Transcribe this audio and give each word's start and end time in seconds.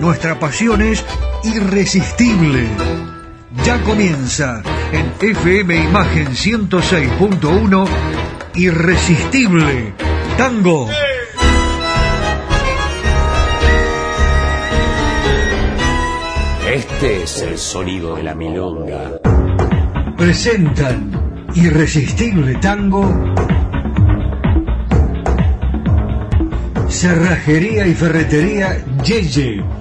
nuestra 0.00 0.38
pasión 0.38 0.82
es 0.82 1.04
irresistible. 1.44 2.66
Ya 3.64 3.80
comienza 3.82 4.62
en 4.92 5.12
FM 5.20 5.76
Imagen 5.76 6.28
106.1 6.28 7.88
Irresistible 8.54 9.94
Tango. 10.36 10.88
Este 16.72 17.22
es 17.22 17.42
el 17.42 17.58
sonido 17.58 18.16
de 18.16 18.22
la 18.22 18.34
milonga. 18.34 19.20
Presentan 20.16 21.46
Irresistible 21.54 22.56
Tango. 22.56 23.34
Cerrajería 26.88 27.86
y 27.86 27.94
Ferretería 27.94 28.82
Yeye 29.02 29.75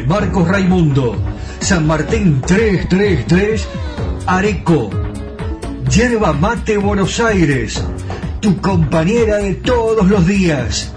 Marcos 0.00 0.48
Raimundo. 0.48 1.14
San 1.60 1.86
Martín 1.86 2.40
333, 2.40 3.68
Areco. 4.26 4.88
Yerba 5.90 6.32
Mate 6.32 6.78
Buenos 6.78 7.20
Aires, 7.20 7.84
tu 8.40 8.58
compañera 8.60 9.36
de 9.36 9.54
todos 9.56 10.08
los 10.08 10.26
días. 10.26 10.94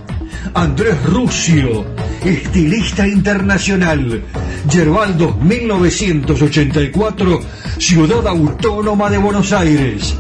Andrés 0.54 1.04
Rucio, 1.04 1.86
estilista 2.24 3.06
internacional. 3.06 4.24
Yerbaldo 4.72 5.36
1984, 5.36 7.42
Ciudad 7.78 8.26
Autónoma 8.28 9.10
de 9.10 9.18
Buenos 9.18 9.52
Aires. 9.52 10.16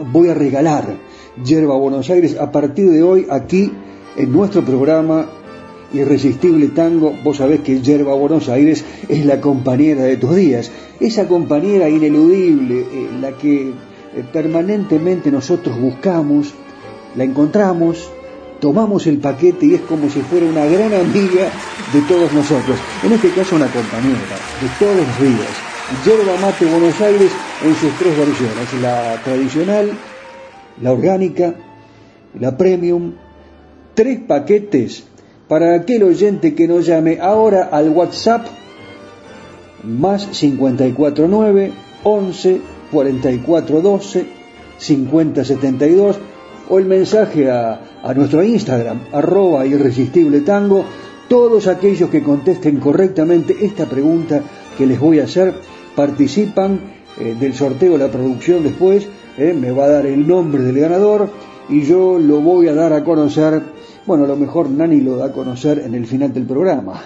voy 0.09 0.29
a 0.29 0.33
regalar 0.33 0.85
yerba 1.43 1.75
Buenos 1.75 2.09
Aires 2.09 2.37
a 2.39 2.49
partir 2.49 2.89
de 2.89 3.03
hoy 3.03 3.27
aquí 3.29 3.69
en 4.15 4.31
nuestro 4.31 4.63
programa 4.63 5.25
Irresistible 5.93 6.67
Tango. 6.69 7.13
Vos 7.23 7.37
sabés 7.37 7.61
que 7.61 7.81
yerba 7.81 8.13
Buenos 8.13 8.49
Aires 8.49 8.83
es 9.07 9.25
la 9.25 9.41
compañera 9.41 10.03
de 10.03 10.17
tus 10.17 10.35
días 10.35 10.71
esa 10.99 11.27
compañera 11.27 11.89
ineludible, 11.89 12.79
eh, 12.79 13.09
la 13.21 13.31
que 13.33 13.69
eh, 13.69 13.73
permanentemente 14.31 15.31
nosotros 15.31 15.79
buscamos, 15.79 16.53
la 17.15 17.23
encontramos, 17.23 18.09
tomamos 18.59 19.05
el 19.07 19.19
paquete 19.19 19.65
y 19.67 19.75
es 19.75 19.81
como 19.81 20.09
si 20.09 20.21
fuera 20.21 20.45
una 20.45 20.65
gran 20.65 20.93
amiga 20.93 21.49
de 21.93 22.01
todos 22.07 22.33
nosotros. 22.33 22.77
En 23.03 23.13
este 23.13 23.29
caso 23.29 23.55
una 23.55 23.67
compañera 23.67 24.17
de 24.61 24.69
todos 24.79 24.95
los 24.95 25.19
días. 25.19 25.49
Yerba 26.03 26.37
Mate 26.41 26.65
Buenos 26.65 26.99
Aires 26.99 27.31
en 27.63 27.75
sus 27.75 27.91
tres 27.97 28.17
versiones, 28.17 28.81
la 28.81 29.21
tradicional, 29.23 29.91
la 30.81 30.91
orgánica, 30.91 31.55
la 32.37 32.57
premium, 32.57 33.13
tres 33.93 34.19
paquetes 34.19 35.05
para 35.47 35.75
aquel 35.75 36.03
oyente 36.03 36.53
que 36.53 36.67
nos 36.67 36.85
llame 36.85 37.19
ahora 37.21 37.69
al 37.71 37.89
WhatsApp 37.89 38.47
más 39.83 40.25
549 40.27 41.71
11 42.03 42.61
44 42.91 43.81
12 43.81 44.25
50 44.77 45.45
72 45.45 46.19
o 46.69 46.79
el 46.79 46.85
mensaje 46.85 47.49
a, 47.49 47.79
a 48.03 48.13
nuestro 48.13 48.43
Instagram 48.43 48.99
arroba 49.11 49.65
irresistible 49.65 50.41
tango. 50.41 50.83
Todos 51.27 51.67
aquellos 51.67 52.09
que 52.09 52.23
contesten 52.23 52.79
correctamente 52.79 53.55
esta 53.61 53.85
pregunta 53.85 54.41
que 54.77 54.85
les 54.85 54.99
voy 54.99 55.19
a 55.19 55.25
hacer 55.25 55.53
participan 55.95 56.79
eh, 57.19 57.35
del 57.37 57.53
sorteo 57.53 57.97
la 57.97 58.09
producción 58.09 58.63
después 58.63 59.07
eh, 59.37 59.53
me 59.59 59.71
va 59.71 59.85
a 59.85 59.89
dar 59.89 60.05
el 60.05 60.27
nombre 60.27 60.61
del 60.63 60.79
ganador 60.79 61.29
y 61.69 61.81
yo 61.81 62.19
lo 62.19 62.39
voy 62.41 62.67
a 62.67 62.75
dar 62.75 62.93
a 62.93 63.03
conocer 63.03 63.61
bueno, 64.07 64.23
a 64.23 64.27
lo 64.27 64.37
mejor 64.37 64.69
Nani 64.69 65.01
lo 65.01 65.17
da 65.17 65.25
a 65.25 65.31
conocer 65.33 65.79
en 65.79 65.93
el 65.93 66.07
final 66.07 66.33
del 66.33 66.45
programa, 66.45 67.03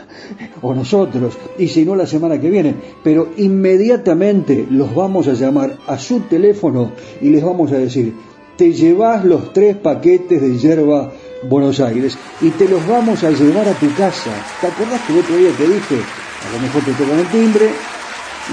o 0.61 0.73
nosotros, 0.75 1.35
y 1.57 1.67
si 1.67 1.83
no 1.83 1.95
la 1.95 2.05
semana 2.05 2.39
que 2.39 2.51
viene, 2.51 2.75
pero 3.03 3.29
inmediatamente 3.37 4.67
los 4.69 4.93
vamos 4.93 5.27
a 5.27 5.33
llamar 5.33 5.77
a 5.87 5.97
su 5.97 6.19
teléfono 6.21 6.91
y 7.19 7.29
les 7.29 7.43
vamos 7.43 7.71
a 7.71 7.77
decir, 7.77 8.13
te 8.55 8.71
llevas 8.71 9.25
los 9.25 9.51
tres 9.51 9.75
paquetes 9.77 10.39
de 10.39 10.57
hierba 10.59 11.11
Buenos 11.49 11.79
Aires 11.79 12.15
y 12.39 12.51
te 12.51 12.69
los 12.69 12.87
vamos 12.87 13.23
a 13.23 13.31
llevar 13.31 13.67
a 13.67 13.73
tu 13.73 13.91
casa. 13.95 14.31
¿Te 14.61 14.67
acordás 14.67 15.01
que 15.01 15.13
el 15.13 15.19
otro 15.19 15.35
día 15.35 15.49
te 15.57 15.63
dije? 15.63 15.95
A 15.95 16.55
lo 16.55 16.61
mejor 16.61 16.83
te 16.83 16.91
tocan 16.91 17.19
el 17.19 17.27
timbre 17.27 17.69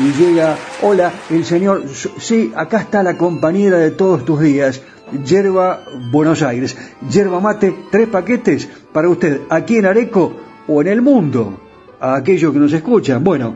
y 0.00 0.22
llega, 0.22 0.56
hola, 0.80 1.12
el 1.28 1.44
señor, 1.44 1.84
sí, 2.18 2.50
acá 2.56 2.80
está 2.80 3.02
la 3.02 3.18
compañera 3.18 3.76
de 3.76 3.90
todos 3.90 4.24
tus 4.24 4.40
días 4.40 4.80
Yerba 5.24 5.84
Buenos 6.10 6.42
Aires. 6.42 6.76
Yerba 7.10 7.40
mate, 7.40 7.74
tres 7.90 8.08
paquetes 8.08 8.68
para 8.92 9.08
usted 9.08 9.42
aquí 9.48 9.76
en 9.76 9.86
Areco 9.86 10.32
o 10.66 10.80
en 10.80 10.88
el 10.88 11.02
mundo. 11.02 11.60
A 12.00 12.16
aquellos 12.16 12.52
que 12.52 12.58
nos 12.60 12.72
escuchan. 12.72 13.24
Bueno, 13.24 13.54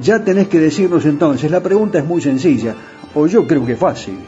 ya 0.00 0.24
tenés 0.24 0.48
que 0.48 0.58
decirnos 0.58 1.04
entonces. 1.04 1.50
La 1.50 1.62
pregunta 1.62 1.98
es 1.98 2.04
muy 2.04 2.20
sencilla, 2.20 2.74
o 3.14 3.26
yo 3.26 3.46
creo 3.46 3.64
que 3.64 3.76
fácil. 3.76 4.18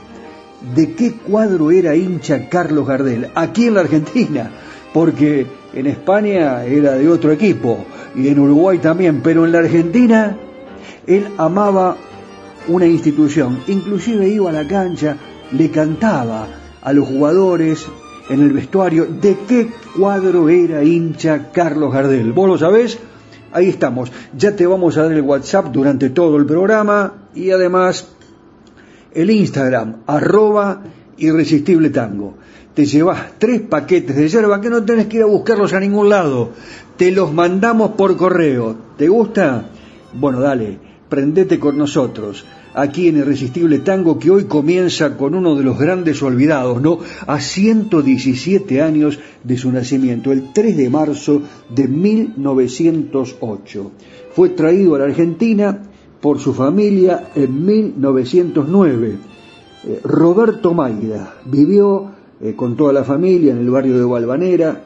de 0.75 0.95
qué 0.95 1.13
cuadro 1.15 1.71
era 1.71 1.95
hincha 1.95 2.49
Carlos 2.49 2.87
Gardel, 2.87 3.31
aquí 3.35 3.67
en 3.67 3.75
la 3.75 3.81
Argentina, 3.81 4.51
porque 4.93 5.47
en 5.73 5.87
España 5.87 6.65
era 6.65 6.95
de 6.95 7.09
otro 7.09 7.33
equipo 7.33 7.85
y 8.15 8.29
en 8.29 8.39
Uruguay 8.39 8.79
también, 8.79 9.21
pero 9.23 9.45
en 9.45 9.53
la 9.53 9.59
Argentina 9.61 10.37
él 11.07 11.29
amaba 11.37 11.97
una 12.67 12.87
institución, 12.87 13.61
inclusive 13.69 14.29
iba 14.29 14.51
a 14.51 14.53
la 14.53 14.67
cancha, 14.67 15.17
le 15.53 15.71
cantaba 15.71 16.47
a 16.83 16.93
los 16.93 17.09
jugadores 17.09 17.87
en 18.29 18.41
el 18.41 18.53
vestuario 18.53 19.07
de 19.07 19.37
qué 19.47 19.71
cuadro 19.97 20.49
era 20.49 20.85
hincha 20.85 21.51
Carlos 21.51 21.93
Gardel. 21.93 22.33
¿Vos 22.33 22.49
lo 22.49 22.59
sabés? 22.59 22.99
Ahí 23.53 23.69
estamos. 23.69 24.13
Ya 24.37 24.55
te 24.55 24.67
vamos 24.67 24.97
a 24.97 25.05
dar 25.05 25.13
el 25.13 25.23
WhatsApp 25.23 25.67
durante 25.73 26.11
todo 26.11 26.37
el 26.37 26.45
programa 26.45 27.15
y 27.35 27.51
además 27.51 28.09
el 29.15 29.31
Instagram, 29.31 30.03
arroba 30.07 30.83
irresistible 31.17 31.91
tango. 31.91 32.35
Te 32.75 32.85
llevas 32.85 33.33
tres 33.39 33.63
paquetes 33.63 34.15
de 34.15 34.29
yerba 34.29 34.61
que 34.61 34.71
no 34.71 34.85
tenés 34.85 35.07
que 35.07 35.17
ir 35.17 35.23
a 35.23 35.27
buscarlos 35.27 35.73
a 35.73 35.81
ningún 35.81 36.11
lado. 36.11 36.51
Te 36.97 37.11
los 37.11 37.33
mandamos 37.33 37.93
por 37.93 38.17
correo. 38.17 38.77
¿Te 38.97 39.09
gusta? 39.09 39.65
Bueno, 40.13 40.41
dale, 40.41 40.79
prendete 41.09 41.59
con 41.59 41.79
nosotros 41.79 42.45
aquí 42.75 43.09
en 43.09 43.19
Irresistible 43.19 43.81
Tango 43.81 44.19
que 44.19 44.31
hoy 44.31 44.45
comienza 44.45 45.17
con 45.17 45.35
uno 45.35 45.55
de 45.55 45.65
los 45.65 45.79
grandes 45.79 46.23
olvidados, 46.23 46.81
¿no? 46.81 46.99
A 47.27 47.41
117 47.41 48.83
años 48.83 49.19
de 49.45 49.57
su 49.57 49.73
nacimiento, 49.73 50.33
el 50.33 50.53
3 50.53 50.77
de 50.77 50.91
marzo 50.91 51.43
de 51.69 51.89
1908. 51.89 53.91
Fue 54.33 54.51
traído 54.51 54.95
a 54.95 55.01
la 55.01 55.07
Argentina 55.07 55.83
por 56.21 56.39
su 56.39 56.55
familia 56.55 57.31
en 57.35 57.65
1909. 57.65 59.17
Eh, 59.85 60.01
Roberto 60.05 60.75
Maida 60.75 61.35
vivió 61.45 62.13
eh, 62.41 62.55
con 62.55 62.77
toda 62.77 62.93
la 62.93 63.05
familia 63.05 63.53
en 63.53 63.59
el 63.59 63.71
barrio 63.71 63.99
de 63.99 64.05
Valvanera, 64.05 64.85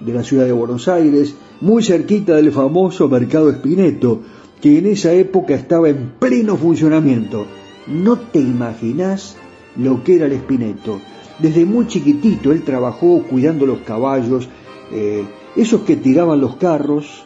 de 0.00 0.12
la 0.12 0.22
ciudad 0.22 0.44
de 0.44 0.52
Buenos 0.52 0.88
Aires, 0.88 1.34
muy 1.60 1.82
cerquita 1.82 2.36
del 2.36 2.52
famoso 2.52 3.08
Mercado 3.08 3.50
Espineto, 3.50 4.20
que 4.60 4.78
en 4.78 4.86
esa 4.86 5.12
época 5.12 5.54
estaba 5.54 5.88
en 5.88 6.12
pleno 6.18 6.56
funcionamiento. 6.56 7.46
No 7.86 8.18
te 8.18 8.40
imaginas 8.40 9.36
lo 9.76 10.02
que 10.02 10.16
era 10.16 10.26
el 10.26 10.32
Espineto. 10.32 11.00
Desde 11.38 11.64
muy 11.64 11.86
chiquitito 11.86 12.52
él 12.52 12.62
trabajó 12.62 13.22
cuidando 13.22 13.66
los 13.66 13.80
caballos, 13.80 14.48
eh, 14.92 15.24
esos 15.54 15.82
que 15.82 15.96
tiraban 15.96 16.40
los 16.40 16.56
carros, 16.56 17.24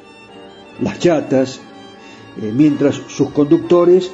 las 0.81 0.99
chatas, 0.99 1.61
eh, 2.43 2.53
mientras 2.55 2.97
sus 3.09 3.31
conductores 3.31 4.11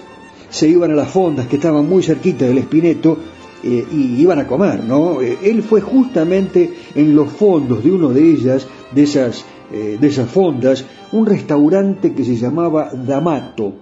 se 0.51 0.69
iban 0.69 0.91
a 0.91 0.95
las 0.95 1.11
fondas 1.11 1.47
que 1.47 1.57
estaban 1.57 1.89
muy 1.89 2.03
cerquita 2.03 2.45
del 2.45 2.59
Espineto 2.59 3.19
eh, 3.63 3.85
y 3.91 4.21
iban 4.21 4.39
a 4.39 4.47
comer, 4.47 4.85
¿no? 4.85 5.21
él 5.21 5.63
fue 5.63 5.81
justamente 5.81 6.73
en 6.95 7.17
los 7.17 7.29
fondos 7.33 7.83
de 7.83 7.91
una 7.91 8.09
de 8.11 8.31
ellas, 8.31 8.67
de 8.93 9.03
esas 9.03 9.45
eh, 9.73 9.99
de 10.01 10.07
esas 10.07 10.31
fondas 10.31 10.85
un 11.12 11.26
restaurante 11.26 12.14
que 12.14 12.25
se 12.25 12.37
llamaba 12.37 12.91
D'Amato. 12.93 13.73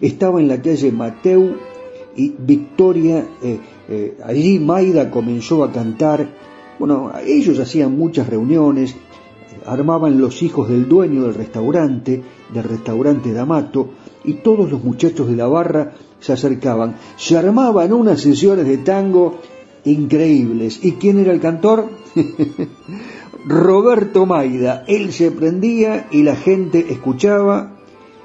Estaba 0.00 0.40
en 0.40 0.48
la 0.48 0.60
calle 0.60 0.92
Mateu 0.92 1.56
y 2.16 2.34
Victoria. 2.38 3.26
Eh, 3.42 3.60
eh, 3.88 4.18
allí 4.24 4.58
Maida 4.58 5.10
comenzó 5.10 5.64
a 5.64 5.72
cantar. 5.72 6.28
Bueno, 6.78 7.12
ellos 7.24 7.58
hacían 7.58 7.96
muchas 7.96 8.28
reuniones, 8.28 8.94
armaban 9.66 10.20
los 10.20 10.42
hijos 10.42 10.68
del 10.68 10.88
dueño 10.88 11.22
del 11.22 11.34
restaurante, 11.34 12.22
del 12.52 12.64
restaurante 12.64 13.32
D'Amato, 13.32 13.90
y 14.24 14.34
todos 14.34 14.70
los 14.70 14.82
muchachos 14.84 15.28
de 15.28 15.36
la 15.36 15.48
barra 15.48 15.92
se 16.20 16.32
acercaban. 16.32 16.96
Se 17.16 17.36
armaban 17.36 17.92
unas 17.92 18.20
sesiones 18.20 18.66
de 18.66 18.78
tango 18.78 19.38
increíbles. 19.84 20.84
¿Y 20.84 20.92
quién 20.92 21.18
era 21.18 21.32
el 21.32 21.40
cantor? 21.40 21.88
Roberto 23.48 24.26
Maida. 24.26 24.84
Él 24.86 25.10
se 25.10 25.30
prendía 25.30 26.06
y 26.10 26.22
la 26.22 26.36
gente 26.36 26.84
escuchaba 26.90 27.78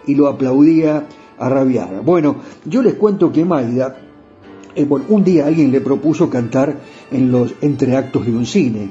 y 0.05 0.15
lo 0.15 0.27
aplaudía 0.27 1.07
a 1.37 1.47
rabiar. 1.49 2.01
Bueno, 2.03 2.35
yo 2.65 2.83
les 2.83 2.95
cuento 2.95 3.31
que 3.31 3.45
Maida, 3.45 3.95
eh, 4.75 4.85
un 5.07 5.23
día 5.23 5.47
alguien 5.47 5.71
le 5.71 5.79
propuso 5.79 6.29
cantar 6.29 6.77
en 7.09 7.31
los 7.31 7.55
entreactos 7.61 8.25
de 8.25 8.33
un 8.33 8.45
cine. 8.45 8.89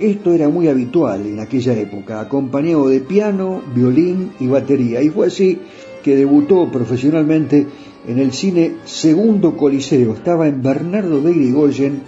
Esto 0.00 0.32
era 0.32 0.48
muy 0.48 0.68
habitual 0.68 1.26
en 1.26 1.40
aquella 1.40 1.72
época, 1.74 2.20
acompañado 2.20 2.88
de 2.88 3.00
piano, 3.00 3.60
violín 3.74 4.30
y 4.38 4.46
batería. 4.46 5.02
Y 5.02 5.10
fue 5.10 5.26
así 5.26 5.58
que 6.04 6.14
debutó 6.14 6.70
profesionalmente 6.70 7.66
en 8.06 8.20
el 8.20 8.32
cine 8.32 8.76
Segundo 8.84 9.56
Coliseo. 9.56 10.12
Estaba 10.14 10.46
en 10.46 10.62
Bernardo 10.62 11.20
de 11.20 11.32
Irigoyen 11.32 12.02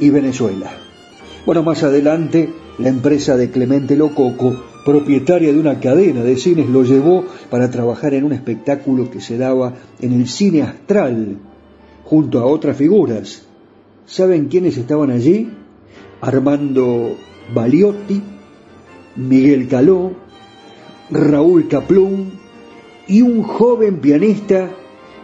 y 0.00 0.08
Venezuela. 0.08 0.70
Bueno, 1.44 1.62
más 1.62 1.82
adelante 1.82 2.48
la 2.78 2.88
empresa 2.88 3.36
de 3.36 3.50
Clemente 3.50 3.96
Lococo, 3.96 4.54
propietaria 4.84 5.52
de 5.52 5.58
una 5.58 5.80
cadena 5.80 6.22
de 6.22 6.36
cines, 6.36 6.68
lo 6.68 6.84
llevó 6.84 7.24
para 7.50 7.70
trabajar 7.70 8.14
en 8.14 8.24
un 8.24 8.32
espectáculo 8.32 9.10
que 9.10 9.20
se 9.20 9.38
daba 9.38 9.74
en 10.00 10.12
el 10.12 10.28
cine 10.28 10.62
astral, 10.62 11.38
junto 12.04 12.40
a 12.40 12.46
otras 12.46 12.76
figuras. 12.76 13.42
¿Saben 14.06 14.46
quiénes 14.46 14.76
estaban 14.76 15.10
allí? 15.10 15.50
Armando 16.20 17.16
Baliotti, 17.52 18.22
Miguel 19.16 19.68
Caló, 19.68 20.12
Raúl 21.10 21.68
Caplún 21.68 22.32
y 23.08 23.22
un 23.22 23.42
joven 23.42 24.00
pianista 24.00 24.70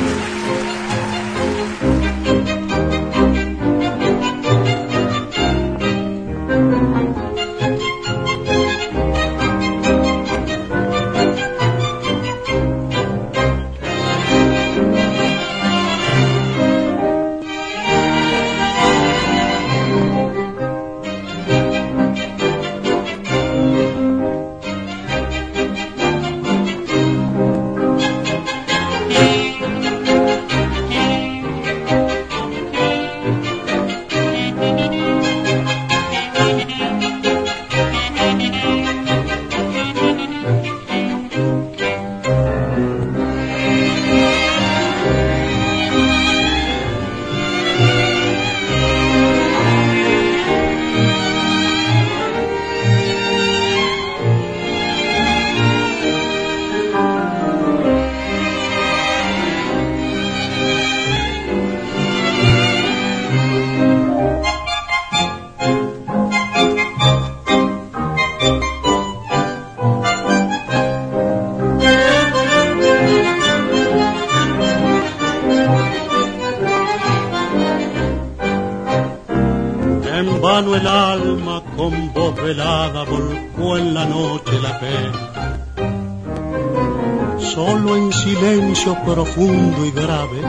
Profundo 89.30 89.86
y 89.86 89.90
grave 89.92 90.40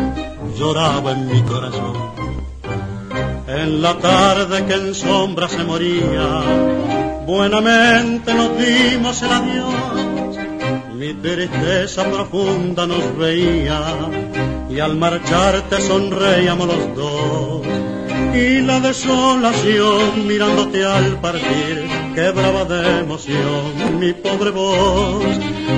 lloraba 0.58 1.12
en 1.12 1.28
mi 1.28 1.42
corazón. 1.44 1.96
En 3.48 3.82
la 3.82 3.98
tarde 3.98 4.66
que 4.66 4.74
en 4.74 4.96
sombra 4.96 5.48
se 5.48 5.64
moría, 5.64 6.42
buenamente 7.28 8.34
nos 8.34 8.58
dimos 8.58 9.22
el 9.22 9.32
adiós. 9.32 9.96
Mi 10.96 11.14
tristeza 11.14 12.06
profunda 12.06 12.88
nos 12.88 13.18
veía 13.18 13.82
y 14.70 14.80
al 14.80 14.96
marcharte 14.96 15.80
sonreíamos 15.82 16.68
los 16.68 16.96
dos. 16.96 17.62
Y 18.34 18.62
la 18.62 18.80
desolación 18.80 20.26
mirándote 20.26 20.86
al 20.86 21.20
partir 21.20 21.88
quebraba 22.16 22.66
de 22.66 23.00
emoción 23.00 24.00
mi 24.00 24.14
pobre 24.14 24.50
voz. 24.52 25.24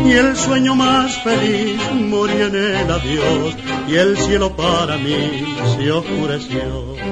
Y 0.06 0.12
el 0.12 0.36
sueño 0.36 0.76
más 0.76 1.24
feliz 1.24 1.80
murió 1.94 2.48
en 2.48 2.56
el 2.56 2.92
adiós 2.92 3.56
y 3.88 3.96
el 3.96 4.18
cielo 4.18 4.56
para 4.56 4.98
mí 4.98 5.46
se 5.76 5.92
oscureció. 5.92 7.03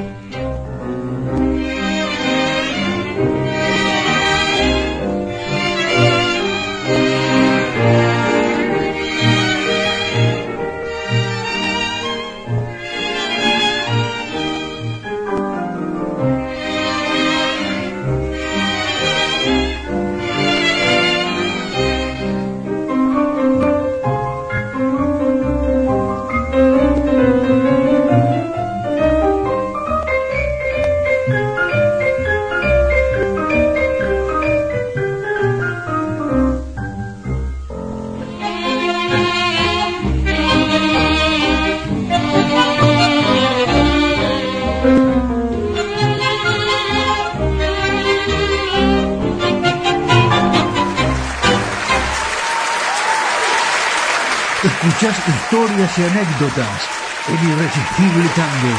Y 55.81 56.03
anécdotas 56.03 56.89
en 57.27 57.49
Irresistible 57.49 58.29
Tango. 58.35 58.75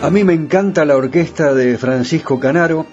A 0.00 0.10
mí 0.10 0.24
me 0.24 0.32
encanta 0.32 0.86
la 0.86 0.96
orquesta 0.96 1.52
de 1.52 1.76
Francisco 1.76 2.40
Canaro 2.40 2.86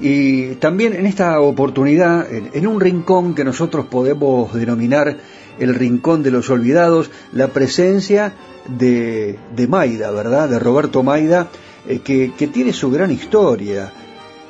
y 0.00 0.54
también 0.54 0.94
en 0.94 1.04
esta 1.04 1.38
oportunidad, 1.40 2.26
en, 2.32 2.66
un 2.66 2.80
rincón 2.80 3.34
que 3.34 3.44
nosotros 3.44 3.84
podemos 3.84 4.54
denominar 4.54 5.18
el 5.58 5.74
Rincón 5.74 6.22
de 6.22 6.30
los 6.30 6.48
Olvidados, 6.48 7.10
la 7.32 7.48
presencia 7.48 8.32
de, 8.66 9.38
Maida, 9.68 10.10
¿verdad? 10.10 10.48
De 10.48 10.58
Roberto 10.58 11.02
Maida, 11.02 11.48
eh, 11.86 11.98
que 11.98 12.46
tiene 12.46 12.72
su 12.72 12.90
gran 12.90 13.10
historia 13.10 13.92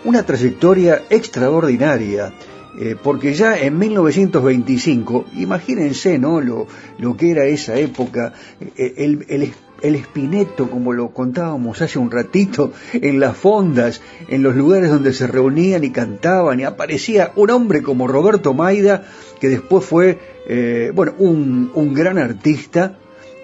una 0.05 0.23
trayectoria 0.25 1.03
extraordinaria, 1.11 2.33
eh, 2.79 2.97
porque 3.03 3.35
ya 3.35 3.59
en 3.59 3.79
1925, 3.79 5.27
imagínense, 5.37 6.19
¿no? 6.19 6.41
Lo, 6.41 6.67
lo 6.99 7.17
que 7.17 7.33
era 7.33 7.45
esa 7.45 7.77
época, 7.77 8.33
eh, 8.77 8.95
el, 8.97 9.27
el, 9.29 9.53
el 9.83 9.95
espineto, 9.95 10.71
como 10.71 10.93
lo 10.93 11.11
contábamos 11.11 11.81
hace 11.83 11.99
un 11.99 12.11
ratito, 12.11 12.73
en 12.93 13.19
las 13.19 13.37
fondas, 13.37 14.01
en 14.29 14.43
los 14.43 14.55
lugares 14.55 14.91
donde 14.91 15.13
se 15.13 15.27
reunían 15.27 15.85
y 15.85 15.91
cantaban, 15.91 16.61
y 16.61 16.65
aparecía 16.65 17.33
un 17.37 17.51
hombre 17.51 17.83
como 17.83 18.07
Roberto 18.07 18.55
Maida, 18.55 19.05
que 19.41 19.49
después 19.49 19.85
fue, 19.85 20.19
eh, 20.47 20.93
bueno, 20.95 21.15
un, 21.19 21.71
un 21.75 21.95
gran 21.95 22.19
artista, 22.19 22.97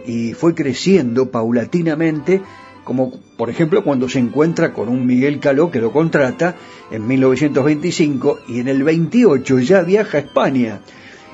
y 0.07 0.35
fue 0.35 0.55
creciendo 0.55 1.31
paulatinamente, 1.31 2.43
como 2.87 3.11
por 3.37 3.51
ejemplo 3.51 3.83
cuando 3.83 4.09
se 4.09 4.21
encuentra 4.21 4.73
con 4.73 4.89
un 4.89 5.05
Miguel 5.07 5.41
Caló 5.41 5.73
que 5.73 5.81
lo 5.81 5.91
contrata 5.91 6.55
en 6.93 7.05
1925 7.05 8.39
y 8.47 8.61
en 8.61 8.69
el 8.69 8.85
28 8.85 9.59
ya 9.59 9.83
viaja 9.83 10.19
a 10.19 10.21
España. 10.21 10.81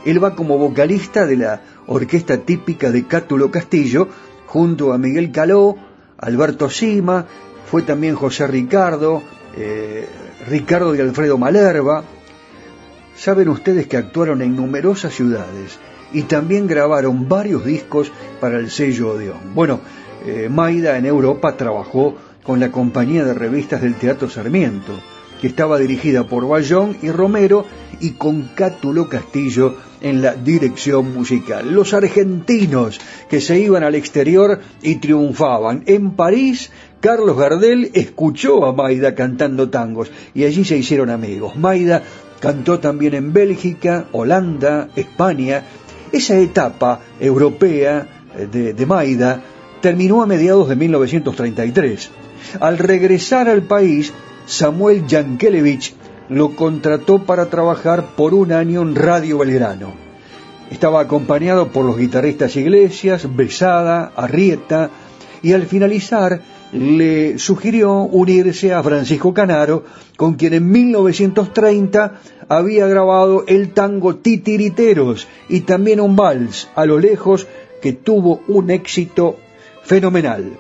Él 0.06 0.24
va 0.24 0.34
como 0.34 0.56
vocalista 0.56 1.26
de 1.26 1.36
la 1.36 1.60
orquesta 1.86 2.38
típica 2.38 2.90
de 2.90 3.06
Cátulo 3.06 3.50
Castillo 3.50 4.08
junto 4.46 4.94
a 4.94 4.98
Miguel 4.98 5.30
Caló, 5.30 5.76
Alberto 6.16 6.70
Sima, 6.70 7.26
fue 7.70 7.82
también 7.82 8.14
José 8.14 8.46
Ricardo, 8.46 9.22
eh, 9.54 10.08
Ricardo 10.48 10.92
de 10.92 11.02
Alfredo 11.02 11.36
Malerva. 11.36 12.02
Saben 13.14 13.50
ustedes 13.50 13.86
que 13.88 13.98
actuaron 13.98 14.40
en 14.40 14.56
numerosas 14.56 15.12
ciudades 15.12 15.78
y 16.14 16.22
también 16.22 16.66
grabaron 16.66 17.28
varios 17.28 17.66
discos 17.66 18.10
para 18.40 18.58
el 18.58 18.70
sello 18.70 19.10
Odeón. 19.10 19.54
Bueno, 19.54 19.80
eh, 20.24 20.48
Maida 20.48 20.96
en 20.96 21.06
Europa 21.06 21.56
trabajó 21.56 22.16
con 22.42 22.60
la 22.60 22.72
compañía 22.72 23.24
de 23.24 23.34
revistas 23.34 23.82
del 23.82 23.94
Teatro 23.94 24.28
Sarmiento, 24.28 24.92
que 25.40 25.46
estaba 25.48 25.78
dirigida 25.78 26.26
por 26.26 26.46
Bayón 26.46 26.96
y 27.02 27.10
Romero 27.10 27.64
y 28.00 28.12
con 28.12 28.50
Cátulo 28.54 29.08
Castillo 29.08 29.76
en 30.00 30.22
la 30.22 30.34
dirección 30.34 31.14
musical. 31.14 31.72
Los 31.72 31.94
argentinos 31.94 33.00
que 33.28 33.40
se 33.40 33.58
iban 33.58 33.84
al 33.84 33.94
exterior 33.94 34.60
y 34.82 34.96
triunfaban. 34.96 35.84
En 35.86 36.12
París, 36.12 36.70
Carlos 37.00 37.36
Gardel 37.36 37.90
escuchó 37.94 38.64
a 38.66 38.72
Maida 38.72 39.14
cantando 39.14 39.70
tangos 39.70 40.10
y 40.34 40.44
allí 40.44 40.64
se 40.64 40.76
hicieron 40.76 41.10
amigos. 41.10 41.56
Maida 41.56 42.02
cantó 42.40 42.80
también 42.80 43.14
en 43.14 43.32
Bélgica, 43.32 44.06
Holanda, 44.12 44.88
España. 44.96 45.64
Esa 46.12 46.36
etapa 46.38 47.00
europea 47.20 48.24
eh, 48.36 48.46
de, 48.50 48.74
de 48.74 48.86
Maida 48.86 49.42
terminó 49.82 50.22
a 50.22 50.26
mediados 50.26 50.68
de 50.68 50.76
1933. 50.76 52.10
Al 52.60 52.78
regresar 52.78 53.48
al 53.48 53.62
país, 53.62 54.12
Samuel 54.46 55.06
Yankelevich 55.06 55.94
lo 56.30 56.56
contrató 56.56 57.24
para 57.24 57.46
trabajar 57.46 58.14
por 58.16 58.32
un 58.32 58.52
año 58.52 58.80
en 58.80 58.94
Radio 58.94 59.38
Belgrano. 59.38 59.92
Estaba 60.70 61.00
acompañado 61.00 61.68
por 61.68 61.84
los 61.84 61.98
guitarristas 61.98 62.56
Iglesias, 62.56 63.28
Besada, 63.36 64.12
Arrieta, 64.16 64.88
y 65.42 65.52
al 65.52 65.66
finalizar 65.66 66.40
le 66.72 67.38
sugirió 67.38 67.92
unirse 68.04 68.72
a 68.72 68.82
Francisco 68.82 69.34
Canaro, 69.34 69.84
con 70.16 70.34
quien 70.34 70.54
en 70.54 70.70
1930 70.70 72.20
había 72.48 72.86
grabado 72.86 73.44
el 73.46 73.72
tango 73.74 74.16
Titiriteros 74.16 75.26
y 75.48 75.60
también 75.60 76.00
un 76.00 76.16
vals 76.16 76.68
a 76.74 76.86
lo 76.86 76.98
lejos 76.98 77.46
que 77.82 77.92
tuvo 77.92 78.40
un 78.48 78.70
éxito 78.70 79.36
fenomenal. 79.84 80.58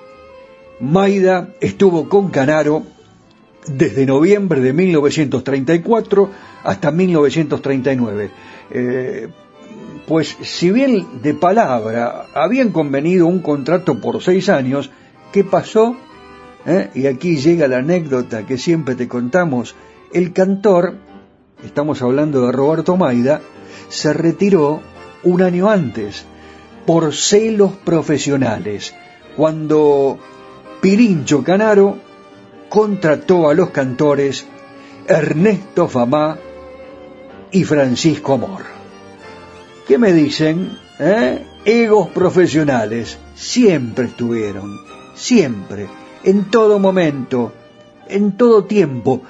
Maida 0.80 1.54
estuvo 1.60 2.08
con 2.08 2.30
Canaro 2.30 2.82
desde 3.66 4.06
noviembre 4.06 4.60
de 4.60 4.72
1934 4.72 6.30
hasta 6.64 6.90
1939. 6.90 8.30
Eh, 8.70 9.28
pues 10.06 10.36
si 10.42 10.70
bien 10.70 11.22
de 11.22 11.34
palabra 11.34 12.26
habían 12.34 12.70
convenido 12.70 13.26
un 13.26 13.40
contrato 13.40 14.00
por 14.00 14.20
seis 14.22 14.48
años, 14.48 14.90
¿qué 15.32 15.44
pasó? 15.44 15.96
¿Eh? 16.66 16.90
Y 16.94 17.06
aquí 17.06 17.36
llega 17.36 17.68
la 17.68 17.78
anécdota 17.78 18.44
que 18.44 18.58
siempre 18.58 18.94
te 18.94 19.08
contamos. 19.08 19.76
El 20.12 20.32
cantor, 20.32 20.96
estamos 21.64 22.02
hablando 22.02 22.46
de 22.46 22.52
Roberto 22.52 22.96
Maida, 22.96 23.40
se 23.88 24.12
retiró 24.12 24.82
un 25.22 25.42
año 25.42 25.70
antes 25.70 26.24
por 26.84 27.14
celos 27.14 27.72
profesionales 27.84 28.94
cuando 29.36 30.18
Pirincho 30.80 31.42
Canaro 31.42 31.96
contrató 32.68 33.48
a 33.48 33.54
los 33.54 33.70
cantores 33.70 34.46
Ernesto 35.06 35.88
Famá 35.88 36.38
y 37.50 37.64
Francisco 37.64 38.34
Amor. 38.34 38.62
¿Qué 39.86 39.98
me 39.98 40.12
dicen? 40.12 40.70
Eh? 40.98 41.46
Egos 41.64 42.08
profesionales 42.08 43.18
siempre 43.34 44.06
estuvieron, 44.06 44.78
siempre, 45.14 45.86
en 46.24 46.50
todo 46.50 46.78
momento, 46.78 47.52
en 48.08 48.36
todo 48.36 48.64
tiempo, 48.64 49.22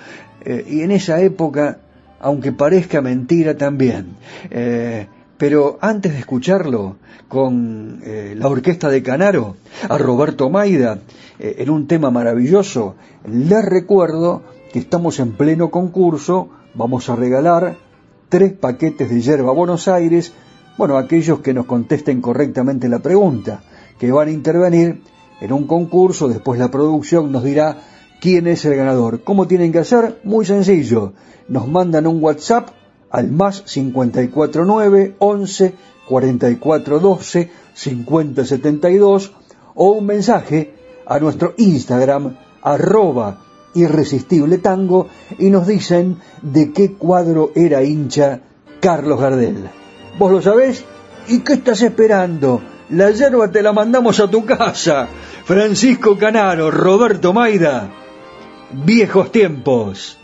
eh, 0.45 0.65
y 0.69 0.81
en 0.81 0.93
esa 0.93 1.21
época, 1.21 1.79
aunque 2.21 2.53
parezca 2.53 3.03
mentira 3.03 3.57
también, 3.57 4.17
eh, 4.51 5.07
Pero 5.43 5.77
antes 5.81 6.13
de 6.13 6.21
escucharlo 6.21 6.99
con 7.27 8.01
eh, 8.05 8.37
la 8.39 8.47
orquesta 8.47 8.89
de 8.89 9.03
Canaro, 9.03 9.57
a 9.89 9.99
Roberto 9.99 10.49
Maida, 10.51 11.01
eh, 11.41 11.57
en 11.59 11.69
un 11.69 11.89
tema 11.89 12.13
maravilloso, 12.13 12.95
les 13.27 13.65
recuerdo 13.65 14.43
que 14.73 14.79
estamos 14.79 15.19
en 15.19 15.33
pleno 15.33 15.69
concurso, 15.73 16.49
vamos 16.75 17.11
a 17.11 17.17
regalar 17.17 17.75
tres 18.29 18.53
paquetes 18.53 19.11
de 19.11 19.21
yerba 19.21 19.53
Buenos 19.53 19.89
Aires, 19.89 20.33
bueno, 20.79 20.97
aquellos 20.97 21.41
que 21.41 21.53
nos 21.53 21.67
contesten 21.67 22.21
correctamente 22.21 22.89
la 22.89 23.01
pregunta, 23.01 23.65
que 23.99 24.13
van 24.13 24.29
a 24.29 24.31
intervenir 24.31 25.03
en 25.41 25.53
un 25.53 25.67
concurso, 25.67 26.29
después 26.29 26.61
la 26.61 26.71
producción 26.71 27.33
nos 27.33 27.43
dirá 27.43 27.79
quién 28.21 28.47
es 28.47 28.65
el 28.65 28.77
ganador. 28.77 29.25
¿Cómo 29.25 29.49
tienen 29.49 29.73
que 29.73 29.81
hacer? 29.81 30.21
Muy 30.23 30.45
sencillo. 30.45 31.15
Nos 31.49 31.67
mandan 31.67 32.07
un 32.07 32.23
WhatsApp 32.23 32.69
al 33.13 33.31
más 33.31 33.61
549 33.63 35.15
11 35.19 35.75
44 36.09 36.99
12 36.99 37.51
50 37.75 38.45
72 38.45 39.33
o 39.75 39.91
un 39.93 40.07
mensaje 40.07 40.75
a 41.07 41.19
nuestro 41.19 41.55
Instagram 41.59 42.37
arroba 42.63 43.39
irresistible 43.75 44.59
tango 44.59 45.09
y 45.39 45.51
nos 45.51 45.67
dicen 45.67 46.19
de 46.43 46.73
qué 46.73 46.93
cuadro 46.93 47.53
era 47.55 47.83
hincha 47.83 48.41
Carlos 48.81 49.21
Gardel. 49.21 49.69
¿Vos 50.19 50.33
lo 50.33 50.43
sabés? 50.43 50.85
¿Y 51.29 51.41
qué 51.41 51.55
estás 51.55 51.83
esperando? 51.83 52.61
La 52.91 53.11
yerba 53.11 53.51
te 53.51 53.63
la 53.63 53.73
mandamos 53.73 54.21
a 54.21 54.29
tu 54.29 54.45
casa. 54.45 55.09
Francisco 55.45 56.19
Canaro, 56.19 56.71
Roberto 56.71 57.33
Maida, 57.33 57.91
viejos 58.85 59.33
tiempos. 59.33 60.19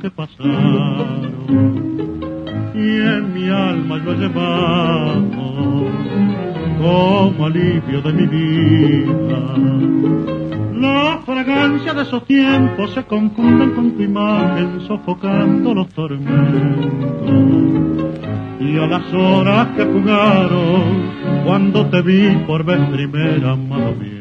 Que 0.00 0.10
pasaron 0.10 1.30
y 2.74 2.78
en 2.78 3.32
mi 3.32 3.48
alma 3.48 4.02
yo 4.04 4.12
he 4.12 4.16
llevado 4.16 5.20
como 6.78 7.46
alivio 7.46 8.00
de 8.02 8.12
mi 8.12 8.26
vida. 8.26 9.54
La 10.80 11.20
fragancia 11.26 11.92
de 11.92 12.02
esos 12.02 12.24
tiempos 12.24 12.92
se 12.92 13.04
confunden 13.04 13.70
con 13.72 13.92
tu 13.92 14.02
imagen 14.02 14.80
sofocando 14.86 15.74
los 15.74 15.88
tormentos. 15.90 16.90
Y 18.60 18.78
a 18.78 18.86
las 18.86 19.12
horas 19.12 19.68
que 19.76 19.84
jugaron 19.84 21.44
cuando 21.44 21.86
te 21.86 22.02
vi 22.02 22.30
por 22.46 22.64
vez 22.64 22.80
primera, 22.88 23.52
amado 23.52 23.94
mío 23.94 24.20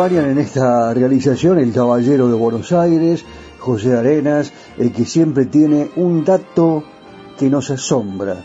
en 0.00 0.38
esta 0.38 0.94
realización 0.94 1.58
el 1.58 1.74
caballero 1.74 2.28
de 2.28 2.34
Buenos 2.34 2.72
Aires, 2.72 3.22
José 3.58 3.98
Arenas, 3.98 4.50
el 4.78 4.92
que 4.92 5.04
siempre 5.04 5.44
tiene 5.44 5.90
un 5.96 6.24
dato 6.24 6.82
que 7.38 7.50
nos 7.50 7.70
asombra. 7.70 8.42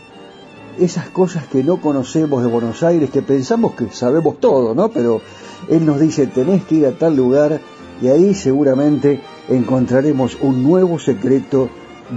Esas 0.78 1.08
cosas 1.08 1.46
que 1.46 1.64
no 1.64 1.80
conocemos 1.80 2.42
de 2.42 2.50
Buenos 2.50 2.82
Aires, 2.82 3.08
que 3.08 3.22
pensamos 3.22 3.72
que 3.72 3.88
sabemos 3.88 4.38
todo, 4.38 4.74
¿no? 4.74 4.90
Pero 4.90 5.22
él 5.70 5.86
nos 5.86 5.98
dice, 5.98 6.26
tenés 6.26 6.62
que 6.64 6.74
ir 6.74 6.86
a 6.86 6.98
tal 6.98 7.16
lugar 7.16 7.58
y 8.02 8.08
ahí 8.08 8.34
seguramente 8.34 9.22
encontraremos 9.48 10.36
un 10.42 10.62
nuevo 10.62 10.98
secreto 10.98 11.70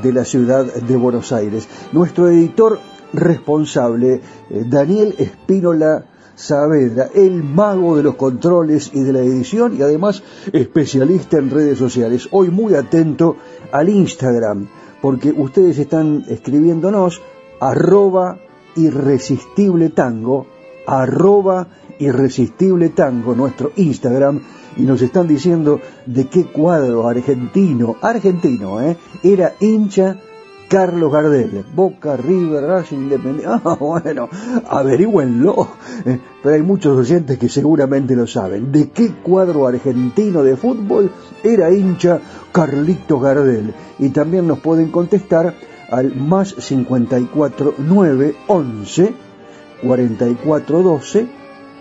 de 0.03 0.11
la 0.11 0.25
ciudad 0.25 0.65
de 0.65 0.97
Buenos 0.97 1.31
Aires. 1.31 1.65
Nuestro 1.93 2.27
editor 2.27 2.81
responsable, 3.13 4.15
eh, 4.49 4.65
Daniel 4.67 5.15
Espínola 5.17 6.03
Saavedra, 6.39 7.09
el 7.13 7.43
mago 7.43 7.97
de 7.97 8.03
los 8.03 8.15
controles 8.15 8.91
y 8.93 9.01
de 9.01 9.11
la 9.11 9.19
edición 9.19 9.75
y 9.77 9.81
además 9.81 10.23
especialista 10.53 11.37
en 11.37 11.49
redes 11.49 11.77
sociales. 11.77 12.29
Hoy 12.31 12.49
muy 12.49 12.75
atento 12.75 13.35
al 13.73 13.89
Instagram, 13.89 14.69
porque 15.01 15.31
ustedes 15.31 15.77
están 15.77 16.23
escribiéndonos 16.29 17.21
arroba 17.59 18.39
irresistible 18.77 19.89
tango, 19.89 20.47
arroba 20.87 21.67
irresistible 21.99 22.87
tango, 22.87 23.35
nuestro 23.35 23.73
Instagram, 23.75 24.39
y 24.77 24.83
nos 24.83 25.01
están 25.01 25.27
diciendo 25.27 25.81
de 26.05 26.29
qué 26.29 26.45
cuadro 26.45 27.05
argentino, 27.05 27.97
argentino, 28.01 28.81
¿eh? 28.81 28.95
era 29.23 29.55
hincha 29.59 30.15
Carlos 30.69 31.11
Gardel, 31.11 31.65
Boca, 31.75 32.15
River, 32.15 32.63
Racing, 32.63 32.97
Independiente. 32.97 33.47
Ah, 33.65 33.75
bueno, 33.79 34.29
averigüenlo. 34.69 35.67
Eh, 36.05 36.19
pero 36.43 36.55
hay 36.55 36.61
muchos 36.61 36.95
oyentes 36.95 37.39
que 37.39 37.49
seguramente 37.49 38.15
lo 38.15 38.27
saben. 38.27 38.71
¿De 38.71 38.91
qué 38.91 39.11
cuadro 39.23 39.67
argentino 39.67 40.43
de 40.43 40.55
fútbol 40.55 41.11
era 41.43 41.71
hincha 41.71 42.19
Carlitos 42.51 43.21
Gardel? 43.21 43.73
Y 43.97 44.09
también 44.09 44.47
nos 44.47 44.59
pueden 44.59 44.91
contestar 44.91 45.55
al 45.89 46.15
más 46.15 46.55
54 46.57 47.73
9 47.79 48.35
11 48.47 49.13
44 49.81 50.83
12 50.83 51.27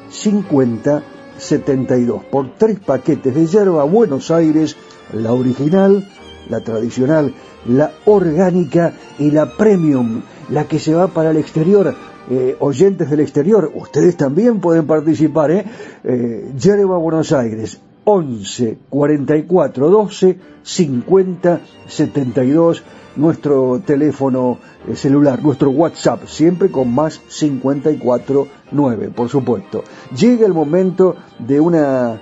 50 0.08 1.02
72 1.36 2.24
por 2.24 2.54
tres 2.54 2.80
paquetes 2.80 3.34
de 3.34 3.46
yerba 3.46 3.84
Buenos 3.84 4.30
Aires, 4.30 4.76
la 5.12 5.32
original, 5.32 6.08
la 6.48 6.60
tradicional, 6.60 7.34
la 7.66 7.92
orgánica 8.06 8.94
y 9.18 9.30
la 9.30 9.56
premium, 9.56 10.22
la 10.50 10.64
que 10.64 10.78
se 10.78 10.94
va 10.94 11.08
para 11.08 11.30
el 11.30 11.36
exterior. 11.36 11.94
Eh, 12.30 12.56
oyentes 12.60 13.08
del 13.08 13.20
exterior, 13.20 13.72
ustedes 13.74 14.16
también 14.16 14.60
pueden 14.60 14.86
participar, 14.86 15.50
¿eh? 15.50 15.64
eh 16.04 16.52
yerba 16.58 16.98
Buenos 16.98 17.32
Aires, 17.32 17.80
11 18.04 18.78
44 18.90 19.88
12 19.88 20.38
50 20.62 21.60
72 21.86 22.82
nuestro 23.16 23.82
teléfono 23.84 24.58
eh, 24.86 24.96
celular, 24.96 25.42
nuestro 25.42 25.70
WhatsApp, 25.70 26.26
siempre 26.26 26.70
con 26.70 26.94
más 26.94 27.20
54 27.28 28.46
9, 28.70 29.10
por 29.14 29.28
supuesto. 29.28 29.84
Llega 30.16 30.46
el 30.46 30.54
momento 30.54 31.16
de 31.38 31.60
una, 31.60 32.20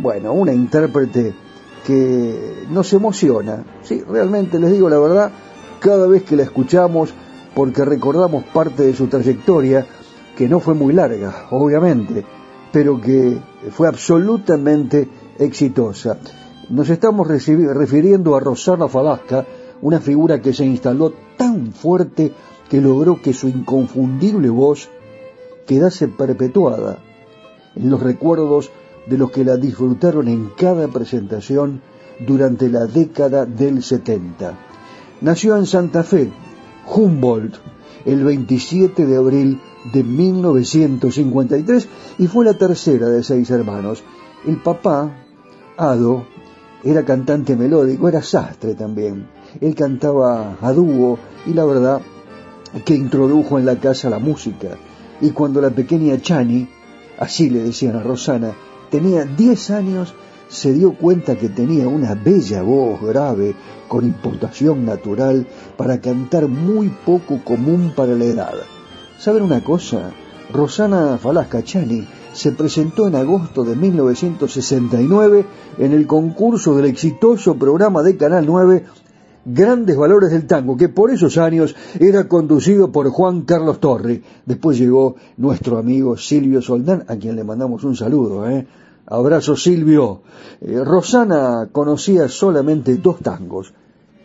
bueno, 0.00 0.32
una 0.32 0.52
intérprete 0.52 1.34
que 1.88 2.66
nos 2.68 2.92
emociona. 2.92 3.64
Sí, 3.80 4.04
realmente 4.06 4.58
les 4.58 4.72
digo 4.72 4.90
la 4.90 4.98
verdad, 4.98 5.30
cada 5.80 6.06
vez 6.06 6.22
que 6.22 6.36
la 6.36 6.42
escuchamos, 6.42 7.14
porque 7.54 7.82
recordamos 7.82 8.44
parte 8.44 8.82
de 8.82 8.94
su 8.94 9.06
trayectoria, 9.06 9.86
que 10.36 10.50
no 10.50 10.60
fue 10.60 10.74
muy 10.74 10.92
larga, 10.92 11.46
obviamente, 11.50 12.26
pero 12.70 13.00
que 13.00 13.38
fue 13.70 13.88
absolutamente 13.88 15.08
exitosa. 15.38 16.18
Nos 16.68 16.90
estamos 16.90 17.26
refiriendo 17.26 18.36
a 18.36 18.40
Rosana 18.40 18.86
Falasca, 18.86 19.46
una 19.80 19.98
figura 19.98 20.42
que 20.42 20.52
se 20.52 20.66
instaló 20.66 21.14
tan 21.38 21.72
fuerte 21.72 22.34
que 22.68 22.82
logró 22.82 23.22
que 23.22 23.32
su 23.32 23.48
inconfundible 23.48 24.50
voz 24.50 24.90
quedase 25.66 26.08
perpetuada 26.08 26.98
en 27.74 27.88
los 27.88 28.02
recuerdos 28.02 28.70
de 29.08 29.18
los 29.18 29.30
que 29.30 29.44
la 29.44 29.56
disfrutaron 29.56 30.28
en 30.28 30.50
cada 30.56 30.88
presentación 30.88 31.80
durante 32.26 32.68
la 32.68 32.86
década 32.86 33.46
del 33.46 33.82
70. 33.82 34.54
Nació 35.20 35.56
en 35.56 35.66
Santa 35.66 36.02
Fe, 36.02 36.30
Humboldt, 36.86 37.56
el 38.04 38.24
27 38.24 39.06
de 39.06 39.16
abril 39.16 39.60
de 39.92 40.04
1953 40.04 41.88
y 42.18 42.26
fue 42.26 42.44
la 42.44 42.54
tercera 42.54 43.08
de 43.08 43.22
seis 43.22 43.50
hermanos. 43.50 44.02
El 44.46 44.56
papá, 44.62 45.10
Ado, 45.76 46.24
era 46.84 47.04
cantante 47.04 47.56
melódico, 47.56 48.08
era 48.08 48.22
sastre 48.22 48.74
también. 48.74 49.28
Él 49.60 49.74
cantaba 49.74 50.56
a 50.60 50.72
dúo 50.72 51.18
y 51.46 51.52
la 51.52 51.64
verdad 51.64 52.00
que 52.84 52.94
introdujo 52.94 53.58
en 53.58 53.66
la 53.66 53.76
casa 53.76 54.10
la 54.10 54.18
música. 54.18 54.68
Y 55.20 55.30
cuando 55.30 55.60
la 55.60 55.70
pequeña 55.70 56.20
Chani, 56.20 56.68
así 57.18 57.50
le 57.50 57.62
decían 57.64 57.96
a 57.96 58.02
Rosana, 58.02 58.52
tenía 58.90 59.24
10 59.24 59.70
años, 59.70 60.14
se 60.48 60.72
dio 60.72 60.94
cuenta 60.94 61.36
que 61.36 61.48
tenía 61.48 61.88
una 61.88 62.14
bella 62.14 62.62
voz 62.62 63.00
grave 63.02 63.54
con 63.86 64.04
importación 64.04 64.84
natural 64.84 65.46
para 65.76 66.00
cantar 66.00 66.48
muy 66.48 66.88
poco 66.88 67.42
común 67.44 67.92
para 67.94 68.14
la 68.14 68.24
edad. 68.24 68.54
¿Saben 69.18 69.42
una 69.42 69.62
cosa? 69.62 70.12
Rosana 70.52 71.18
Falasca 71.18 71.62
Chani 71.62 72.06
se 72.32 72.52
presentó 72.52 73.08
en 73.08 73.16
agosto 73.16 73.64
de 73.64 73.76
1969 73.76 75.44
en 75.78 75.92
el 75.92 76.06
concurso 76.06 76.76
del 76.76 76.86
exitoso 76.86 77.56
programa 77.56 78.02
de 78.02 78.16
Canal 78.16 78.46
9 78.46 78.84
Grandes 79.50 79.96
Valores 79.96 80.30
del 80.30 80.46
Tango, 80.46 80.76
que 80.76 80.88
por 80.88 81.10
esos 81.10 81.38
años 81.38 81.74
era 81.98 82.28
conducido 82.28 82.92
por 82.92 83.08
Juan 83.08 83.42
Carlos 83.42 83.80
Torri. 83.80 84.22
Después 84.44 84.78
llegó 84.78 85.16
nuestro 85.36 85.78
amigo 85.78 86.16
Silvio 86.16 86.60
Soldán, 86.62 87.04
a 87.08 87.16
quien 87.16 87.36
le 87.36 87.44
mandamos 87.44 87.84
un 87.84 87.96
saludo. 87.96 88.48
¿eh? 88.48 88.66
Abrazo 89.06 89.56
Silvio. 89.56 90.22
Eh, 90.60 90.82
Rosana 90.84 91.68
conocía 91.72 92.28
solamente 92.28 92.96
dos 92.96 93.20
tangos 93.20 93.72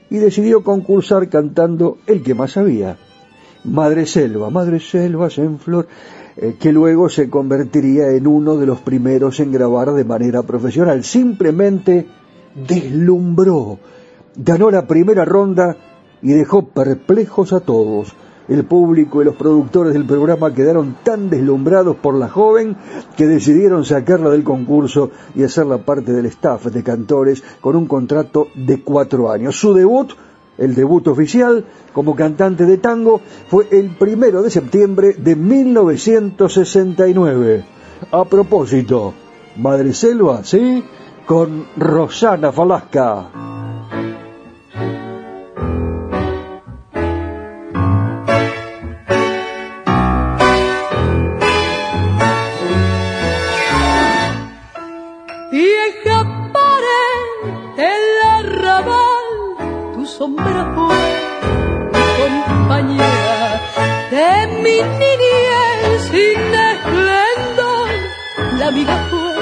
y 0.09 0.17
decidió 0.17 0.63
concursar 0.63 1.29
cantando 1.29 1.97
el 2.05 2.21
que 2.21 2.35
más 2.35 2.51
sabía. 2.51 2.97
Madre 3.63 4.05
Selva, 4.05 4.49
Madre 4.49 4.79
Selvas 4.79 5.37
en 5.37 5.57
Flor. 5.57 5.87
Eh, 6.35 6.55
que 6.59 6.71
luego 6.71 7.09
se 7.09 7.29
convertiría 7.29 8.09
en 8.09 8.25
uno 8.25 8.57
de 8.57 8.65
los 8.65 8.79
primeros 8.79 9.39
en 9.39 9.51
grabar 9.51 9.93
de 9.93 10.03
manera 10.03 10.41
profesional. 10.41 11.03
Simplemente 11.03 12.07
deslumbró, 12.67 13.77
ganó 14.35 14.71
la 14.71 14.87
primera 14.87 15.25
ronda 15.25 15.75
y 16.21 16.33
dejó 16.33 16.67
perplejos 16.67 17.53
a 17.53 17.59
todos. 17.59 18.15
El 18.47 18.65
público 18.65 19.21
y 19.21 19.25
los 19.25 19.35
productores 19.35 19.93
del 19.93 20.05
programa 20.05 20.53
quedaron 20.53 20.97
tan 21.03 21.29
deslumbrados 21.29 21.95
por 21.95 22.15
la 22.15 22.27
joven 22.27 22.75
que 23.15 23.25
decidieron 23.25 23.85
sacarla 23.85 24.29
del 24.29 24.43
concurso 24.43 25.11
y 25.33 25.43
hacerla 25.43 25.77
parte 25.77 26.11
del 26.11 26.25
staff 26.25 26.65
de 26.65 26.83
cantores 26.83 27.41
con 27.61 27.77
un 27.77 27.87
contrato 27.87 28.49
de 28.53 28.81
cuatro 28.81 29.31
años. 29.31 29.55
Su 29.55 29.73
debut 29.73 30.11
el 30.57 30.75
debut 30.75 31.07
oficial 31.07 31.65
como 31.93 32.15
cantante 32.15 32.65
de 32.65 32.77
tango 32.77 33.21
fue 33.47 33.67
el 33.71 33.95
primero 33.97 34.43
de 34.43 34.51
septiembre 34.51 35.13
de 35.13 35.35
1969. 35.35 37.65
A 38.11 38.25
propósito, 38.25 39.13
Madre 39.55 39.93
Selva, 39.93 40.43
¿sí? 40.43 40.83
Con 41.25 41.65
Rosana 41.77 42.51
Falasca. 42.51 43.29
Sombra 60.17 60.63
fue 60.75 62.29
mi 62.29 62.41
compañera 62.51 63.61
de 64.11 64.47
mi 64.63 64.77
niñez 65.01 66.01
sin 66.11 66.41
esplendor. 66.71 67.89
La 68.59 68.67
amiga 68.67 68.95
fue 69.09 69.33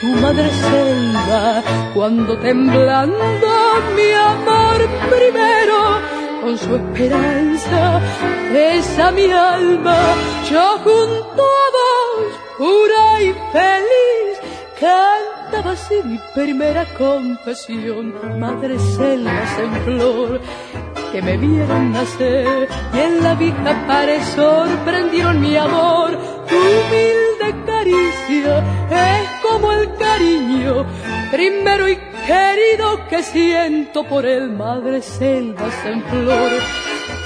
tu 0.00 0.08
madre 0.20 0.50
selva 0.68 1.62
cuando 1.94 2.38
temblando 2.38 3.48
mi 3.96 4.10
amor 4.12 4.78
primero 5.10 5.78
con 6.42 6.58
su 6.58 6.76
esperanza 6.76 8.00
esa 8.54 9.10
mi 9.10 9.30
alma 9.32 9.98
yo 10.50 10.78
junto 10.84 11.42
a 11.42 11.66
vos 11.76 12.30
pura 12.58 13.22
y 13.22 13.34
feliz 13.52 14.34
Cantaba 14.80 15.72
así 15.72 15.94
mi 16.04 16.20
primera 16.34 16.84
confesión, 16.96 18.14
madre 18.38 18.78
selvas 18.78 19.58
en 19.58 19.72
flor, 19.84 20.40
que 21.10 21.20
me 21.20 21.36
vieron 21.36 21.92
nacer. 21.92 22.68
Y 22.94 22.98
en 22.98 23.22
la 23.24 23.34
vieja 23.34 23.86
pared 23.88 24.22
sorprendieron 24.36 25.40
mi 25.40 25.56
amor. 25.56 26.16
Tu 26.48 26.54
humilde 26.54 27.64
caricia 27.66 28.58
es 28.88 29.28
como 29.42 29.72
el 29.72 29.92
cariño. 29.96 30.86
Primero 31.32 31.88
y 31.88 31.96
querido 32.26 33.08
que 33.08 33.22
siento 33.24 34.04
por 34.04 34.26
el 34.26 34.50
madre 34.50 35.02
selvas 35.02 35.74
en 35.86 36.04
flor 36.04 36.52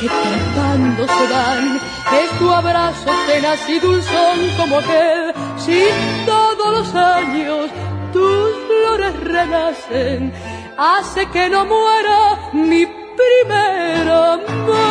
que 0.03 0.09
cantando 0.09 1.07
se 1.07 1.29
dan, 1.29 1.77
es 2.23 2.39
tu 2.39 2.51
abrazo 2.51 3.11
tenaz 3.29 3.69
y 3.69 3.79
dulzón 3.79 4.39
como 4.57 4.79
aquel, 4.79 5.33
si 5.57 5.85
todos 6.27 6.73
los 6.79 6.95
años 6.95 7.71
tus 8.13 8.51
flores 8.67 9.21
renacen, 9.21 10.33
hace 10.77 11.27
que 11.27 11.49
no 11.49 11.65
muera 11.67 12.51
mi 12.53 12.85
primer 13.21 14.11
amor. 14.11 14.83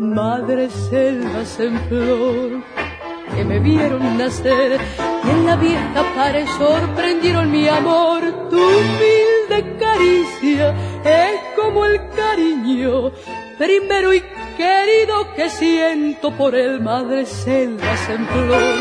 Madre 0.00 0.70
selvas 0.70 1.60
en 1.60 1.78
flor, 1.88 2.62
que 3.36 3.44
me 3.44 3.60
vieron 3.60 4.18
nacer 4.18 4.80
y 5.28 5.30
en 5.30 5.46
la 5.46 5.56
vieja 5.56 6.14
pared 6.14 6.46
sorprendieron 6.56 7.50
mi 7.50 7.68
amor. 7.68 8.22
Tu 8.50 8.56
humilde 8.56 9.76
caricia 9.78 10.74
es 11.04 11.40
como 11.56 11.84
el 11.84 12.00
cariño 12.10 13.12
primero 13.58 14.14
y 14.14 14.22
querido 14.56 15.34
que 15.34 15.50
siento 15.50 16.30
por 16.32 16.54
el 16.54 16.80
madre 16.80 17.26
selvas 17.26 18.08
en 18.08 18.26
flor. 18.26 18.78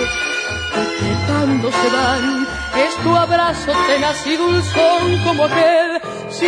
Que 0.73 1.71
se 1.71 1.95
van, 1.95 2.47
es 2.85 2.95
tu 3.03 3.15
abrazo 3.15 3.71
tenaz 3.87 4.27
y 4.27 4.35
dulzón 4.37 5.23
como 5.25 5.45
aquel. 5.45 6.01
Si 6.29 6.47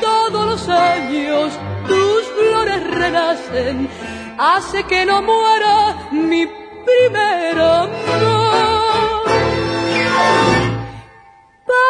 todos 0.00 0.46
los 0.46 0.68
años 0.68 1.52
tus 1.88 2.22
flores 2.38 2.90
renacen, 2.90 3.88
hace 4.38 4.84
que 4.84 5.06
no 5.06 5.22
muera 5.22 6.08
mi 6.12 6.46
primer 6.46 7.60
amor. 7.60 8.31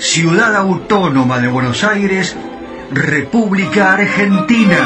Ciudad 0.00 0.54
Autónoma 0.54 1.40
de 1.40 1.48
Buenos 1.48 1.82
Aires, 1.82 2.36
República 2.92 3.94
Argentina. 3.94 4.76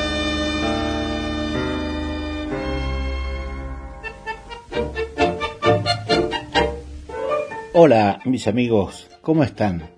Hola 7.73 8.19
mis 8.25 8.49
amigos, 8.49 9.07
¿cómo 9.21 9.45
están? 9.45 9.91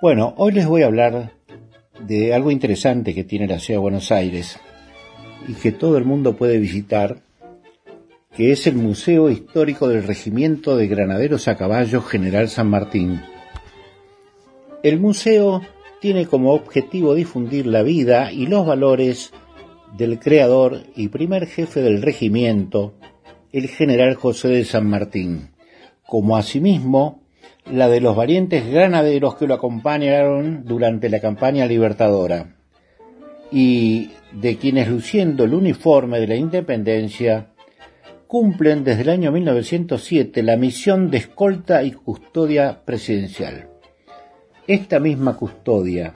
Bueno, 0.00 0.32
hoy 0.38 0.52
les 0.52 0.66
voy 0.66 0.80
a 0.80 0.86
hablar 0.86 1.34
de 2.00 2.32
algo 2.32 2.50
interesante 2.50 3.14
que 3.14 3.22
tiene 3.22 3.46
la 3.46 3.58
ciudad 3.58 3.80
de 3.80 3.82
Buenos 3.82 4.10
Aires 4.10 4.58
y 5.46 5.52
que 5.52 5.72
todo 5.72 5.98
el 5.98 6.06
mundo 6.06 6.36
puede 6.36 6.56
visitar, 6.56 7.18
que 8.34 8.50
es 8.50 8.66
el 8.66 8.76
Museo 8.76 9.28
Histórico 9.28 9.88
del 9.88 10.04
Regimiento 10.04 10.74
de 10.78 10.88
Granaderos 10.88 11.48
a 11.48 11.58
Caballo 11.58 12.00
General 12.00 12.48
San 12.48 12.70
Martín. 12.70 13.20
El 14.82 14.98
museo 14.98 15.60
tiene 16.00 16.24
como 16.24 16.54
objetivo 16.54 17.14
difundir 17.14 17.66
la 17.66 17.82
vida 17.82 18.32
y 18.32 18.46
los 18.46 18.66
valores 18.66 19.34
del 19.98 20.18
creador 20.18 20.80
y 20.96 21.08
primer 21.08 21.46
jefe 21.46 21.82
del 21.82 22.00
regimiento, 22.00 22.94
el 23.52 23.68
general 23.68 24.14
José 24.14 24.48
de 24.48 24.64
San 24.64 24.88
Martín, 24.88 25.53
como 26.06 26.36
asimismo 26.36 27.22
la 27.70 27.88
de 27.88 28.00
los 28.00 28.14
valientes 28.16 28.66
granaderos 28.66 29.36
que 29.36 29.46
lo 29.46 29.54
acompañaron 29.54 30.64
durante 30.64 31.08
la 31.08 31.20
campaña 31.20 31.66
libertadora. 31.66 32.56
Y 33.50 34.10
de 34.32 34.56
quienes 34.56 34.88
luciendo 34.88 35.44
el 35.44 35.54
uniforme 35.54 36.20
de 36.20 36.26
la 36.26 36.36
independencia 36.36 37.48
cumplen 38.26 38.82
desde 38.82 39.02
el 39.02 39.10
año 39.10 39.32
1907 39.32 40.42
la 40.42 40.56
misión 40.56 41.10
de 41.10 41.18
escolta 41.18 41.84
y 41.84 41.92
custodia 41.92 42.80
presidencial. 42.84 43.68
Esta 44.66 44.98
misma 44.98 45.36
custodia, 45.36 46.14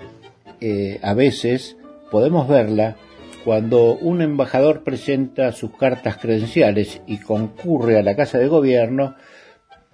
eh, 0.60 0.98
a 1.02 1.14
veces 1.14 1.76
podemos 2.10 2.48
verla 2.48 2.96
cuando 3.44 3.94
un 3.96 4.20
embajador 4.20 4.82
presenta 4.82 5.52
sus 5.52 5.76
cartas 5.76 6.16
credenciales 6.16 7.00
y 7.06 7.18
concurre 7.18 7.98
a 7.98 8.02
la 8.02 8.16
Casa 8.16 8.38
de 8.38 8.48
Gobierno, 8.48 9.14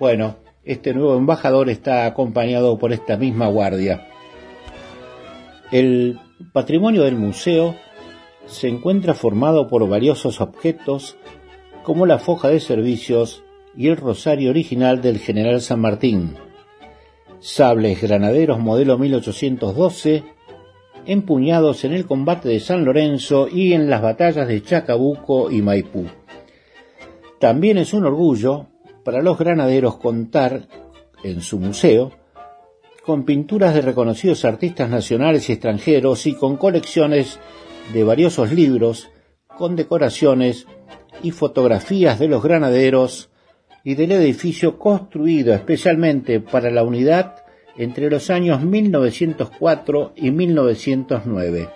bueno, 0.04 0.36
este 0.64 0.92
nuevo 0.92 1.16
embajador 1.16 1.70
está 1.70 2.04
acompañado 2.04 2.78
por 2.78 2.92
esta 2.92 3.16
misma 3.16 3.46
guardia. 3.46 4.06
El 5.72 6.20
patrimonio 6.52 7.04
del 7.04 7.16
museo 7.16 7.74
se 8.44 8.68
encuentra 8.68 9.14
formado 9.14 9.66
por 9.66 9.88
valiosos 9.88 10.42
objetos 10.42 11.16
como 11.84 12.04
la 12.04 12.18
foja 12.18 12.48
de 12.48 12.60
servicios 12.60 13.44
y 13.74 13.88
el 13.88 13.96
rosario 13.96 14.50
original 14.50 15.00
del 15.00 15.20
general 15.20 15.62
San 15.62 15.80
Martín, 15.80 16.36
sables 17.40 18.02
granaderos 18.02 18.60
modelo 18.60 18.98
1812, 18.98 20.22
empuñados 21.06 21.82
en 21.86 21.94
el 21.94 22.04
combate 22.04 22.50
de 22.50 22.60
San 22.60 22.84
Lorenzo 22.84 23.48
y 23.50 23.72
en 23.72 23.88
las 23.88 24.02
batallas 24.02 24.46
de 24.48 24.62
Chacabuco 24.62 25.50
y 25.50 25.62
Maipú. 25.62 26.04
También 27.38 27.78
es 27.78 27.94
un 27.94 28.04
orgullo 28.04 28.66
para 29.04 29.22
los 29.22 29.38
granaderos 29.38 29.98
contar 29.98 30.68
en 31.22 31.40
su 31.40 31.58
museo 31.58 32.12
con 33.04 33.24
pinturas 33.24 33.74
de 33.74 33.82
reconocidos 33.82 34.44
artistas 34.44 34.88
nacionales 34.88 35.48
y 35.48 35.52
extranjeros 35.52 36.26
y 36.26 36.34
con 36.34 36.56
colecciones 36.56 37.38
de 37.92 38.02
valiosos 38.02 38.50
libros, 38.52 39.10
con 39.46 39.76
decoraciones 39.76 40.66
y 41.22 41.30
fotografías 41.30 42.18
de 42.18 42.28
los 42.28 42.42
granaderos 42.42 43.30
y 43.84 43.94
del 43.94 44.12
edificio 44.12 44.78
construido 44.78 45.52
especialmente 45.52 46.40
para 46.40 46.70
la 46.70 46.82
unidad 46.82 47.44
entre 47.76 48.08
los 48.08 48.30
años 48.30 48.62
1904 48.62 50.12
y 50.16 50.30
1909. 50.30 51.68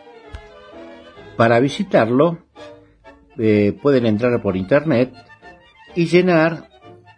Para 1.36 1.60
visitarlo 1.60 2.38
eh, 3.36 3.76
pueden 3.82 4.06
entrar 4.06 4.40
por 4.40 4.56
internet 4.56 5.12
y 5.94 6.06
llenar 6.06 6.67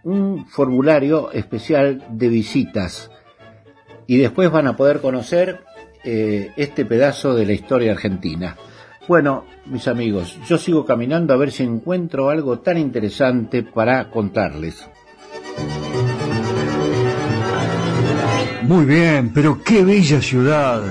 un 0.04 0.46
formulario 0.46 1.30
especial 1.32 2.04
de 2.10 2.28
visitas 2.28 3.10
y 4.06 4.16
después 4.16 4.50
van 4.50 4.66
a 4.66 4.76
poder 4.76 5.00
conocer 5.00 5.60
eh, 6.02 6.50
este 6.56 6.84
pedazo 6.84 7.34
de 7.34 7.46
la 7.46 7.52
historia 7.52 7.92
argentina. 7.92 8.56
Bueno, 9.06 9.44
mis 9.66 9.88
amigos, 9.88 10.38
yo 10.48 10.56
sigo 10.56 10.84
caminando 10.84 11.34
a 11.34 11.36
ver 11.36 11.50
si 11.50 11.62
encuentro 11.62 12.30
algo 12.30 12.60
tan 12.60 12.78
interesante 12.78 13.62
para 13.62 14.10
contarles. 14.10 14.88
Muy 18.62 18.84
bien, 18.84 19.32
pero 19.34 19.62
qué 19.62 19.84
bella 19.84 20.20
ciudad. 20.20 20.82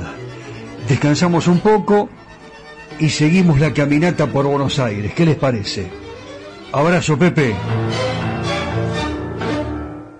Descansamos 0.87 1.47
un 1.47 1.59
poco 1.59 2.09
y 2.99 3.09
seguimos 3.09 3.59
la 3.59 3.73
caminata 3.73 4.27
por 4.27 4.45
Buenos 4.45 4.79
Aires. 4.79 5.13
¿Qué 5.13 5.25
les 5.25 5.37
parece? 5.37 5.87
Abrazo, 6.71 7.17
Pepe. 7.17 7.55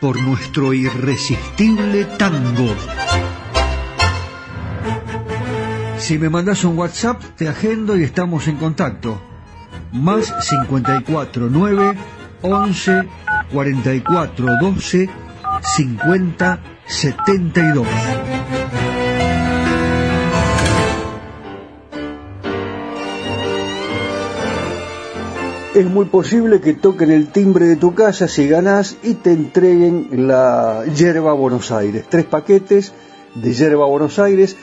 por 0.00 0.20
nuestro 0.20 0.72
irresistible 0.72 2.04
tango. 2.04 2.74
Si 5.98 6.18
me 6.18 6.30
mandas 6.30 6.64
un 6.64 6.78
WhatsApp, 6.78 7.20
te 7.36 7.48
agendo 7.48 7.96
y 7.96 8.04
estamos 8.04 8.46
en 8.48 8.56
contacto. 8.56 9.20
Más 9.92 10.32
54 10.40 11.48
9 11.50 11.94
11 12.42 13.08
44 13.52 14.46
12 14.60 15.10
50 15.62 16.60
72. 16.86 17.86
Es 25.78 25.86
muy 25.86 26.06
posible 26.06 26.60
que 26.60 26.74
toquen 26.74 27.12
el 27.12 27.28
timbre 27.28 27.66
de 27.66 27.76
tu 27.76 27.94
casa 27.94 28.26
si 28.26 28.48
ganás 28.48 28.96
y 29.04 29.14
te 29.14 29.30
entreguen 29.30 30.26
la 30.26 30.84
yerba 30.86 31.32
Buenos 31.34 31.70
Aires. 31.70 32.04
Tres 32.08 32.24
paquetes 32.24 32.92
de 33.36 33.52
yerba 33.52 33.86
Buenos 33.86 34.18
Aires 34.18 34.56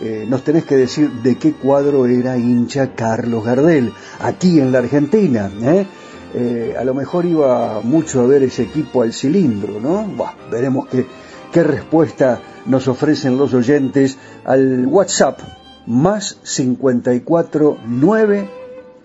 eh, 0.00 0.26
nos 0.28 0.42
tenés 0.42 0.64
que 0.64 0.74
decir 0.74 1.08
de 1.22 1.38
qué 1.38 1.52
cuadro 1.52 2.06
era 2.06 2.36
hincha 2.36 2.96
Carlos 2.96 3.44
Gardel, 3.44 3.92
aquí 4.18 4.58
en 4.58 4.72
la 4.72 4.80
Argentina. 4.80 5.48
¿eh? 5.62 5.86
Eh, 6.34 6.74
a 6.76 6.82
lo 6.82 6.94
mejor 6.94 7.26
iba 7.26 7.80
mucho 7.82 8.22
a 8.22 8.26
ver 8.26 8.42
ese 8.42 8.64
equipo 8.64 9.02
al 9.02 9.12
cilindro, 9.12 9.78
¿no? 9.80 10.04
veremos 10.50 10.88
qué, 10.88 11.06
qué 11.52 11.62
respuesta 11.62 12.40
nos 12.66 12.88
ofrecen 12.88 13.38
los 13.38 13.54
oyentes 13.54 14.18
al 14.44 14.84
WhatsApp 14.88 15.38
más 15.86 16.38
54 16.42 17.78
9 17.86 18.50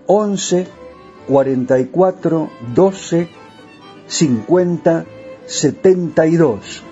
11 0.08 0.81
44 1.28 2.50
12 2.74 3.28
50 4.08 5.06
72 5.46 6.84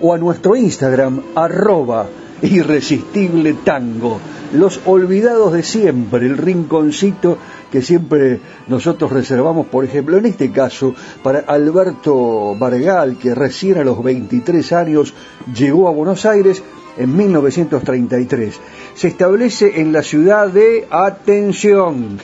o 0.00 0.12
a 0.12 0.18
nuestro 0.18 0.56
Instagram 0.56 1.22
arroba 1.34 2.06
irresistible 2.42 3.54
tango, 3.64 4.18
los 4.52 4.80
olvidados 4.84 5.52
de 5.52 5.62
siempre, 5.62 6.26
el 6.26 6.36
rinconcito 6.36 7.38
que 7.70 7.80
siempre 7.80 8.40
nosotros 8.66 9.12
reservamos, 9.12 9.66
por 9.68 9.84
ejemplo, 9.84 10.18
en 10.18 10.26
este 10.26 10.50
caso, 10.50 10.94
para 11.22 11.40
Alberto 11.40 12.54
Bargal, 12.56 13.16
que 13.16 13.34
recién 13.34 13.78
a 13.78 13.84
los 13.84 14.02
23 14.02 14.72
años 14.72 15.14
llegó 15.54 15.88
a 15.88 15.92
Buenos 15.92 16.26
Aires 16.26 16.62
en 16.98 17.16
1933. 17.16 18.60
Se 18.94 19.08
establece 19.08 19.80
en 19.80 19.92
la 19.92 20.02
ciudad 20.02 20.48
de, 20.48 20.86
atención, 20.90 22.18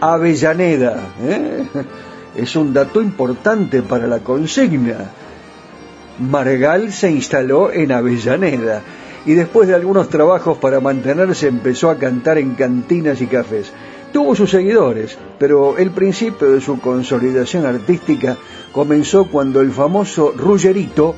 Avellaneda. 0.00 1.00
¿eh? 1.22 1.66
Es 2.36 2.54
un 2.54 2.74
dato 2.74 3.00
importante 3.00 3.80
para 3.80 4.06
la 4.06 4.18
consigna. 4.18 5.10
Margal 6.18 6.92
se 6.92 7.10
instaló 7.10 7.72
en 7.72 7.92
Avellaneda 7.92 8.82
y 9.24 9.32
después 9.32 9.68
de 9.68 9.74
algunos 9.74 10.08
trabajos 10.08 10.58
para 10.58 10.80
mantenerse 10.80 11.48
empezó 11.48 11.88
a 11.88 11.96
cantar 11.96 12.36
en 12.36 12.54
cantinas 12.54 13.22
y 13.22 13.26
cafés. 13.26 13.72
Tuvo 14.12 14.34
sus 14.34 14.50
seguidores, 14.50 15.18
pero 15.38 15.78
el 15.78 15.90
principio 15.90 16.52
de 16.52 16.60
su 16.60 16.78
consolidación 16.80 17.66
artística 17.66 18.36
comenzó 18.72 19.26
cuando 19.26 19.60
el 19.60 19.72
famoso 19.72 20.32
Ruggerito, 20.36 21.14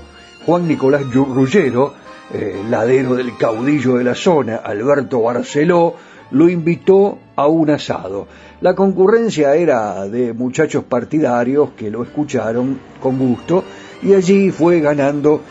Juan 0.47 0.67
Nicolás 0.67 1.03
Ruggero, 1.13 1.95
eh, 2.33 2.63
ladero 2.69 3.15
del 3.15 3.37
caudillo 3.37 3.97
de 3.97 4.05
la 4.05 4.15
zona, 4.15 4.57
Alberto 4.57 5.21
Barceló, 5.23 5.95
lo 6.31 6.49
invitó 6.49 7.19
a 7.37 7.47
un 7.47 7.71
asado. 7.71 8.27
La 8.61 8.75
concurrencia 8.75 9.55
era 9.55 10.09
de 10.09 10.33
muchachos 10.33 10.85
partidarios 10.85 11.71
que 11.77 11.91
lo 11.91 12.03
escucharon 12.03 12.79
con 13.01 13.19
gusto 13.19 13.65
y 14.03 14.15
allí 14.15 14.51
fue 14.51 14.81
ganando 14.81 15.43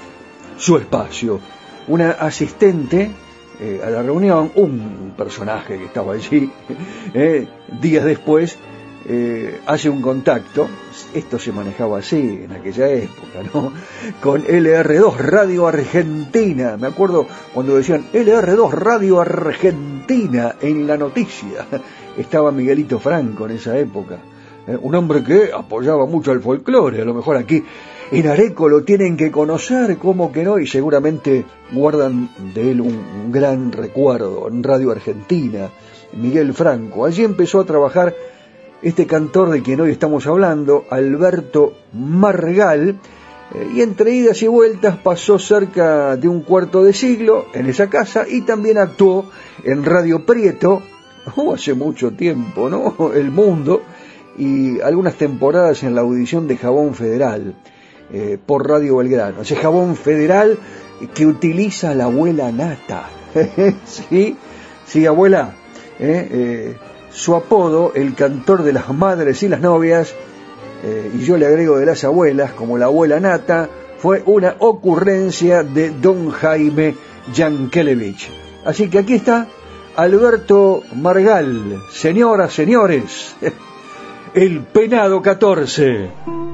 su 0.57 0.77
espacio 0.77 1.39
una 1.87 2.11
asistente 2.11 3.09
eh, 3.59 3.81
a 3.83 3.89
la 3.89 4.03
reunión, 4.03 4.51
un 4.55 5.13
personaje 5.17 5.77
que 5.77 5.85
estaba 5.85 6.13
allí, 6.13 6.51
eh, 7.13 7.47
días 7.81 8.05
después, 8.05 8.57
eh, 9.05 9.61
hace 9.65 9.89
un 9.89 10.01
contacto, 10.01 10.67
esto 11.17 11.39
se 11.39 11.51
manejaba 11.51 11.99
así 11.99 12.41
en 12.43 12.51
aquella 12.51 12.87
época, 12.89 13.43
¿no? 13.53 13.73
Con 14.21 14.43
LR2 14.43 15.17
Radio 15.17 15.67
Argentina, 15.67 16.77
me 16.77 16.87
acuerdo 16.87 17.27
cuando 17.53 17.75
decían 17.75 18.05
LR2 18.13 18.71
Radio 18.71 19.19
Argentina 19.19 20.55
en 20.61 20.87
la 20.87 20.97
noticia, 20.97 21.65
estaba 22.17 22.51
Miguelito 22.51 22.99
Franco 22.99 23.45
en 23.45 23.51
esa 23.51 23.77
época, 23.77 24.19
un 24.81 24.95
hombre 24.95 25.23
que 25.23 25.51
apoyaba 25.53 26.05
mucho 26.05 26.31
al 26.31 26.41
folclore, 26.41 27.01
a 27.01 27.05
lo 27.05 27.13
mejor 27.13 27.37
aquí 27.37 27.63
En 28.09 28.27
Areco 28.27 28.69
lo 28.69 28.83
tienen 28.83 29.17
que 29.17 29.31
conocer, 29.31 29.97
como 29.97 30.31
que 30.31 30.43
no, 30.43 30.59
y 30.59 30.67
seguramente 30.67 31.43
guardan 31.73 32.29
de 32.53 32.71
él 32.71 32.79
un, 32.79 33.31
gran 33.31 33.73
recuerdo 33.73 34.47
en 34.47 34.63
Radio 34.63 34.91
Argentina, 34.91 35.69
Miguel 36.13 36.53
Franco. 36.53 37.05
Allí 37.05 37.25
empezó 37.25 37.59
a 37.59 37.65
trabajar 37.65 38.15
este 38.81 39.07
cantor 39.07 39.49
de 39.49 39.61
quien 39.61 39.81
hoy 39.81 39.91
estamos 39.91 40.27
hablando, 40.27 40.85
Alberto 40.89 41.73
Margal, 41.93 42.99
eh, 43.53 43.71
y 43.75 43.81
entre 43.81 44.11
idas 44.11 44.41
y 44.43 44.47
vueltas 44.47 44.97
pasó 44.97 45.39
cerca 45.39 46.15
de 46.17 46.27
un 46.27 46.41
cuarto 46.41 46.83
de 46.83 46.93
siglo 46.93 47.45
en 47.53 47.67
esa 47.67 47.89
casa 47.89 48.25
y 48.27 48.41
también 48.41 48.77
actuó 48.77 49.29
en 49.63 49.83
Radio 49.83 50.25
Prieto, 50.25 50.81
oh, 51.35 51.53
hace 51.53 51.73
mucho 51.73 52.11
tiempo, 52.11 52.69
¿no? 52.69 53.11
El 53.15 53.31
Mundo, 53.31 53.81
y 54.37 54.79
algunas 54.81 55.15
temporadas 55.15 55.83
en 55.83 55.95
la 55.95 56.01
audición 56.01 56.47
de 56.47 56.57
Jabón 56.57 56.93
Federal 56.93 57.55
eh, 58.13 58.37
por 58.43 58.69
Radio 58.69 58.97
Belgrano. 58.97 59.41
Ese 59.41 59.55
jabón 59.55 59.95
federal 59.95 60.57
que 61.13 61.25
utiliza 61.25 61.93
la 61.93 62.05
abuela 62.05 62.51
Nata. 62.51 63.09
¿Sí? 63.85 64.37
Sí, 64.85 65.05
abuela. 65.05 65.55
¿eh? 65.99 66.27
Eh, 66.31 66.75
su 67.17 67.35
apodo, 67.35 67.93
el 67.95 68.13
cantor 68.13 68.61
de 68.61 68.73
las 68.73 68.93
madres 68.93 69.41
y 69.41 69.47
las 69.47 69.59
novias, 69.59 70.13
y 71.15 71.19
yo 71.23 71.35
le 71.35 71.47
agrego 71.47 71.79
de 71.79 71.87
las 71.87 72.03
abuelas, 72.03 72.51
como 72.51 72.77
la 72.77 72.85
abuela 72.85 73.19
Nata, 73.19 73.67
fue 73.97 74.21
una 74.27 74.55
ocurrencia 74.59 75.63
de 75.63 75.89
don 75.89 76.29
Jaime 76.29 76.95
Yankelevich. 77.33 78.29
Así 78.63 78.87
que 78.87 78.99
aquí 78.99 79.15
está 79.15 79.47
Alberto 79.95 80.83
Margal, 80.95 81.81
señoras, 81.91 82.53
señores, 82.53 83.35
el 84.35 84.61
penado 84.61 85.23
14. 85.23 86.46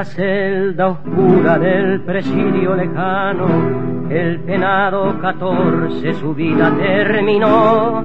Una 0.00 0.08
celda 0.08 0.86
oscura 0.88 1.58
del 1.58 2.00
presidio 2.00 2.74
lejano, 2.74 4.08
el 4.08 4.40
penado 4.40 5.20
14 5.20 6.14
su 6.14 6.34
vida 6.34 6.74
terminó 6.74 8.02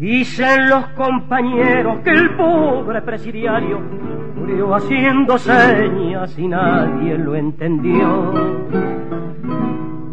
Dicen 0.00 0.68
los 0.68 0.84
compañeros 0.96 2.00
que 2.02 2.10
el 2.10 2.30
pobre 2.34 3.02
presidiario 3.02 3.78
murió 4.34 4.74
haciendo 4.74 5.38
señas 5.38 6.36
y 6.36 6.48
nadie 6.48 7.16
lo 7.18 7.36
entendió. 7.36 8.32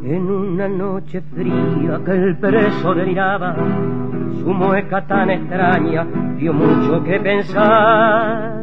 En 0.04 0.30
una 0.30 0.68
noche 0.68 1.22
fría 1.22 2.02
que 2.06 2.12
el 2.12 2.38
preso 2.38 2.94
deliraba, 2.94 3.56
su 4.44 4.54
mueca 4.54 5.08
tan 5.08 5.32
extraña 5.32 6.06
dio 6.38 6.54
mucho 6.54 7.04
que 7.04 7.20
pensar. 7.20 8.63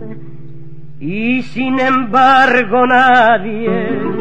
Y 1.01 1.43
sin 1.43 1.81
embargo 1.81 2.87
nadie 2.87 4.21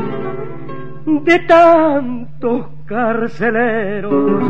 de 1.05 1.39
tantos 1.39 2.67
carceleros 2.86 4.41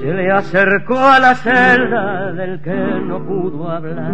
se 0.00 0.12
le 0.12 0.30
acercó 0.30 0.98
a 0.98 1.18
la 1.18 1.34
celda 1.34 2.32
del 2.32 2.60
que 2.60 2.74
no 3.06 3.24
pudo 3.24 3.70
hablar. 3.70 4.12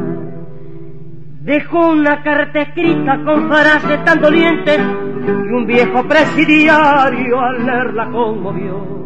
Dejó 1.40 1.90
una 1.90 2.22
carta 2.22 2.60
escrita 2.60 3.22
con 3.24 3.48
frases 3.48 4.04
tan 4.04 4.20
dolientes 4.20 4.78
y 4.78 5.52
un 5.52 5.66
viejo 5.66 6.04
presidiario 6.06 7.40
al 7.40 7.66
leerla 7.66 8.08
conmovió. 8.10 8.96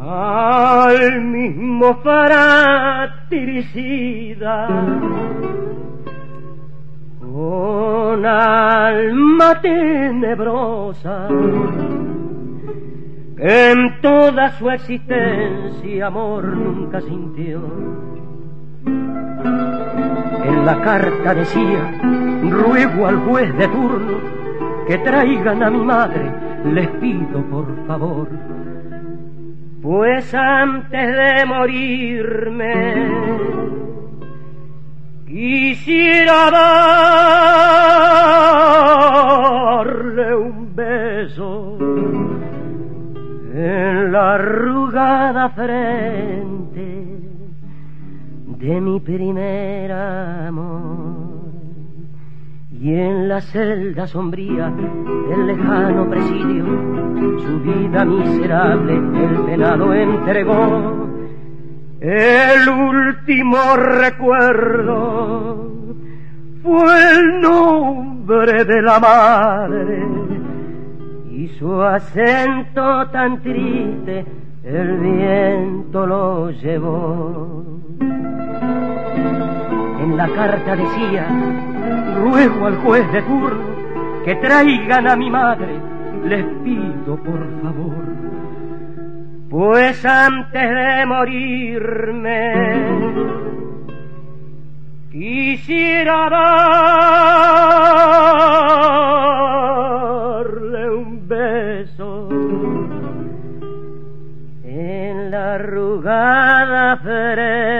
Al 0.00 1.20
mismo 1.22 1.96
fratricida, 2.02 3.28
con 7.40 8.26
alma 8.26 9.58
tenebrosa 9.62 11.26
en 13.38 14.00
toda 14.02 14.50
su 14.58 14.68
existencia 14.68 16.06
amor 16.08 16.44
nunca 16.44 17.00
sintió. 17.00 17.62
En 20.44 20.66
la 20.66 20.82
carta 20.82 21.34
decía, 21.34 21.98
ruego 22.50 23.06
al 23.06 23.16
juez 23.20 23.56
de 23.56 23.68
turno 23.68 24.18
que 24.86 24.98
traigan 24.98 25.62
a 25.62 25.70
mi 25.70 25.82
madre, 25.82 26.30
les 26.74 26.88
pido 26.88 27.42
por 27.50 27.86
favor. 27.86 28.28
Pues 29.80 30.34
antes 30.34 31.16
de 31.16 31.46
morirme, 31.46 33.40
quisiera 35.30 36.50
darle 39.70 40.34
un 40.34 40.74
beso 40.74 41.78
en 43.54 44.10
la 44.10 44.34
arrugada 44.34 45.50
frente 45.50 47.06
de 48.58 48.80
mi 48.80 48.98
primer 48.98 49.92
amor 49.92 51.50
y 52.72 52.92
en 52.92 53.28
la 53.28 53.40
celda 53.40 54.08
sombría 54.08 54.68
del 55.28 55.46
lejano 55.46 56.10
presidio 56.10 56.64
su 57.38 57.60
vida 57.60 58.04
miserable 58.04 58.94
el 58.96 59.44
penado 59.44 59.94
entregó 59.94 61.19
el 62.00 62.68
último 62.68 63.58
recuerdo 63.76 65.70
fue 66.62 67.12
el 67.18 67.40
nombre 67.40 68.64
de 68.64 68.82
la 68.82 68.98
madre 69.00 70.06
y 71.30 71.48
su 71.58 71.82
acento 71.82 73.06
tan 73.08 73.42
triste 73.42 74.24
el 74.64 74.98
viento 74.98 76.06
lo 76.06 76.50
llevó. 76.50 77.64
En 80.00 80.16
la 80.16 80.28
carta 80.28 80.76
decía, 80.76 81.28
ruego 82.22 82.66
al 82.66 82.76
juez 82.76 83.12
de 83.12 83.22
turno 83.22 83.70
que 84.24 84.34
traigan 84.36 85.08
a 85.08 85.16
mi 85.16 85.30
madre, 85.30 85.80
les 86.24 86.44
pido 86.62 87.16
por 87.16 87.40
favor, 87.62 88.19
pues 89.50 90.04
antes 90.04 90.62
de 90.62 91.06
morirme 91.06 92.54
quisiera 95.10 96.30
darle 100.30 100.90
un 100.90 101.26
beso 101.26 102.28
en 104.62 105.30
la 105.32 105.54
arrugada 105.54 106.96
frente 106.98 107.79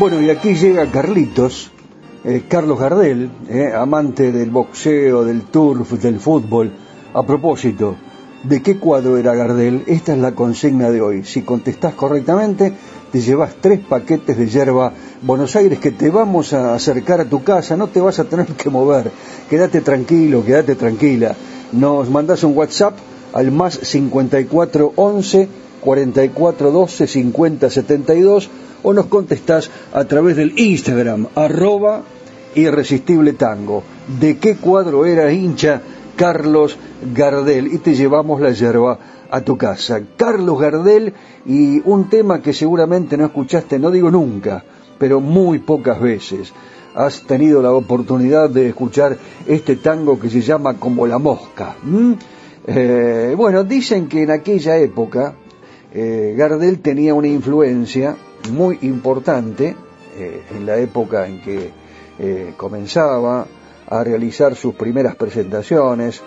Bueno, 0.00 0.22
y 0.22 0.30
aquí 0.30 0.54
llega 0.54 0.90
Carlitos, 0.90 1.70
eh, 2.24 2.44
Carlos 2.48 2.80
Gardel, 2.80 3.30
eh, 3.50 3.70
amante 3.76 4.32
del 4.32 4.48
boxeo, 4.48 5.26
del 5.26 5.42
turf, 5.42 5.92
del 5.92 6.18
fútbol. 6.18 6.72
A 7.12 7.22
propósito, 7.22 7.96
¿de 8.42 8.62
qué 8.62 8.78
cuadro 8.78 9.18
era 9.18 9.34
Gardel? 9.34 9.84
Esta 9.86 10.14
es 10.14 10.18
la 10.18 10.32
consigna 10.32 10.90
de 10.90 11.02
hoy. 11.02 11.24
Si 11.24 11.42
contestás 11.42 11.92
correctamente, 11.92 12.72
te 13.12 13.20
llevas 13.20 13.56
tres 13.60 13.80
paquetes 13.80 14.38
de 14.38 14.48
yerba 14.48 14.94
Buenos 15.20 15.54
Aires 15.54 15.78
que 15.78 15.90
te 15.90 16.08
vamos 16.08 16.54
a 16.54 16.74
acercar 16.74 17.20
a 17.20 17.26
tu 17.26 17.42
casa, 17.42 17.76
no 17.76 17.88
te 17.88 18.00
vas 18.00 18.18
a 18.20 18.24
tener 18.24 18.46
que 18.46 18.70
mover, 18.70 19.12
quédate 19.50 19.82
tranquilo, 19.82 20.42
quédate 20.42 20.76
tranquila. 20.76 21.36
Nos 21.72 22.08
mandás 22.08 22.42
un 22.42 22.56
WhatsApp 22.56 22.94
al 23.34 23.52
más 23.52 23.74
54 23.74 24.94
11 24.96 25.48
44 25.82 26.70
12 26.70 27.06
50 27.06 27.68
72 27.68 28.50
o 28.82 28.92
nos 28.92 29.06
contestás 29.06 29.70
a 29.92 30.04
través 30.04 30.36
del 30.36 30.58
Instagram 30.58 31.28
arroba 31.34 32.02
irresistible 32.54 33.34
tango. 33.34 33.82
¿De 34.20 34.38
qué 34.38 34.56
cuadro 34.56 35.04
era 35.06 35.32
hincha 35.32 35.80
Carlos 36.16 36.76
Gardel? 37.14 37.72
Y 37.72 37.78
te 37.78 37.94
llevamos 37.94 38.40
la 38.40 38.50
yerba 38.50 38.98
a 39.30 39.40
tu 39.42 39.56
casa. 39.56 40.00
Carlos 40.16 40.60
Gardel 40.60 41.14
y 41.46 41.80
un 41.84 42.08
tema 42.08 42.42
que 42.42 42.52
seguramente 42.52 43.16
no 43.16 43.26
escuchaste, 43.26 43.78
no 43.78 43.90
digo 43.90 44.10
nunca, 44.10 44.64
pero 44.98 45.20
muy 45.20 45.60
pocas 45.60 46.00
veces. 46.00 46.52
Has 46.94 47.22
tenido 47.22 47.62
la 47.62 47.72
oportunidad 47.72 48.50
de 48.50 48.68
escuchar 48.68 49.16
este 49.46 49.76
tango 49.76 50.18
que 50.18 50.28
se 50.28 50.40
llama 50.40 50.74
Como 50.74 51.06
la 51.06 51.18
mosca. 51.18 51.76
Eh, 52.66 53.34
bueno, 53.36 53.62
dicen 53.62 54.08
que 54.08 54.24
en 54.24 54.32
aquella 54.32 54.76
época 54.76 55.34
eh, 55.92 56.34
Gardel 56.36 56.80
tenía 56.80 57.14
una 57.14 57.28
influencia 57.28 58.16
muy 58.50 58.78
importante 58.82 59.76
eh, 60.16 60.42
en 60.50 60.66
la 60.66 60.78
época 60.78 61.26
en 61.26 61.40
que 61.40 61.80
comenzaba 62.58 63.46
a 63.88 64.04
realizar 64.04 64.54
sus 64.54 64.74
primeras 64.74 65.16
presentaciones, 65.16 66.22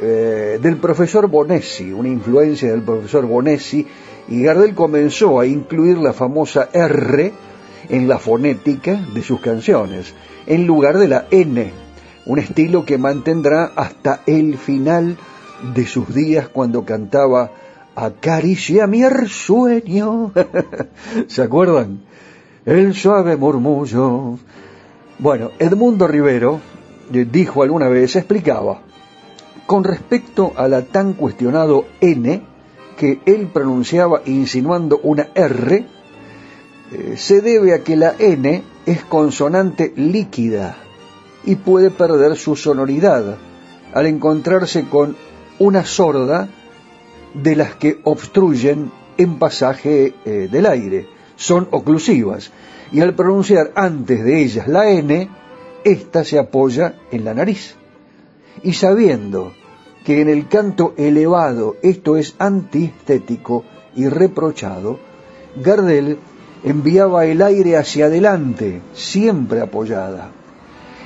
del 0.00 0.78
profesor 0.78 1.26
Bonessi, 1.26 1.92
una 1.92 2.08
influencia 2.08 2.70
del 2.70 2.80
profesor 2.80 3.26
Bonessi, 3.26 3.86
y 4.28 4.42
Gardel 4.42 4.74
comenzó 4.74 5.38
a 5.38 5.46
incluir 5.46 5.98
la 5.98 6.14
famosa 6.14 6.70
R 6.72 7.32
en 7.90 8.08
la 8.08 8.18
fonética 8.18 8.94
de 9.12 9.22
sus 9.22 9.40
canciones, 9.40 10.14
en 10.46 10.66
lugar 10.66 10.96
de 10.98 11.08
la 11.08 11.26
N, 11.30 11.70
un 12.26 12.38
estilo 12.38 12.84
que 12.84 12.98
mantendrá 12.98 13.72
hasta 13.76 14.22
el 14.26 14.58
final 14.58 15.16
de 15.74 15.86
sus 15.86 16.12
días 16.14 16.48
cuando 16.48 16.84
cantaba 16.84 17.50
Acaricia 17.96 18.86
mi 18.86 19.00
sueño. 19.26 20.30
¿Se 21.28 21.42
acuerdan? 21.42 22.02
El 22.66 22.94
suave 22.94 23.36
murmullo. 23.38 24.38
Bueno, 25.18 25.52
Edmundo 25.58 26.06
Rivero 26.06 26.60
eh, 27.10 27.26
dijo 27.30 27.62
alguna 27.62 27.88
vez, 27.88 28.14
explicaba, 28.16 28.82
con 29.64 29.82
respecto 29.82 30.52
a 30.56 30.68
la 30.68 30.82
tan 30.82 31.14
cuestionado 31.14 31.86
N, 32.02 32.42
que 32.98 33.20
él 33.24 33.48
pronunciaba 33.50 34.20
insinuando 34.26 35.00
una 35.02 35.28
R, 35.34 35.86
eh, 36.92 37.14
se 37.16 37.40
debe 37.40 37.72
a 37.72 37.82
que 37.82 37.96
la 37.96 38.14
N 38.18 38.62
es 38.84 39.04
consonante 39.04 39.94
líquida 39.96 40.76
y 41.44 41.56
puede 41.56 41.90
perder 41.90 42.36
su 42.36 42.56
sonoridad 42.56 43.36
al 43.94 44.06
encontrarse 44.06 44.84
con 44.84 45.16
una 45.58 45.86
sorda 45.86 46.50
de 47.42 47.56
las 47.56 47.74
que 47.76 48.00
obstruyen 48.04 48.90
en 49.18 49.38
pasaje 49.38 50.14
eh, 50.24 50.48
del 50.50 50.66
aire. 50.66 51.08
Son 51.36 51.68
oclusivas 51.70 52.50
y 52.92 53.00
al 53.00 53.14
pronunciar 53.14 53.72
antes 53.74 54.24
de 54.24 54.42
ellas 54.42 54.68
la 54.68 54.90
N, 54.90 55.28
ésta 55.84 56.24
se 56.24 56.38
apoya 56.38 56.94
en 57.10 57.24
la 57.24 57.34
nariz. 57.34 57.74
Y 58.62 58.72
sabiendo 58.72 59.52
que 60.04 60.20
en 60.20 60.28
el 60.28 60.48
canto 60.48 60.94
elevado 60.96 61.76
esto 61.82 62.16
es 62.16 62.34
antiestético 62.38 63.64
y 63.94 64.08
reprochado, 64.08 64.98
Gardel 65.56 66.18
enviaba 66.64 67.26
el 67.26 67.42
aire 67.42 67.76
hacia 67.76 68.06
adelante, 68.06 68.80
siempre 68.92 69.60
apoyada. 69.60 70.30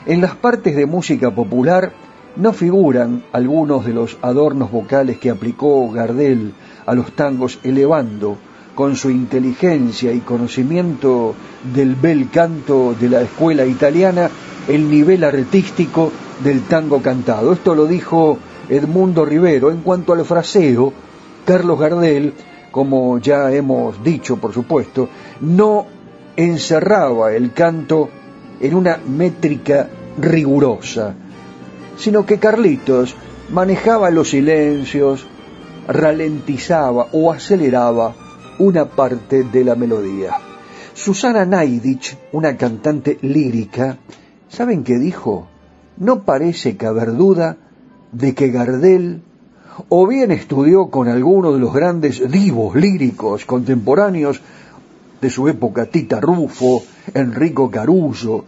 En 0.07 0.21
las 0.21 0.35
partes 0.35 0.77
de 0.77 0.87
música 0.87 1.35
popular 1.35 1.93
no 2.37 2.53
figuran 2.53 3.25
algunos 3.33 3.85
de 3.85 3.93
los 3.93 4.19
adornos 4.23 4.71
vocales 4.71 5.19
que 5.19 5.31
aplicó 5.31 5.91
Gardel 5.91 6.53
a 6.87 6.95
los 6.95 7.13
tangos 7.13 7.59
elevando 7.63 8.37
con 8.75 8.97
su 8.97 9.11
inteligencia 9.11 10.13
y 10.13 10.21
conocimiento 10.21 11.35
del 11.75 11.95
bel 11.97 12.31
canto 12.31 12.95
de 12.99 13.09
la 13.09 13.21
escuela 13.23 13.67
italiana 13.67 14.31
el 14.69 14.89
nivel 14.89 15.25
artístico 15.25 16.11
del 16.43 16.63
tango 16.63 17.03
cantado. 17.03 17.53
Esto 17.53 17.75
lo 17.75 17.87
dijo 17.87 18.39
Edmundo 18.69 19.25
Rivero. 19.25 19.71
En 19.71 19.81
cuanto 19.81 20.13
al 20.13 20.25
fraseo, 20.25 20.93
Carlos 21.45 21.79
Gardel, 21.79 22.33
como 22.71 23.19
ya 23.19 23.53
hemos 23.53 24.03
dicho 24.03 24.37
por 24.37 24.55
supuesto, 24.55 25.09
no 25.41 25.87
encerraba 26.37 27.33
el 27.35 27.53
canto 27.53 28.09
en 28.61 28.75
una 28.75 28.99
métrica 28.99 29.89
rigurosa, 30.19 31.15
sino 32.01 32.25
que 32.25 32.39
Carlitos 32.39 33.15
manejaba 33.51 34.11
los 34.11 34.31
silencios, 34.31 35.27
ralentizaba 35.87 37.09
o 37.13 37.31
aceleraba 37.31 38.15
una 38.59 38.87
parte 38.87 39.45
de 39.45 39.65
la 39.65 39.75
melodía. 39.75 40.37
Susana 40.95 41.45
Naidich, 41.45 42.17
una 42.33 42.57
cantante 42.57 43.19
lírica, 43.21 43.99
¿saben 44.49 44.83
qué 44.83 44.99
dijo? 44.99 45.49
No 45.99 46.25
parece 46.25 46.77
caber 46.77 47.15
duda 47.17 47.59
de 48.13 48.35
que 48.35 48.49
Gardel 48.49 49.23
o 49.89 50.07
bien 50.07 50.31
estudió 50.31 50.89
con 50.89 51.09
alguno 51.09 51.53
de 51.53 51.61
los 51.61 51.73
grandes 51.73 52.31
divos 52.31 52.75
líricos 52.77 53.45
contemporáneos 53.45 54.41
de 55.21 55.31
su 55.31 55.49
época, 55.49 55.87
Tita 55.87 56.19
Rufo, 56.19 56.83
Enrico 57.13 57.71
Caruso, 57.71 58.47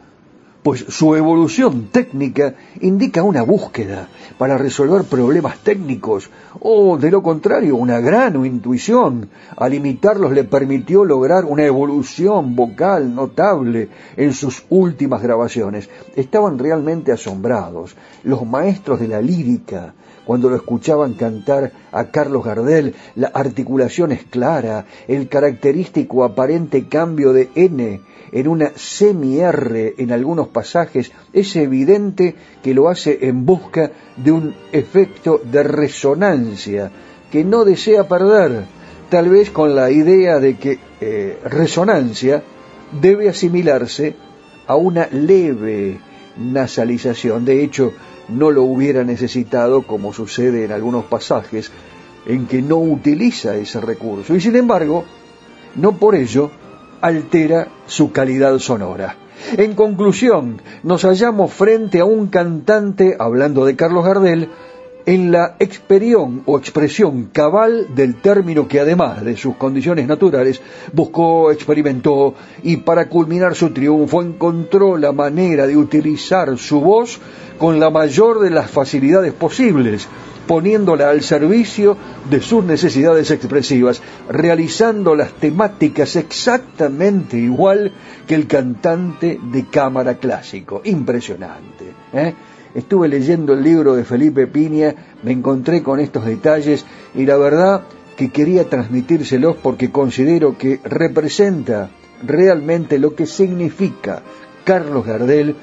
pues 0.63 0.85
su 0.89 1.17
evolución 1.17 1.89
técnica 1.91 2.55
indica 2.81 3.25
una 3.25 3.43
búsqueda 3.43 4.09
para 4.39 4.57
resolver 4.57 5.03
problemas 5.05 5.59
técnicos, 5.59 6.31
o 6.61 6.97
de 6.99 7.11
lo 7.11 7.23
contrario, 7.23 7.75
una 7.77 8.01
gran 8.01 8.45
intuición. 8.47 9.29
Al 9.57 9.75
imitarlos 9.75 10.33
le 10.33 10.45
permitió 10.45 11.05
lograr 11.05 11.45
una 11.45 11.65
evolución 11.65 12.55
vocal 12.55 13.13
notable 13.15 13.89
en 14.17 14.33
sus 14.33 14.65
últimas 14.71 15.21
grabaciones. 15.21 15.91
Estaban 16.15 16.59
realmente 16.59 17.11
asombrados. 17.11 17.97
Los 18.23 18.47
maestros 18.47 19.01
de 19.01 19.09
la 19.09 19.21
lírica, 19.21 19.95
cuando 20.25 20.49
lo 20.49 20.55
escuchaban 20.55 21.15
cantar 21.15 21.73
a 21.91 22.05
Carlos 22.05 22.45
Gardel, 22.45 22.95
la 23.17 23.29
articulación 23.35 24.13
es 24.13 24.25
clara, 24.25 24.87
el 25.09 25.29
característico 25.29 26.23
aparente 26.23 26.87
cambio 26.87 27.33
de 27.33 27.51
N 27.57 28.01
en 28.33 28.49
una 28.49 28.72
semi-R 28.74 29.95
en 29.99 30.11
algunos 30.11 30.49
pasajes, 30.49 31.12
es 31.35 31.55
evidente 31.55 32.35
que 32.62 32.72
lo 32.72 32.89
hace 32.89 33.26
en 33.26 33.45
busca 33.45 33.93
de 34.16 34.33
un 34.33 34.55
efecto 34.72 35.41
de 35.45 35.62
resonancia 35.62 36.91
que 37.30 37.45
no 37.45 37.64
desea 37.64 38.09
perder, 38.09 38.64
tal 39.11 39.28
vez 39.28 39.51
con 39.51 39.74
la 39.74 39.91
idea 39.91 40.41
de 40.41 40.57
que 40.57 40.78
eh, 41.01 41.39
resonancia 41.45 42.43
debe 43.01 43.28
asimilarse 43.28 44.14
a 44.66 44.76
una 44.76 45.07
leve 45.09 46.01
nasalización. 46.39 47.45
De 47.45 47.62
hecho, 47.62 47.93
no 48.28 48.51
lo 48.51 48.62
hubiera 48.62 49.05
necesitado 49.05 49.83
como 49.83 50.12
sucede 50.14 50.64
en 50.64 50.72
algunos 50.72 51.05
pasajes 51.05 51.70
en 52.26 52.47
que 52.47 52.62
no 52.62 52.78
utiliza 52.78 53.57
ese 53.57 53.80
recurso. 53.80 54.35
Y 54.35 54.41
sin 54.41 54.57
embargo, 54.57 55.05
no 55.76 55.93
por 55.99 56.14
ello 56.14 56.51
altera 57.03 57.69
su 57.87 58.13
calidad 58.13 58.59
sonora. 58.59 59.17
En 59.57 59.75
conclusión, 59.75 60.63
nos 60.83 61.03
hallamos 61.03 61.53
frente 61.53 62.01
a 62.01 62.05
un 62.05 62.29
cantante, 62.29 63.17
hablando 63.19 63.67
de 63.67 63.77
Carlos 63.77 64.05
Gardel, 64.05 64.49
en 65.05 65.33
la 65.33 65.57
expresión 65.59 66.43
o 66.47 66.59
expresión 66.59 67.25
cabal 67.33 67.95
del 67.95 68.21
término 68.21 68.69
que 68.69 68.81
además 68.81 69.25
de 69.25 69.37
sus 69.37 69.57
condiciones 69.57 70.07
naturales 70.07 70.61
buscó, 70.93 71.51
experimentó 71.51 72.35
y 72.63 72.79
para 72.79 73.09
culminar 73.09 73.55
su 73.55 73.71
triunfo 73.71 74.23
encontró 74.23 74.97
la 74.97 75.13
manera 75.13 75.67
de 75.67 75.77
utilizar 75.77 76.57
su 76.57 76.81
voz 76.81 77.19
con 77.59 77.81
la 77.81 77.91
mayor 77.91 78.41
de 78.41 78.51
las 78.51 78.71
facilidades 78.71 79.33
posibles, 79.33 80.09
poniéndola 80.47 81.11
al 81.11 81.22
servicio 81.22 81.97
de 82.28 82.40
sus 82.40 82.64
necesidades 82.64 83.30
expresivas, 83.30 84.03
realizando 84.28 85.14
las 85.14 85.32
temáticas 85.32 86.16
exactamente 86.16 87.36
igual 87.38 87.93
que 88.26 88.34
el 88.34 88.47
cantante 88.47 89.38
de 89.43 89.66
cámara 89.66 90.16
clásico. 90.16 90.82
Impresionante. 90.84 91.93
¿eh? 92.12 92.34
Estuve 92.74 93.09
leyendo 93.09 93.53
el 93.53 93.62
libro 93.62 93.95
de 93.95 94.05
Felipe 94.05 94.47
Piña, 94.47 94.95
me 95.22 95.32
encontré 95.32 95.82
con 95.82 96.01
estos 96.01 96.24
detalles 96.24 96.84
y 97.14 97.26
la 97.26 97.36
verdad 97.36 97.82
que 98.16 98.30
quería 98.30 98.68
transmitírselos 98.68 99.57
porque 99.57 99.90
considero 99.90 100.57
que 100.57 100.80
representa 100.84 101.90
realmente 102.24 102.99
lo 102.99 103.14
que 103.14 103.26
significa 103.26 104.22
Carlos 104.64 105.05
Gardel 105.05 105.57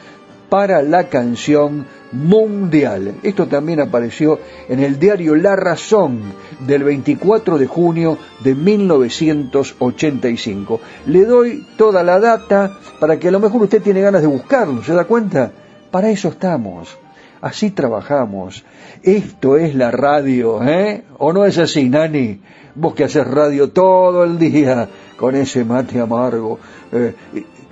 para 0.50 0.82
la 0.82 1.10
canción 1.10 1.86
mundial. 2.12 3.16
Esto 3.24 3.48
también 3.48 3.80
apareció 3.80 4.40
en 4.68 4.80
el 4.80 5.00
diario 5.00 5.36
La 5.36 5.56
Razón 5.56 6.34
del 6.60 6.84
24 6.84 7.58
de 7.58 7.68
junio 7.68 8.18
de 8.44 8.56
1985. 8.56 10.82
Le 11.06 11.24
doy 11.26 11.66
toda 11.78 12.04
la 12.04 12.20
data 12.20 12.78
para 13.00 13.18
que 13.20 13.30
a 13.30 13.32
lo 13.32 13.40
mejor 13.40 13.62
usted 13.64 13.82
tiene 13.82 14.02
ganas 14.02 14.22
de 14.22 14.28
buscarlo, 14.28 14.84
¿se 14.84 14.94
da 14.94 15.06
cuenta? 15.06 15.54
Para 15.92 16.10
eso 16.10 16.28
estamos. 16.30 16.98
Así 17.42 17.72
trabajamos. 17.72 18.66
Esto 19.02 19.58
es 19.58 19.74
la 19.74 19.92
radio, 19.92 20.62
¿eh? 20.64 21.06
¿O 21.20 21.32
no 21.32 21.46
es 21.46 21.58
así, 21.58 21.88
Nani? 21.88 22.42
Vos 22.76 22.94
que 22.94 23.06
haces 23.06 23.26
radio 23.26 23.70
todo 23.70 24.26
el 24.26 24.38
día 24.38 24.90
con 25.16 25.36
ese 25.36 25.64
mate 25.64 26.02
amargo. 26.02 26.60
Eh, 26.92 27.14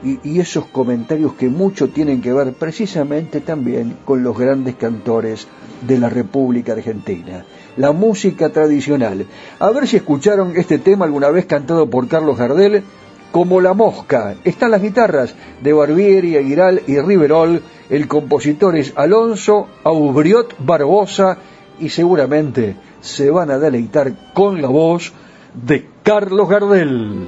y, 0.04 0.40
esos 0.40 0.66
comentarios 0.66 1.34
que 1.34 1.50
mucho 1.50 1.90
tienen 1.90 2.22
que 2.22 2.34
ver 2.34 2.54
precisamente 2.54 3.42
también 3.42 3.98
con 4.06 4.24
los 4.24 4.38
grandes 4.38 4.76
cantores 4.76 5.48
de 5.82 5.98
la 5.98 6.10
República 6.10 6.74
Argentina. 6.74 7.46
La 7.78 7.92
música 7.92 8.50
tradicional. 8.50 9.26
A 9.60 9.70
ver 9.72 9.88
si 9.88 9.98
escucharon 9.98 10.54
este 10.56 10.78
tema 10.78 11.06
alguna 11.06 11.30
vez 11.30 11.46
cantado 11.46 11.90
por 11.90 12.08
Carlos 12.08 12.38
Gardel, 12.38 12.84
como 13.32 13.62
La 13.62 13.74
Mosca. 13.74 14.36
Están 14.44 14.72
las 14.72 14.82
guitarras 14.82 15.36
de 15.62 15.74
Barbieri, 15.74 16.38
Aguiral 16.38 16.82
y 16.88 17.00
Riverol. 17.00 17.62
El 17.90 18.08
compositor 18.08 18.76
es 18.78 18.94
Alonso 18.96 19.68
Aubriot 19.84 20.56
Barbosa 20.60 21.38
y 21.80 21.90
seguramente 21.90 22.76
se 23.02 23.30
van 23.30 23.52
a 23.52 23.60
deleitar 23.60 24.34
con 24.34 24.62
la 24.62 24.68
voz 24.68 25.14
de 25.54 25.88
Carlos 26.04 26.50
Gardel. 26.50 27.28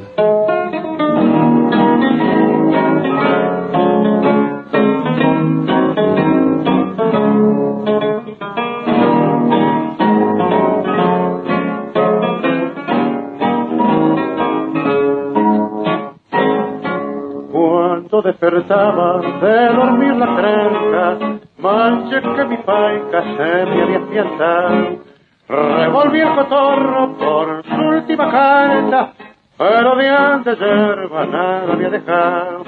Despertaba 18.22 19.22
de 19.41 19.67
dormir 19.74 20.15
la 20.15 20.36
trenca, 20.36 21.17
manche 21.57 22.22
que 22.22 22.45
mi 22.45 22.57
paica 22.57 23.22
se 23.24 23.65
me 23.65 23.84
había 23.84 23.99
fianzado. 24.01 25.09
Revolví 25.47 26.22
el 26.22 26.36
cotorro 26.36 27.17
por 27.17 27.63
su 27.65 27.76
última 27.76 28.32
carta, 28.32 29.13
pero 29.57 29.95
de 29.95 30.09
antes 30.09 30.59
yerba 30.59 31.26
nada 31.26 31.74
había 31.74 31.89
dejado. 31.89 32.63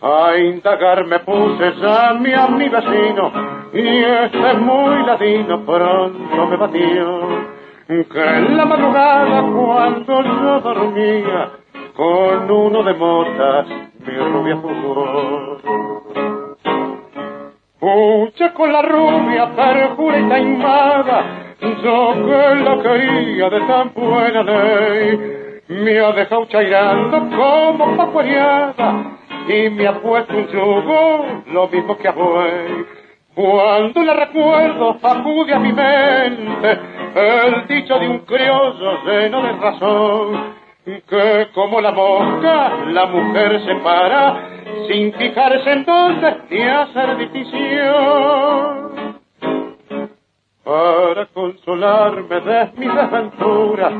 A 0.00 0.36
indagar 0.36 1.06
me 1.06 1.18
puse 1.20 1.72
ya 1.80 2.14
mi 2.14 2.32
amigo 2.32 2.76
vecino, 2.76 3.32
y 3.72 4.04
este 4.04 4.54
muy 4.54 5.04
ladino 5.06 5.64
pronto 5.64 6.46
me 6.46 6.56
batió. 6.56 7.54
Que 7.86 8.36
en 8.36 8.56
la 8.56 8.64
madrugada 8.64 9.42
cuando 9.42 10.22
yo 10.22 10.60
dormía, 10.60 11.50
con 11.96 12.50
uno 12.50 12.82
de 12.82 12.94
motas 12.94 13.66
mi 14.00 14.16
rubia 14.16 14.56
fugó. 14.56 15.58
Pucha 17.78 18.52
con 18.54 18.72
la 18.72 18.82
rubia 18.82 19.50
perjura 19.54 20.18
y 20.18 20.28
taimada, 20.28 21.24
yo 21.60 22.14
que 22.14 22.54
la 22.62 22.82
quería 22.82 23.50
de 23.50 23.60
tan 23.60 23.92
buena 23.94 24.42
ley, 24.42 25.60
me 25.68 26.00
ha 26.00 26.12
dejado 26.12 26.46
chairando 26.46 27.18
como 27.36 27.96
pacuariada 27.96 29.18
y 29.46 29.68
me 29.70 29.86
ha 29.86 30.00
puesto 30.00 30.34
un 30.34 30.46
yugo 30.48 31.26
lo 31.52 31.68
mismo 31.68 31.96
que 31.98 32.08
a 32.08 32.12
buey. 32.12 32.86
Cuando 33.34 34.02
la 34.02 34.14
recuerdo 34.14 34.96
acude 35.02 35.54
a 35.54 35.58
mi 35.58 35.72
mente 35.72 36.78
el 37.14 37.66
dicho 37.68 37.98
de 37.98 38.08
un 38.08 38.18
criollo 38.20 39.04
lleno 39.04 39.42
de 39.42 39.52
razón 39.52 40.63
que 40.84 41.48
como 41.54 41.80
la 41.80 41.92
mosca 41.92 42.84
la 42.88 43.06
mujer 43.06 43.60
se 43.64 43.74
para 43.76 44.48
sin 44.86 45.14
fijarse 45.14 45.72
en 45.72 45.84
dónde 45.84 46.36
ni 46.50 46.62
hacer 46.62 47.16
decisión. 47.16 48.84
Para 50.62 51.26
consolarme 51.26 52.40
de 52.40 52.70
mi 52.76 52.86
desventura, 52.86 53.92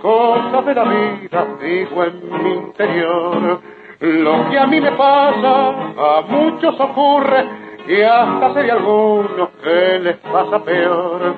cosas 0.00 0.66
de 0.66 0.74
la 0.74 0.84
vida 0.84 1.46
digo 1.60 2.04
en 2.04 2.42
mi 2.44 2.52
interior. 2.54 3.60
Lo 4.00 4.50
que 4.50 4.58
a 4.58 4.66
mí 4.66 4.80
me 4.80 4.92
pasa, 4.92 5.68
a 5.68 6.22
muchos 6.28 6.78
ocurre 6.78 7.44
y 7.88 8.02
hasta 8.02 8.54
sería 8.54 8.74
algunos 8.74 9.50
que 9.62 9.98
les 9.98 10.16
pasa 10.18 10.64
peor. 10.64 11.34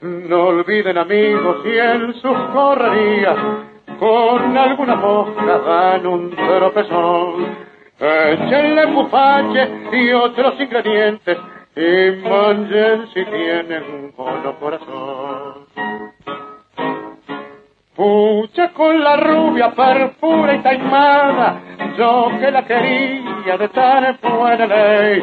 No 0.00 0.48
olviden 0.48 0.98
amigos 0.98 1.64
y 1.64 1.78
en 1.78 2.12
sus 2.14 2.36
correrías 2.52 3.38
con 3.98 4.56
alguna 4.56 4.96
mosca 4.96 5.58
dan 5.58 6.06
un 6.06 6.30
tropezón. 6.30 7.72
Échenle 7.98 8.86
bufache 8.86 9.70
y 9.92 10.12
otros 10.12 10.60
ingredientes 10.60 11.38
y 11.76 12.28
manchen 12.28 13.06
si 13.14 13.24
tienen 13.24 13.82
un 13.84 14.12
bono 14.16 14.58
corazón. 14.58 15.66
Pucha 17.94 18.72
con 18.72 19.04
la 19.04 19.16
rubia 19.16 19.70
perfura 19.70 20.54
y 20.54 20.62
taimada, 20.62 21.60
yo 21.96 22.30
que 22.40 22.50
la 22.50 22.64
quería 22.64 23.56
de 23.58 23.68
tan 23.68 24.18
buena 24.22 24.66
ley, 24.66 25.22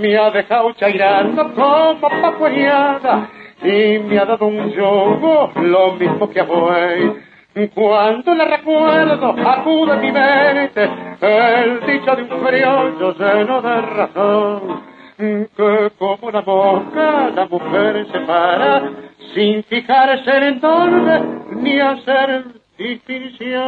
me 0.00 0.16
ha 0.16 0.30
dejado 0.30 0.72
chairando 0.72 1.54
como 1.54 2.08
papueñada 2.22 3.28
y 3.62 3.98
me 3.98 4.18
ha 4.18 4.24
dado 4.24 4.46
un 4.46 4.70
yogo 4.72 5.52
lo 5.56 5.92
mismo 5.92 6.30
que 6.30 6.40
a 6.40 6.44
buey. 6.44 7.29
Cuando 7.68 8.34
la 8.34 8.44
recuerdo, 8.46 9.34
acude 9.46 9.96
mi 9.98 10.10
mente 10.12 10.88
el 11.20 11.80
dicho 11.80 12.16
de 12.16 12.22
un 12.22 12.44
criollo 12.44 13.14
lleno 13.18 13.60
de 13.60 13.80
razón, 13.82 14.82
que 15.18 15.90
como 15.98 16.30
la 16.30 16.40
boca 16.40 17.30
la 17.34 17.46
mujer 17.46 18.06
se 18.10 18.20
para 18.20 18.90
sin 19.34 19.62
fijarse 19.64 20.30
en 20.30 20.60
dónde 20.60 21.20
ni 21.56 21.78
hacer 21.80 22.44
distinción. 22.78 23.60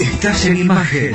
Estás 0.00 0.46
en 0.46 0.56
imagen 0.56 1.14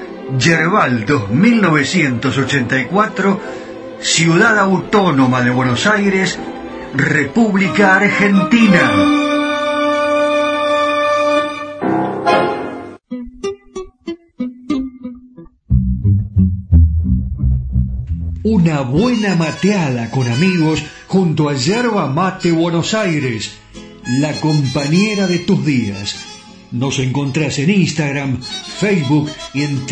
Yerbal 0.37 1.05
1984, 1.29 3.41
Ciudad 3.99 4.59
Autónoma 4.59 5.41
de 5.41 5.49
Buenos 5.49 5.87
Aires, 5.87 6.37
República 6.93 7.95
Argentina. 7.95 8.91
Una 18.43 18.81
buena 18.81 19.35
mateada 19.35 20.11
con 20.11 20.27
amigos 20.27 20.83
junto 21.07 21.49
a 21.49 21.55
Yerba 21.55 22.05
Mate 22.07 22.51
Buenos 22.51 22.93
Aires, 22.93 23.57
la 24.19 24.33
compañera 24.39 25.25
de 25.27 25.39
tus 25.39 25.65
días. 25.65 26.30
Nos 26.71 26.99
encontrás 26.99 27.59
en 27.59 27.69
Instagram, 27.69 28.41
Facebook 28.41 29.29
y 29.53 29.63
en 29.63 29.85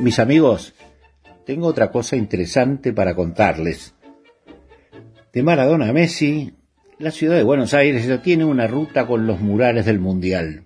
Mis 0.00 0.18
amigos, 0.18 0.72
tengo 1.44 1.66
otra 1.66 1.90
cosa 1.90 2.16
interesante 2.16 2.94
para 2.94 3.14
contarles. 3.14 3.94
De 5.30 5.42
Maradona 5.42 5.90
a 5.90 5.92
Messi, 5.92 6.54
la 6.98 7.10
ciudad 7.10 7.36
de 7.36 7.42
Buenos 7.42 7.74
Aires 7.74 8.06
ya 8.06 8.22
tiene 8.22 8.46
una 8.46 8.66
ruta 8.66 9.06
con 9.06 9.26
los 9.26 9.40
murales 9.40 9.84
del 9.84 10.00
Mundial. 10.00 10.64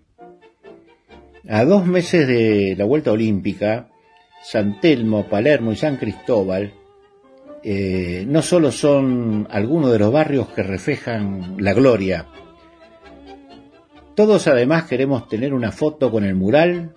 A 1.48 1.64
dos 1.64 1.84
meses 1.84 2.28
de 2.28 2.76
la 2.78 2.84
vuelta 2.84 3.10
olímpica, 3.10 3.90
San 4.40 4.80
Telmo, 4.80 5.28
Palermo 5.28 5.72
y 5.72 5.76
San 5.76 5.96
Cristóbal 5.96 6.72
eh, 7.64 8.24
no 8.28 8.40
solo 8.40 8.70
son 8.70 9.48
algunos 9.50 9.90
de 9.90 9.98
los 9.98 10.12
barrios 10.12 10.46
que 10.50 10.62
reflejan 10.62 11.56
la 11.58 11.72
gloria, 11.72 12.28
todos 14.14 14.46
además 14.46 14.84
queremos 14.84 15.26
tener 15.28 15.52
una 15.52 15.72
foto 15.72 16.12
con 16.12 16.24
el 16.24 16.36
mural 16.36 16.94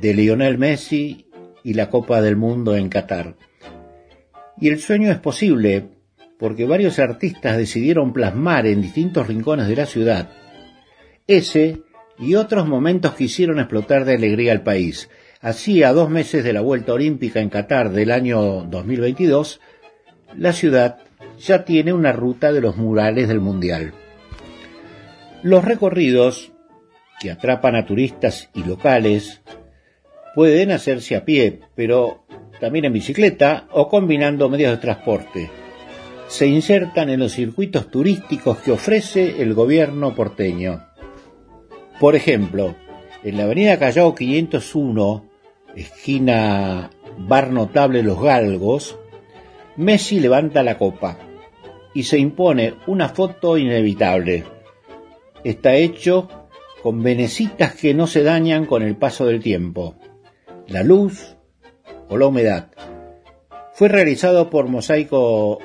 de 0.00 0.12
Lionel 0.12 0.58
Messi 0.58 1.28
y 1.64 1.74
la 1.74 1.90
Copa 1.90 2.20
del 2.20 2.36
Mundo 2.36 2.76
en 2.76 2.88
Qatar. 2.88 3.36
Y 4.58 4.68
el 4.68 4.78
sueño 4.78 5.10
es 5.10 5.18
posible 5.18 5.88
porque 6.38 6.66
varios 6.66 6.98
artistas 6.98 7.56
decidieron 7.56 8.12
plasmar 8.12 8.66
en 8.66 8.82
distintos 8.82 9.26
rincones 9.26 9.68
de 9.68 9.76
la 9.76 9.86
ciudad 9.86 10.30
ese 11.26 11.82
y 12.18 12.34
otros 12.34 12.68
momentos 12.68 13.14
que 13.14 13.24
hicieron 13.24 13.58
explotar 13.58 14.04
de 14.04 14.14
alegría 14.14 14.52
al 14.52 14.62
país. 14.62 15.08
Así, 15.40 15.82
a 15.82 15.92
dos 15.92 16.08
meses 16.08 16.44
de 16.44 16.52
la 16.52 16.60
vuelta 16.60 16.92
olímpica 16.92 17.40
en 17.40 17.48
Qatar 17.48 17.90
del 17.90 18.10
año 18.10 18.62
2022, 18.64 19.60
la 20.36 20.52
ciudad 20.52 20.98
ya 21.40 21.64
tiene 21.64 21.92
una 21.92 22.12
ruta 22.12 22.52
de 22.52 22.60
los 22.60 22.76
murales 22.76 23.28
del 23.28 23.40
Mundial. 23.40 23.92
Los 25.42 25.64
recorridos, 25.64 26.52
que 27.20 27.30
atrapan 27.30 27.74
a 27.74 27.86
turistas 27.86 28.50
y 28.54 28.62
locales, 28.62 29.40
pueden 30.34 30.70
hacerse 30.70 31.16
a 31.16 31.24
pie, 31.24 31.60
pero 31.74 32.24
también 32.60 32.84
en 32.84 32.92
bicicleta 32.92 33.66
o 33.72 33.88
combinando 33.88 34.48
medios 34.48 34.70
de 34.70 34.76
transporte. 34.76 35.50
Se 36.28 36.46
insertan 36.46 37.10
en 37.10 37.20
los 37.20 37.32
circuitos 37.32 37.90
turísticos 37.90 38.58
que 38.58 38.72
ofrece 38.72 39.42
el 39.42 39.52
gobierno 39.54 40.14
porteño. 40.14 40.86
Por 42.00 42.16
ejemplo, 42.16 42.74
en 43.22 43.36
la 43.36 43.44
avenida 43.44 43.78
Callao 43.78 44.14
501, 44.14 45.28
esquina 45.76 46.90
Bar 47.18 47.50
Notable 47.50 48.02
Los 48.02 48.22
Galgos, 48.22 48.98
Messi 49.76 50.20
levanta 50.20 50.62
la 50.62 50.78
copa 50.78 51.18
y 51.94 52.04
se 52.04 52.18
impone 52.18 52.74
una 52.86 53.08
foto 53.08 53.58
inevitable. 53.58 54.44
Está 55.44 55.74
hecho 55.74 56.28
con 56.82 57.02
venecitas 57.02 57.74
que 57.74 57.94
no 57.94 58.06
se 58.06 58.22
dañan 58.22 58.66
con 58.66 58.82
el 58.82 58.96
paso 58.96 59.26
del 59.26 59.40
tiempo 59.42 59.96
la 60.68 60.82
luz 60.82 61.36
o 62.08 62.16
la 62.16 62.26
humedad. 62.26 62.70
Fue 63.74 63.88
realizado 63.88 64.50
por 64.50 64.68
Mosaico 64.68 65.58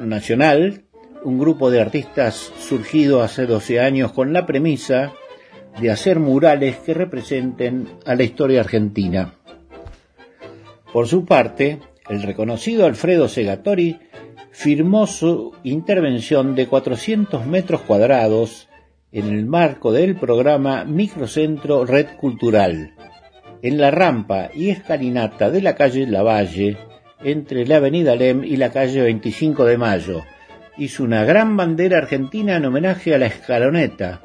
Nacional, 0.00 0.84
un 1.24 1.38
grupo 1.38 1.70
de 1.70 1.80
artistas 1.80 2.52
surgido 2.58 3.22
hace 3.22 3.46
12 3.46 3.80
años 3.80 4.12
con 4.12 4.32
la 4.32 4.46
premisa 4.46 5.12
de 5.80 5.90
hacer 5.90 6.20
murales 6.20 6.76
que 6.78 6.94
representen 6.94 7.88
a 8.04 8.14
la 8.14 8.22
historia 8.22 8.60
argentina. 8.60 9.34
Por 10.92 11.08
su 11.08 11.24
parte, 11.24 11.80
el 12.08 12.22
reconocido 12.22 12.86
Alfredo 12.86 13.28
Segatori 13.28 13.98
firmó 14.50 15.06
su 15.06 15.52
intervención 15.62 16.54
de 16.54 16.66
400 16.66 17.46
metros 17.46 17.80
cuadrados 17.82 18.68
en 19.10 19.28
el 19.28 19.46
marco 19.46 19.92
del 19.92 20.16
programa 20.16 20.84
Microcentro 20.84 21.84
Red 21.84 22.16
Cultural, 22.18 22.94
en 23.62 23.78
la 23.78 23.92
rampa 23.92 24.50
y 24.52 24.70
escalinata 24.70 25.48
de 25.50 25.62
la 25.62 25.76
calle 25.76 26.06
Lavalle, 26.06 26.76
entre 27.22 27.64
la 27.64 27.76
avenida 27.76 28.16
Lem 28.16 28.42
y 28.42 28.56
la 28.56 28.70
calle 28.70 29.02
25 29.02 29.64
de 29.64 29.78
Mayo. 29.78 30.24
Hizo 30.76 31.04
una 31.04 31.24
gran 31.24 31.56
bandera 31.56 31.98
argentina 31.98 32.56
en 32.56 32.64
homenaje 32.64 33.14
a 33.14 33.18
la 33.18 33.26
escaloneta, 33.26 34.20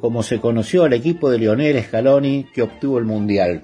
como 0.00 0.22
se 0.22 0.38
conoció 0.38 0.84
al 0.84 0.92
equipo 0.92 1.28
de 1.28 1.38
Lionel 1.38 1.82
Scaloni 1.82 2.46
que 2.54 2.62
obtuvo 2.62 2.98
el 2.98 3.04
Mundial. 3.04 3.62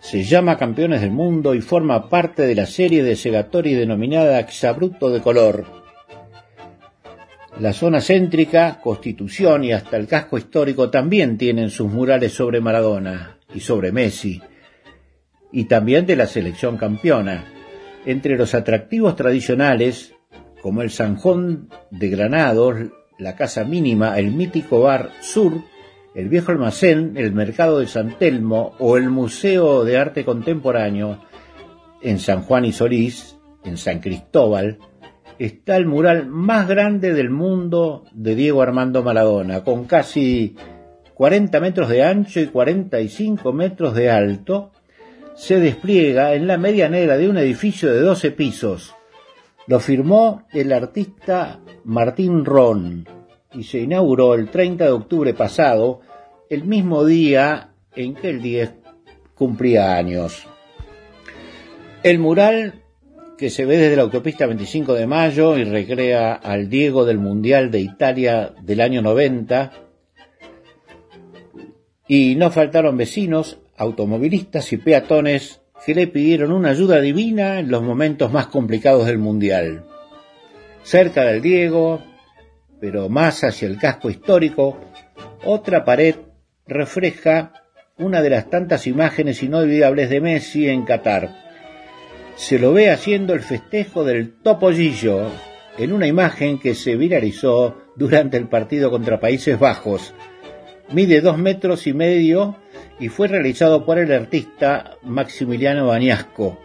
Se 0.00 0.22
llama 0.22 0.56
Campeones 0.56 1.02
del 1.02 1.10
Mundo 1.10 1.54
y 1.54 1.60
forma 1.60 2.08
parte 2.08 2.46
de 2.46 2.54
la 2.54 2.64
serie 2.64 3.02
de 3.02 3.16
Segatori 3.16 3.74
denominada 3.74 4.38
Exabruto 4.38 5.10
de 5.10 5.20
Color. 5.20 5.66
La 7.60 7.72
zona 7.72 8.00
céntrica, 8.00 8.80
Constitución 8.80 9.64
y 9.64 9.72
hasta 9.72 9.96
el 9.96 10.06
casco 10.06 10.38
histórico 10.38 10.88
también 10.88 11.36
tienen 11.36 11.70
sus 11.70 11.90
murales 11.90 12.32
sobre 12.32 12.60
Maradona 12.60 13.35
y 13.54 13.60
sobre 13.60 13.92
Messi, 13.92 14.40
y 15.52 15.64
también 15.64 16.06
de 16.06 16.16
la 16.16 16.26
selección 16.26 16.76
campeona. 16.76 17.44
Entre 18.04 18.36
los 18.36 18.54
atractivos 18.54 19.16
tradicionales, 19.16 20.14
como 20.62 20.82
el 20.82 20.90
Sanjón 20.90 21.68
de 21.90 22.08
Granados, 22.08 22.76
la 23.18 23.36
Casa 23.36 23.64
Mínima, 23.64 24.18
el 24.18 24.30
mítico 24.32 24.80
Bar 24.80 25.10
Sur, 25.20 25.62
el 26.14 26.28
Viejo 26.28 26.52
Almacén, 26.52 27.16
el 27.16 27.32
Mercado 27.32 27.80
de 27.80 27.86
San 27.86 28.18
Telmo 28.18 28.74
o 28.78 28.96
el 28.96 29.10
Museo 29.10 29.84
de 29.84 29.98
Arte 29.98 30.24
Contemporáneo, 30.24 31.20
en 32.02 32.18
San 32.18 32.42
Juan 32.42 32.64
y 32.64 32.72
Solís, 32.72 33.38
en 33.64 33.76
San 33.76 34.00
Cristóbal, 34.00 34.78
está 35.38 35.76
el 35.76 35.86
mural 35.86 36.26
más 36.26 36.68
grande 36.68 37.12
del 37.12 37.30
mundo 37.30 38.04
de 38.12 38.34
Diego 38.34 38.62
Armando 38.62 39.02
Maradona, 39.02 39.62
con 39.64 39.84
casi 39.84 40.56
40 41.16 41.60
metros 41.60 41.88
de 41.88 42.04
ancho 42.04 42.40
y 42.40 42.48
45 42.48 43.50
metros 43.54 43.94
de 43.94 44.10
alto, 44.10 44.72
se 45.34 45.58
despliega 45.58 46.34
en 46.34 46.46
la 46.46 46.58
medianera 46.58 47.16
de 47.16 47.26
un 47.26 47.38
edificio 47.38 47.90
de 47.90 48.00
12 48.00 48.32
pisos. 48.32 48.94
Lo 49.66 49.80
firmó 49.80 50.46
el 50.52 50.74
artista 50.74 51.60
Martín 51.84 52.44
Ron 52.44 53.08
y 53.54 53.64
se 53.64 53.78
inauguró 53.78 54.34
el 54.34 54.50
30 54.50 54.84
de 54.84 54.90
octubre 54.90 55.32
pasado, 55.32 56.00
el 56.50 56.64
mismo 56.64 57.06
día 57.06 57.70
en 57.94 58.14
que 58.14 58.28
el 58.28 58.42
10 58.42 58.74
cumplía 59.34 59.96
años. 59.96 60.46
El 62.02 62.18
mural 62.18 62.82
que 63.38 63.48
se 63.48 63.64
ve 63.64 63.78
desde 63.78 63.96
la 63.96 64.02
autopista 64.02 64.44
25 64.44 64.92
de 64.92 65.06
Mayo 65.06 65.56
y 65.56 65.64
recrea 65.64 66.34
al 66.34 66.68
Diego 66.68 67.06
del 67.06 67.16
Mundial 67.16 67.70
de 67.70 67.80
Italia 67.80 68.52
del 68.60 68.82
año 68.82 69.00
90. 69.00 69.85
Y 72.08 72.36
no 72.36 72.50
faltaron 72.50 72.96
vecinos, 72.96 73.58
automovilistas 73.76 74.72
y 74.72 74.76
peatones 74.76 75.60
que 75.84 75.94
le 75.94 76.06
pidieron 76.06 76.52
una 76.52 76.70
ayuda 76.70 77.00
divina 77.00 77.58
en 77.60 77.70
los 77.70 77.82
momentos 77.82 78.32
más 78.32 78.46
complicados 78.46 79.06
del 79.06 79.18
Mundial. 79.18 79.84
Cerca 80.82 81.24
del 81.24 81.42
Diego, 81.42 82.02
pero 82.80 83.08
más 83.08 83.44
hacia 83.44 83.68
el 83.68 83.78
casco 83.78 84.08
histórico, 84.08 84.78
otra 85.44 85.84
pared 85.84 86.16
refleja 86.66 87.52
una 87.98 88.22
de 88.22 88.30
las 88.30 88.50
tantas 88.50 88.86
imágenes 88.86 89.42
inolvidables 89.42 90.10
de 90.10 90.20
Messi 90.20 90.68
en 90.68 90.84
Qatar 90.84 91.46
se 92.36 92.58
lo 92.58 92.74
ve 92.74 92.90
haciendo 92.90 93.32
el 93.32 93.40
festejo 93.40 94.04
del 94.04 94.34
topollillo 94.42 95.30
en 95.78 95.92
una 95.92 96.06
imagen 96.06 96.58
que 96.58 96.74
se 96.74 96.94
viralizó 96.94 97.76
durante 97.96 98.36
el 98.36 98.46
partido 98.46 98.90
contra 98.90 99.18
Países 99.18 99.58
Bajos. 99.58 100.14
Mide 100.92 101.20
dos 101.20 101.36
metros 101.36 101.86
y 101.86 101.92
medio 101.92 102.56
y 103.00 103.08
fue 103.08 103.28
realizado 103.28 103.84
por 103.84 103.98
el 103.98 104.12
artista 104.12 104.96
Maximiliano 105.02 105.86
Bañasco, 105.86 106.58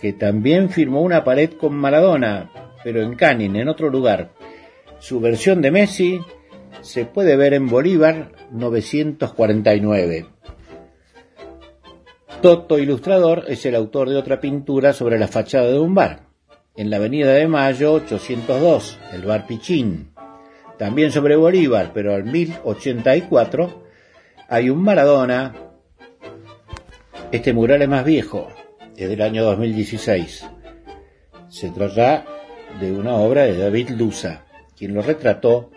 que 0.00 0.12
también 0.12 0.70
firmó 0.70 1.02
una 1.02 1.24
pared 1.24 1.50
con 1.50 1.74
Maradona, 1.74 2.50
pero 2.82 3.02
en 3.02 3.14
Canin, 3.16 3.56
en 3.56 3.68
otro 3.68 3.90
lugar. 3.90 4.30
Su 4.98 5.20
versión 5.20 5.60
de 5.60 5.70
Messi 5.70 6.20
se 6.80 7.04
puede 7.04 7.36
ver 7.36 7.52
en 7.52 7.68
Bolívar 7.68 8.32
949. 8.50 10.26
Toto 12.40 12.78
Ilustrador 12.78 13.44
es 13.48 13.66
el 13.66 13.74
autor 13.74 14.08
de 14.08 14.16
otra 14.16 14.40
pintura 14.40 14.92
sobre 14.92 15.18
la 15.18 15.28
fachada 15.28 15.70
de 15.70 15.78
un 15.78 15.94
bar, 15.94 16.26
en 16.76 16.90
la 16.90 16.96
Avenida 16.96 17.32
de 17.32 17.48
Mayo 17.48 17.94
802, 17.94 18.98
el 19.12 19.22
Bar 19.22 19.46
Pichín. 19.46 20.15
También 20.78 21.10
sobre 21.10 21.36
Bolívar, 21.36 21.92
pero 21.94 22.14
al 22.14 22.24
1084, 22.24 23.82
hay 24.48 24.70
un 24.70 24.82
Maradona. 24.82 25.54
Este 27.32 27.52
mural 27.52 27.82
es 27.82 27.88
más 27.88 28.04
viejo, 28.04 28.48
es 28.96 29.08
del 29.08 29.22
año 29.22 29.44
2016. 29.44 30.46
Se 31.48 31.70
trata 31.70 32.24
de 32.80 32.92
una 32.92 33.14
obra 33.14 33.42
de 33.42 33.56
David 33.56 33.90
Luza, 33.90 34.44
quien 34.76 34.94
lo 34.94 35.02
retrató 35.02 35.70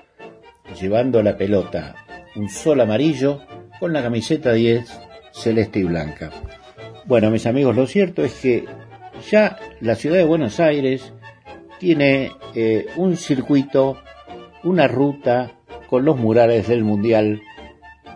llevando 0.80 1.24
la 1.24 1.38
pelota, 1.38 1.96
un 2.36 2.50
sol 2.50 2.82
amarillo 2.82 3.42
con 3.80 3.94
la 3.94 4.04
camiseta 4.04 4.54
10 4.54 5.10
celeste 5.32 5.80
y 5.80 5.84
blanca. 5.84 6.32
Bueno, 7.06 7.32
mis 7.32 7.46
amigos, 7.46 7.76
lo 7.76 7.88
cierto 7.88 8.24
es 8.24 8.34
que 8.34 8.66
ya 9.30 9.58
la 9.82 9.96
ciudad 9.96 10.18
de 10.18 10.26
Buenos 10.26 10.60
Aires 10.60 11.14
tiene 11.80 12.32
eh, 12.56 12.88
un 12.98 13.16
circuito, 13.18 13.98
una 14.64 14.88
ruta 14.88 15.52
con 15.90 16.06
los 16.06 16.18
murales 16.18 16.68
del 16.68 16.84
Mundial 16.84 17.42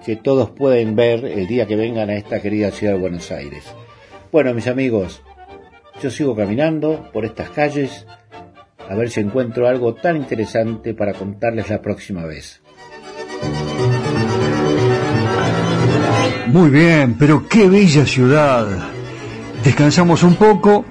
que 0.05 0.15
todos 0.15 0.49
pueden 0.51 0.95
ver 0.95 1.25
el 1.25 1.47
día 1.47 1.65
que 1.65 1.75
vengan 1.75 2.09
a 2.09 2.15
esta 2.15 2.41
querida 2.41 2.71
ciudad 2.71 2.93
de 2.93 2.99
Buenos 2.99 3.31
Aires. 3.31 3.63
Bueno, 4.31 4.53
mis 4.53 4.67
amigos, 4.67 5.23
yo 6.01 6.09
sigo 6.09 6.35
caminando 6.35 7.09
por 7.13 7.25
estas 7.25 7.49
calles 7.49 8.05
a 8.89 8.95
ver 8.95 9.09
si 9.09 9.21
encuentro 9.21 9.67
algo 9.67 9.93
tan 9.93 10.17
interesante 10.17 10.93
para 10.93 11.13
contarles 11.13 11.69
la 11.69 11.81
próxima 11.81 12.25
vez. 12.25 12.61
Muy 16.47 16.69
bien, 16.69 17.15
pero 17.17 17.47
qué 17.47 17.69
bella 17.69 18.05
ciudad. 18.05 18.67
Descansamos 19.63 20.23
un 20.23 20.35
poco 20.35 20.83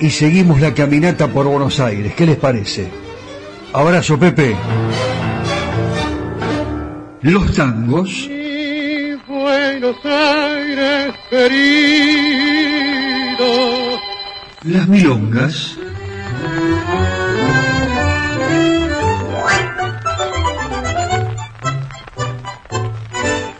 y 0.00 0.10
seguimos 0.10 0.60
la 0.60 0.74
caminata 0.74 1.28
por 1.28 1.46
Buenos 1.46 1.80
Aires. 1.80 2.14
¿Qué 2.14 2.26
les 2.26 2.36
parece? 2.36 3.07
Abrazo, 3.72 4.18
Pepe. 4.18 4.56
Los 7.22 7.54
tangos. 7.54 8.28
Buenos 9.26 9.96
Aires 10.04 11.14
querido. 11.30 11.48
Las 14.64 14.88
milongas. 14.88 15.78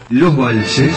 los 0.09 0.35
valses, 0.35 0.95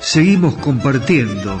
seguimos 0.00 0.54
compartiendo 0.54 1.60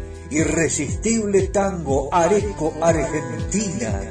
Irresistible 0.31 1.49
tango 1.49 2.09
areco 2.11 2.73
argentina. 2.81 4.01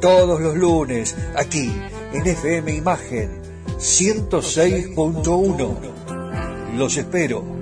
Todos 0.00 0.40
los 0.40 0.56
lunes 0.56 1.14
aquí 1.36 1.72
en 2.14 2.26
FM 2.26 2.74
Imagen 2.76 3.30
106.1. 3.78 6.76
Los 6.76 6.96
espero. 6.96 7.59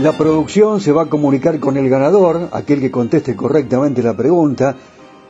La 0.00 0.16
producción 0.16 0.80
se 0.80 0.92
va 0.92 1.02
a 1.02 1.06
comunicar 1.06 1.58
con 1.58 1.76
el 1.76 1.88
ganador, 1.88 2.50
aquel 2.52 2.78
que 2.78 2.88
conteste 2.88 3.34
correctamente 3.34 4.00
la 4.00 4.16
pregunta. 4.16 4.76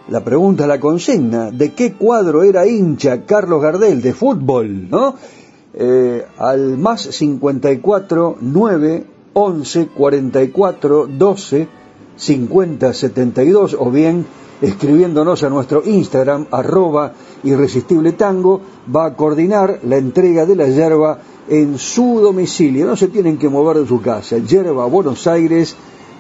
La 0.09 0.23
pregunta, 0.23 0.67
la 0.67 0.79
consigna, 0.79 1.51
¿de 1.51 1.73
qué 1.73 1.95
cuadro 1.95 2.43
era 2.43 2.67
hincha 2.67 3.25
Carlos 3.25 3.63
Gardel 3.63 4.03
de 4.03 4.13
fútbol? 4.13 4.91
¿No? 4.91 5.15
Eh, 5.73 6.23
al 6.37 6.77
más 6.77 7.01
54 7.01 8.37
9 8.43 9.07
11 9.33 9.87
44 9.87 11.07
12 11.07 11.69
50 12.17 12.93
72 12.93 13.77
o 13.79 13.91
bien 13.91 14.27
escribiéndonos 14.61 15.45
a 15.45 15.49
nuestro 15.49 15.83
Instagram 15.85 16.47
arroba 16.51 17.13
irresistible 17.43 18.13
tango 18.13 18.61
va 18.95 19.07
a 19.07 19.15
coordinar 19.15 19.81
la 19.85 19.97
entrega 19.97 20.45
de 20.45 20.57
la 20.57 20.69
yerba 20.69 21.19
en 21.49 21.79
su 21.79 22.21
domicilio, 22.21 22.87
no 22.87 22.97
se 22.97 23.09
tienen 23.09 23.39
que 23.39 23.49
mover 23.49 23.79
de 23.79 23.87
su 23.87 24.01
casa. 24.01 24.39
Yerba 24.39 24.87
Buenos 24.87 25.27
Aires, 25.27 25.77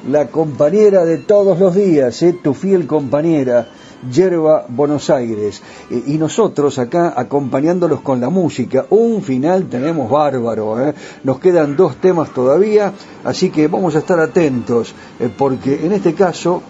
la 0.08 0.28
compañera 0.28 1.04
de 1.04 1.18
todos 1.18 1.58
los 1.58 1.74
días, 1.74 2.22
¿eh? 2.22 2.38
tu 2.42 2.54
fiel 2.54 2.86
compañera. 2.86 3.68
Yerba 4.12 4.64
Buenos 4.68 5.10
Aires. 5.10 5.60
Eh, 5.90 6.04
y 6.06 6.18
nosotros 6.18 6.78
acá 6.78 7.14
acompañándolos 7.16 8.00
con 8.00 8.20
la 8.20 8.30
música. 8.30 8.86
Un 8.90 9.22
final 9.22 9.66
tenemos 9.68 10.08
bárbaro. 10.08 10.80
¿eh? 10.80 10.94
Nos 11.24 11.40
quedan 11.40 11.76
dos 11.76 11.96
temas 11.96 12.32
todavía, 12.32 12.92
así 13.24 13.50
que 13.50 13.66
vamos 13.66 13.96
a 13.96 13.98
estar 13.98 14.20
atentos, 14.20 14.94
porque 15.36 15.84
en 15.84 15.92
este 15.92 16.14
caso 16.14 16.62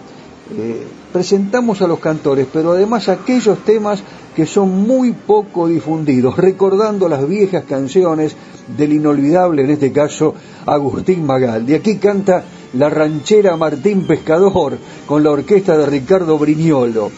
presentamos 1.13 1.83
a 1.83 1.87
los 1.87 1.99
cantores, 1.99 2.47
pero 2.51 2.71
además 2.71 3.07
aquellos 3.07 3.59
temas 3.59 4.01
que 4.35 4.45
son 4.45 4.87
muy 4.87 5.11
poco 5.11 5.67
difundidos, 5.67 6.37
recordando 6.37 7.09
las 7.09 7.27
viejas 7.27 7.63
canciones 7.65 8.35
del 8.77 8.93
inolvidable, 8.93 9.63
en 9.63 9.71
este 9.71 9.91
caso, 9.91 10.35
Agustín 10.65 11.25
Magaldi. 11.25 11.73
Aquí 11.73 11.97
canta 11.97 12.43
la 12.73 12.89
ranchera 12.89 13.57
Martín 13.57 14.05
Pescador 14.05 14.77
con 15.05 15.23
la 15.23 15.31
orquesta 15.31 15.77
de 15.77 15.85
Ricardo 15.85 16.37
Briñolo. 16.37 17.11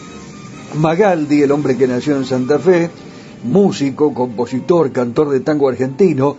Magaldi, 0.74 1.42
el 1.42 1.52
hombre 1.52 1.76
que 1.76 1.86
nació 1.86 2.16
en 2.16 2.24
Santa 2.24 2.58
Fe, 2.58 2.88
músico, 3.44 4.14
compositor, 4.14 4.90
cantor 4.90 5.30
de 5.30 5.40
tango 5.40 5.68
argentino, 5.68 6.36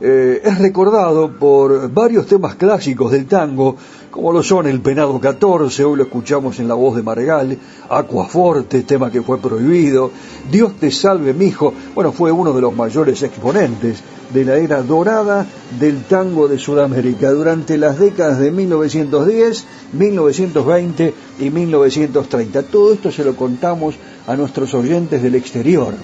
eh, 0.00 0.42
es 0.44 0.58
recordado 0.58 1.30
por 1.30 1.90
varios 1.90 2.26
temas 2.26 2.56
clásicos 2.56 3.12
del 3.12 3.26
tango, 3.26 3.76
como 4.10 4.32
lo 4.32 4.42
son 4.42 4.66
El 4.66 4.80
Penado 4.80 5.18
14, 5.18 5.84
hoy 5.84 5.96
lo 5.96 6.02
escuchamos 6.04 6.58
en 6.58 6.68
la 6.68 6.74
voz 6.74 6.96
de 6.96 7.02
Margal, 7.02 7.56
Aquaforte, 7.88 8.82
tema 8.82 9.10
que 9.10 9.22
fue 9.22 9.38
prohibido, 9.38 10.10
Dios 10.50 10.74
te 10.78 10.90
salve, 10.90 11.32
mijo, 11.32 11.72
bueno, 11.94 12.12
fue 12.12 12.30
uno 12.30 12.52
de 12.52 12.60
los 12.60 12.74
mayores 12.74 13.22
exponentes 13.22 14.02
de 14.32 14.44
la 14.44 14.56
era 14.56 14.82
dorada 14.82 15.46
del 15.78 16.02
tango 16.04 16.48
de 16.48 16.58
Sudamérica 16.58 17.30
durante 17.30 17.78
las 17.78 17.98
décadas 17.98 18.38
de 18.38 18.50
1910, 18.50 19.66
1920 19.92 21.14
y 21.38 21.50
1930. 21.50 22.62
Todo 22.64 22.92
esto 22.92 23.10
se 23.10 23.24
lo 23.24 23.34
contamos 23.36 23.94
a 24.26 24.36
nuestros 24.36 24.74
oyentes 24.74 25.22
del 25.22 25.36
exterior, 25.36 25.94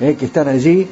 eh, 0.00 0.16
que 0.18 0.26
están 0.26 0.48
allí 0.48 0.88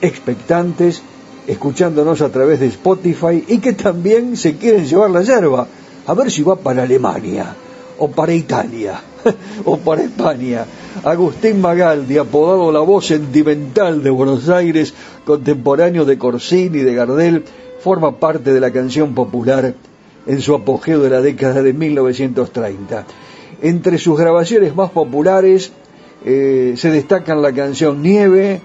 expectantes 0.00 1.02
escuchándonos 1.48 2.20
a 2.20 2.28
través 2.28 2.60
de 2.60 2.66
Spotify 2.66 3.42
y 3.48 3.58
que 3.58 3.72
también 3.72 4.36
se 4.36 4.56
quieren 4.56 4.84
llevar 4.84 5.10
la 5.10 5.22
yerba, 5.22 5.66
a 6.06 6.14
ver 6.14 6.30
si 6.30 6.42
va 6.42 6.56
para 6.56 6.82
Alemania, 6.82 7.56
o 7.98 8.08
para 8.08 8.34
Italia, 8.34 9.00
o 9.64 9.78
para 9.78 10.02
España. 10.02 10.66
Agustín 11.02 11.62
Magaldi, 11.62 12.18
apodado 12.18 12.70
la 12.70 12.80
voz 12.80 13.06
sentimental 13.06 14.02
de 14.02 14.10
Buenos 14.10 14.50
Aires, 14.50 14.92
contemporáneo 15.24 16.04
de 16.04 16.18
Corsini 16.18 16.80
y 16.80 16.82
de 16.82 16.94
Gardel, 16.94 17.44
forma 17.80 18.18
parte 18.18 18.52
de 18.52 18.60
la 18.60 18.70
canción 18.70 19.14
popular 19.14 19.74
en 20.26 20.42
su 20.42 20.54
apogeo 20.54 21.00
de 21.00 21.08
la 21.08 21.22
década 21.22 21.62
de 21.62 21.72
1930. 21.72 23.06
Entre 23.62 23.96
sus 23.96 24.18
grabaciones 24.18 24.76
más 24.76 24.90
populares 24.90 25.72
eh, 26.26 26.74
se 26.76 26.90
destacan 26.90 27.40
la 27.40 27.52
canción 27.52 28.02
Nieve, 28.02 28.60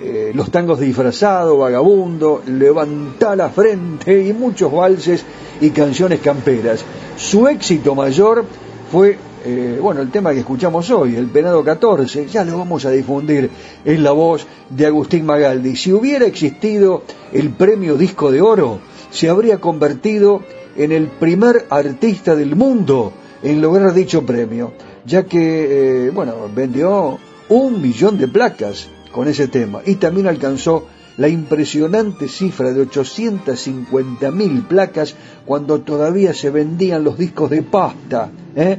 eh, 0.00 0.32
los 0.34 0.50
tangos 0.50 0.80
disfrazados, 0.80 1.56
Vagabundo, 1.56 2.42
Levanta 2.46 3.36
la 3.36 3.48
frente 3.50 4.26
y 4.26 4.32
muchos 4.32 4.72
valses 4.72 5.24
y 5.60 5.70
canciones 5.70 6.20
camperas. 6.20 6.84
Su 7.16 7.46
éxito 7.46 7.94
mayor 7.94 8.44
fue, 8.90 9.16
eh, 9.44 9.78
bueno, 9.80 10.02
el 10.02 10.10
tema 10.10 10.32
que 10.32 10.40
escuchamos 10.40 10.90
hoy, 10.90 11.14
El 11.14 11.28
Penado 11.28 11.62
14, 11.62 12.26
ya 12.26 12.44
lo 12.44 12.58
vamos 12.58 12.84
a 12.86 12.90
difundir 12.90 13.48
en 13.84 14.02
la 14.02 14.10
voz 14.10 14.46
de 14.68 14.86
Agustín 14.86 15.26
Magaldi. 15.26 15.76
Si 15.76 15.92
hubiera 15.92 16.26
existido 16.26 17.02
el 17.32 17.50
premio 17.50 17.96
Disco 17.96 18.32
de 18.32 18.40
Oro, 18.40 18.80
se 19.10 19.28
habría 19.28 19.58
convertido 19.58 20.42
en 20.76 20.90
el 20.90 21.06
primer 21.06 21.66
artista 21.70 22.34
del 22.34 22.56
mundo 22.56 23.12
en 23.44 23.60
lograr 23.60 23.94
dicho 23.94 24.26
premio, 24.26 24.72
ya 25.06 25.24
que, 25.24 26.06
eh, 26.06 26.10
bueno, 26.10 26.34
vendió 26.52 27.18
un 27.48 27.80
millón 27.80 28.18
de 28.18 28.26
placas 28.26 28.88
con 29.14 29.28
ese 29.28 29.46
tema 29.46 29.80
y 29.86 29.94
también 29.94 30.26
alcanzó 30.26 30.88
la 31.18 31.28
impresionante 31.28 32.26
cifra 32.26 32.72
de 32.72 32.84
850.000 32.84 34.66
placas 34.66 35.14
cuando 35.46 35.80
todavía 35.82 36.34
se 36.34 36.50
vendían 36.50 37.04
los 37.04 37.16
discos 37.16 37.50
de 37.50 37.62
pasta. 37.62 38.28
¿eh? 38.56 38.76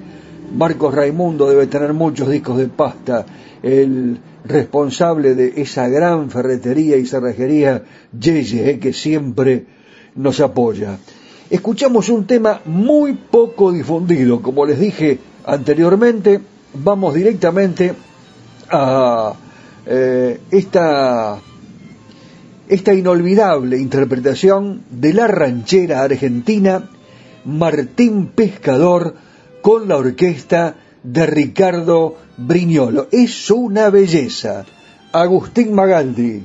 Marcos 0.54 0.94
Raimundo 0.94 1.50
debe 1.50 1.68
tener 1.68 1.94
muchos 1.94 2.30
discos 2.30 2.58
de 2.58 2.68
pasta, 2.68 3.26
el 3.64 4.20
responsable 4.44 5.36
de 5.36 5.62
esa 5.62 5.88
gran 5.88 6.30
ferretería 6.30 6.98
y 6.98 7.06
cerrajería 7.06 7.84
Yeye, 8.20 8.72
¿eh? 8.72 8.80
que 8.80 8.92
siempre 8.92 9.66
nos 10.16 10.42
apoya. 10.42 10.98
Escuchamos 11.50 12.10
un 12.10 12.28
tema 12.28 12.60
muy 12.66 13.14
poco 13.14 13.72
difundido, 13.72 14.42
como 14.42 14.66
les 14.66 14.80
dije 14.80 15.18
anteriormente, 15.46 16.42
vamos 16.74 17.14
directamente 17.14 17.94
a 18.70 19.34
eh, 19.86 20.40
esta, 20.52 21.40
esta 22.68 22.94
inolvidable 22.94 23.78
interpretación 23.78 24.84
de 24.90 25.14
la 25.14 25.28
ranchera 25.28 26.02
argentina 26.04 26.90
Martín 27.46 28.28
Pescador 28.28 29.16
con 29.62 29.88
la 29.88 29.98
orquesta 29.98 30.76
de 31.04 31.26
Ricardo 31.26 32.18
Briñolo. 32.38 33.08
Es 33.12 33.52
una 33.52 33.90
belleza. 33.90 34.66
Agustín 35.12 35.74
Magaldi. 35.74 36.44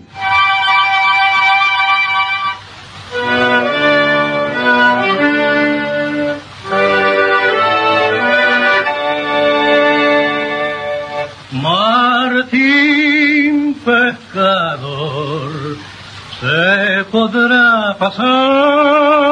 Podrá 17.11 17.97
pasar. 17.99 19.31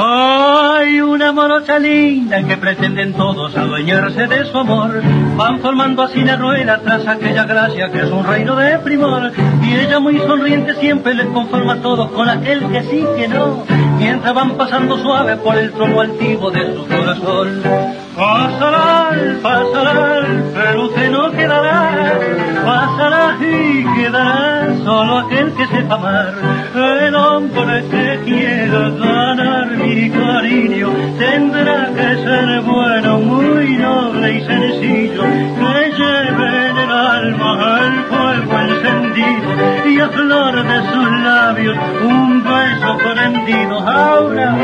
Hay 0.00 1.00
una 1.00 1.32
morocha 1.32 1.78
linda 1.78 2.42
que 2.46 2.56
pretenden 2.56 3.14
todos 3.14 3.56
adueñarse 3.56 4.26
de 4.28 4.44
su 4.44 4.58
amor. 4.58 5.02
Van 5.36 5.60
formando 5.60 6.02
así 6.02 6.22
la 6.22 6.36
rueda 6.36 6.80
tras 6.80 7.06
aquella 7.06 7.44
gracia 7.44 7.90
que 7.90 8.00
es 8.00 8.10
un 8.10 8.24
reino 8.24 8.54
de 8.56 8.78
primor. 8.78 9.32
Y 9.62 9.74
ella 9.74 9.98
muy 9.98 10.18
sonriente 10.18 10.74
siempre 10.74 11.14
les 11.14 11.26
conforma 11.26 11.74
a 11.74 11.82
todos 11.82 12.10
con 12.12 12.28
aquel 12.28 12.68
que 12.70 12.82
sí 12.82 13.04
que 13.16 13.28
no. 13.28 13.64
Mientras 13.98 14.34
van 14.34 14.56
pasando 14.56 14.98
suave 14.98 15.36
por 15.38 15.56
el 15.56 15.72
trono 15.72 16.00
altivo 16.00 16.50
de 16.50 16.76
su 16.76 16.86
corazón. 16.86 18.07
Pasará, 18.18 19.12
pasará, 19.40 20.26
pero 20.52 20.86
usted 20.86 21.08
no 21.08 21.30
quedará. 21.30 22.18
Pasará 22.66 23.36
y 23.40 23.84
quedará 23.94 24.74
solo 24.84 25.18
aquel 25.18 25.52
que 25.54 25.64
sepa 25.68 25.94
amar. 25.94 26.34
El 26.74 27.14
hombre 27.14 27.84
que 27.88 28.20
quiera 28.24 28.90
ganar 28.90 29.68
mi 29.68 30.10
cariño 30.10 30.90
tendrá 31.16 31.92
que 31.94 32.16
ser 32.24 32.60
bueno, 32.62 33.18
muy 33.20 33.78
noble 33.78 34.32
y 34.34 34.40
sencillo. 34.44 35.22
Que 35.22 35.92
lleve 35.96 36.70
en 36.70 36.76
el 36.76 36.90
alma 36.90 37.80
el 37.86 38.02
fuego 38.10 38.58
encendido 38.58 39.90
y 39.90 40.00
a 40.00 40.08
flor 40.08 40.64
de 40.64 40.78
sus 40.90 41.10
labios 41.22 41.76
un 42.02 42.42
beso 42.42 42.98
prendido. 42.98 43.78
Ahora, 43.78 44.56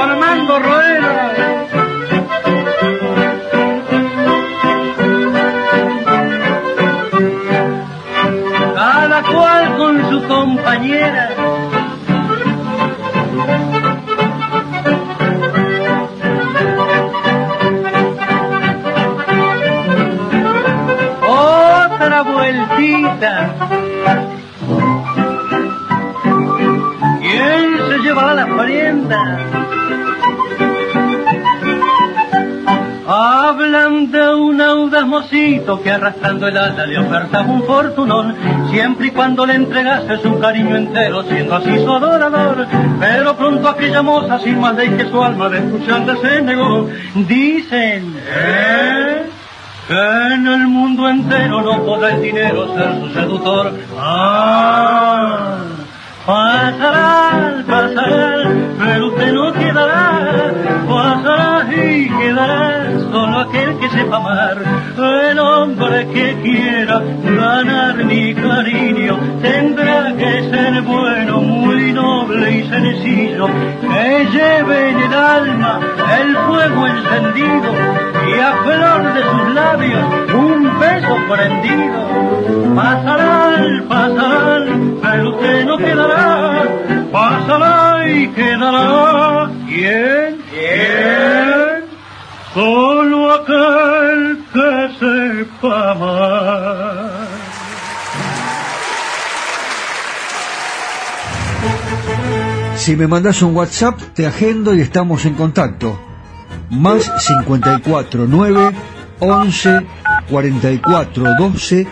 Armando 0.00 0.58
Rueda. 0.60 1.59
Compañera. 10.40 11.28
Otra 21.28 22.22
vueltita. 22.22 23.54
¿Quién 27.20 27.78
se 27.88 27.98
lleva 27.98 28.34
la 28.34 28.46
prenda? 28.46 29.20
Hablan 33.12 34.12
de 34.12 34.34
un 34.36 34.60
audaz 34.60 35.04
mocito 35.04 35.82
que 35.82 35.90
arrastrando 35.90 36.46
el 36.46 36.56
ala 36.56 36.86
le 36.86 36.96
ofertaba 36.96 37.44
un 37.44 37.64
fortunón, 37.64 38.36
siempre 38.70 39.08
y 39.08 39.10
cuando 39.10 39.44
le 39.46 39.54
entregase 39.54 40.18
su 40.18 40.38
cariño 40.38 40.76
entero, 40.76 41.24
siendo 41.24 41.56
así 41.56 41.76
su 41.76 41.90
adorador. 41.90 42.68
Pero 43.00 43.36
pronto 43.36 43.68
aquella 43.68 44.02
moza, 44.02 44.38
sin 44.38 44.60
más 44.60 44.76
ley 44.76 44.90
que 44.90 45.08
su 45.08 45.20
alma 45.20 45.48
de 45.48 45.58
escucharle 45.58 46.16
se 46.18 46.42
negó. 46.42 46.88
Dicen, 47.16 48.14
¿eh? 48.28 49.26
que 49.88 50.34
en 50.34 50.46
el 50.46 50.68
mundo 50.68 51.08
entero 51.08 51.62
no 51.62 51.84
podrá 51.84 52.12
el 52.12 52.22
dinero 52.22 52.72
ser 52.76 52.94
su 53.00 53.08
seductor. 53.12 53.72
Ah, 53.98 55.56
pasará, 56.24 57.64
pasará, 57.66 58.52
pero 58.78 59.08
usted 59.08 59.32
no 59.32 59.52
quedará, 59.52 60.52
pasará 60.86 61.74
y 61.74 62.08
quedará 62.08 62.79
aquel 63.18 63.76
que 63.78 63.90
sepa 63.90 64.16
amar, 64.16 64.56
el 64.96 65.38
hombre 65.38 66.06
que 66.08 66.36
quiera 66.42 67.00
ganar 67.24 67.96
mi 68.04 68.34
cariño, 68.34 69.18
tendrá 69.42 70.14
que 70.16 70.50
ser 70.50 70.82
bueno, 70.82 71.40
muy 71.40 71.92
noble 71.92 72.50
y 72.52 72.68
sencillo, 72.68 73.48
que 73.80 74.26
lleve 74.32 74.90
en 74.90 75.00
el 75.00 75.14
alma 75.14 75.80
el 76.20 76.36
fuego 76.36 76.86
encendido 76.86 77.72
y 78.28 78.38
a 78.38 78.52
flor 78.62 79.14
de 79.14 79.22
sus 79.22 79.54
labios 79.54 80.04
un 80.34 80.78
beso 80.78 81.16
prendido. 81.28 82.74
Pasarán, 82.76 83.88
pasarán, 83.88 84.98
pero 85.02 85.30
usted 85.30 85.66
no 85.66 85.76
quedará, 85.78 86.62
pasará 87.10 88.08
y 88.08 88.28
quedará. 88.28 89.50
¿Quién? 89.68 90.38
¿Quién? 90.50 91.59
Solo 92.52 93.32
aquel 93.32 94.44
que 94.52 94.88
sepa 94.98 95.92
amar. 95.92 97.28
Si 102.76 102.96
me 102.96 103.06
mandas 103.06 103.42
un 103.42 103.54
WhatsApp, 103.54 104.00
te 104.14 104.26
agendo 104.26 104.74
y 104.74 104.80
estamos 104.80 105.24
en 105.26 105.34
contacto. 105.34 106.00
Más 106.70 107.04
54 107.18 108.26
9 108.26 108.72
11 109.20 109.86
44 110.28 111.34
12 111.38 111.86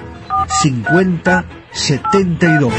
50 0.63 1.45
72. 1.73 2.73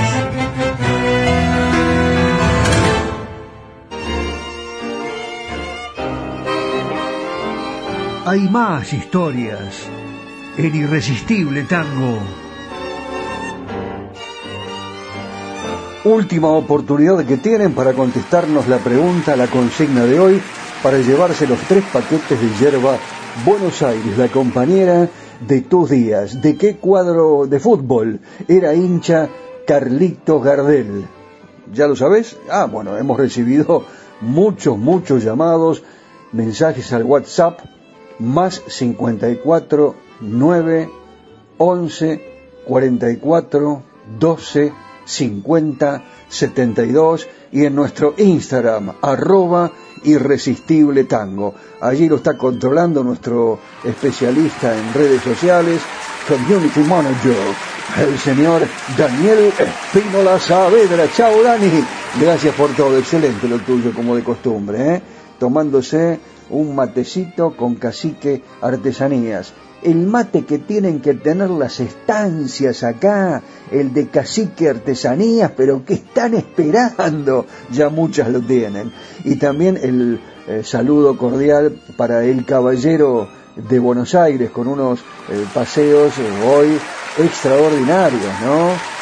Hay 8.30 8.42
más 8.42 8.94
historias 8.94 9.88
en 10.56 10.76
Irresistible 10.76 11.64
Tango. 11.64 12.20
Última 16.04 16.50
oportunidad 16.50 17.26
que 17.26 17.38
tienen 17.38 17.74
para 17.74 17.94
contestarnos 17.94 18.68
la 18.68 18.78
pregunta, 18.78 19.36
la 19.36 19.48
consigna 19.48 20.04
de 20.04 20.20
hoy, 20.20 20.42
para 20.84 21.00
llevarse 21.00 21.48
los 21.48 21.58
tres 21.62 21.84
paquetes 21.92 22.40
de 22.40 22.50
hierba 22.60 23.00
Buenos 23.44 23.82
Aires, 23.82 24.16
la 24.16 24.28
compañera 24.28 25.10
de 25.48 25.62
tus 25.62 25.90
días. 25.90 26.40
¿De 26.40 26.56
qué 26.56 26.76
cuadro 26.76 27.48
de 27.48 27.60
fútbol 27.60 28.20
era 28.48 28.76
hincha 28.76 29.28
Carlitos 29.66 30.44
Gardel? 30.44 31.04
¿Ya 31.74 31.88
lo 31.88 31.96
sabes? 31.96 32.38
Ah, 32.48 32.68
bueno, 32.72 32.96
hemos 32.96 33.18
recibido 33.18 33.86
muchos, 34.22 34.78
muchos 34.78 35.24
llamados, 35.24 35.82
mensajes 36.32 36.94
al 36.94 37.06
WhatsApp, 37.06 37.62
más 38.20 38.62
54 38.68 39.96
9 40.22 40.90
11 41.58 42.22
44 42.66 43.84
12 44.20 44.74
50 45.06 46.04
72 46.30 47.28
y 47.52 47.66
en 47.66 47.76
nuestro 47.76 48.14
Instagram, 48.18 48.94
arroba 49.02 49.72
irresistible 50.04 51.06
tango. 51.06 51.56
Allí 51.82 52.08
lo 52.08 52.18
está 52.18 52.38
controlando 52.38 53.04
nuestro 53.04 53.60
especialista 53.84 54.78
en 54.78 54.94
redes 54.94 55.22
sociales, 55.24 55.82
Community 56.28 56.82
Manager, 56.82 57.36
el 57.98 58.20
señor 58.20 58.62
Daniel 58.98 59.52
Espínola 59.58 60.40
Saavedra. 60.40 61.12
Chao 61.12 61.42
Dani, 61.42 61.84
gracias 62.22 62.54
por 62.54 62.70
todo, 62.76 62.98
excelente 62.98 63.48
lo 63.48 63.58
tuyo 63.60 63.92
como 63.94 64.16
de 64.16 64.24
costumbre, 64.24 64.96
¿eh? 64.96 65.02
tomándose 65.40 66.20
un 66.50 66.76
matecito 66.76 67.56
con 67.56 67.76
cacique 67.76 68.42
artesanías 68.62 69.54
el 69.82 70.06
mate 70.06 70.44
que 70.46 70.60
tienen 70.60 71.00
que 71.00 71.14
tener 71.14 71.50
las 71.50 71.80
estancias 71.80 72.84
acá, 72.84 73.42
el 73.72 73.94
de 73.94 74.08
cacique 74.08 74.70
artesanías, 74.70 75.52
pero 75.56 75.86
que 75.86 75.96
están 75.96 76.34
esperando, 76.34 77.46
ya 77.72 77.90
muchas 77.90 78.30
lo 78.30 78.42
tienen. 78.42 78.92
Y 79.24 79.36
también 79.36 79.78
el 79.82 80.20
eh, 80.48 80.64
saludo 80.64 81.18
cordial 81.18 81.78
para 81.96 82.24
el 82.26 82.46
caballero 82.46 83.30
de 83.56 83.80
Buenos 83.80 84.16
Aires 84.16 84.52
con 84.52 84.68
unos 84.68 85.00
eh, 85.00 85.46
paseos 85.54 86.14
eh, 86.18 86.48
hoy 86.48 86.78
extraordinarios, 87.24 88.42
¿no? 88.44 89.00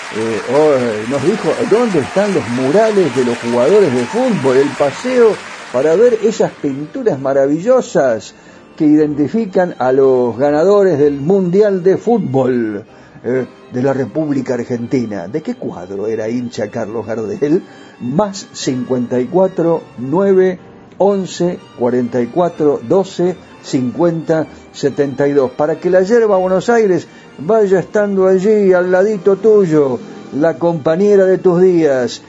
Oh, 0.53 1.09
nos 1.11 1.21
dijo, 1.23 1.49
¿dónde 1.69 1.99
están 1.99 2.33
los 2.33 2.47
murales 2.51 3.13
de 3.13 3.25
los 3.25 3.37
jugadores 3.39 3.93
de 3.93 4.05
fútbol? 4.05 4.55
El 4.55 4.69
paseo 4.69 5.35
para 5.71 5.95
ver 5.95 6.19
esas 6.23 6.51
pinturas 6.51 7.19
maravillosas 7.19 8.33
que 8.75 8.85
identifican 8.85 9.75
a 9.79 9.91
los 9.91 10.37
ganadores 10.37 10.99
del 10.99 11.19
Mundial 11.19 11.83
de 11.83 11.97
Fútbol 11.97 12.85
eh, 13.23 13.45
de 13.73 13.81
la 13.81 13.93
República 13.93 14.53
Argentina. 14.53 15.27
¿De 15.27 15.41
qué 15.41 15.55
cuadro 15.55 16.07
era 16.07 16.29
hincha 16.29 16.69
Carlos 16.69 17.05
Gardel? 17.05 17.63
Más 17.99 18.47
54 18.53 19.81
9 19.97 20.59
11 20.99 21.59
44 21.77 22.81
12 22.87 23.35
50 23.63 24.47
72. 24.71 25.51
Para 25.51 25.79
que 25.79 25.89
la 25.89 26.01
yerba 26.01 26.37
Buenos 26.37 26.69
Aires 26.69 27.07
vaya 27.39 27.79
estando 27.79 28.27
allí 28.27 28.73
al 28.73 28.91
ladito 28.91 29.35
tuyo, 29.37 29.99
la 30.33 30.57
compañera 30.57 31.25
de 31.25 31.37
tus 31.39 31.61
días, 31.61 32.21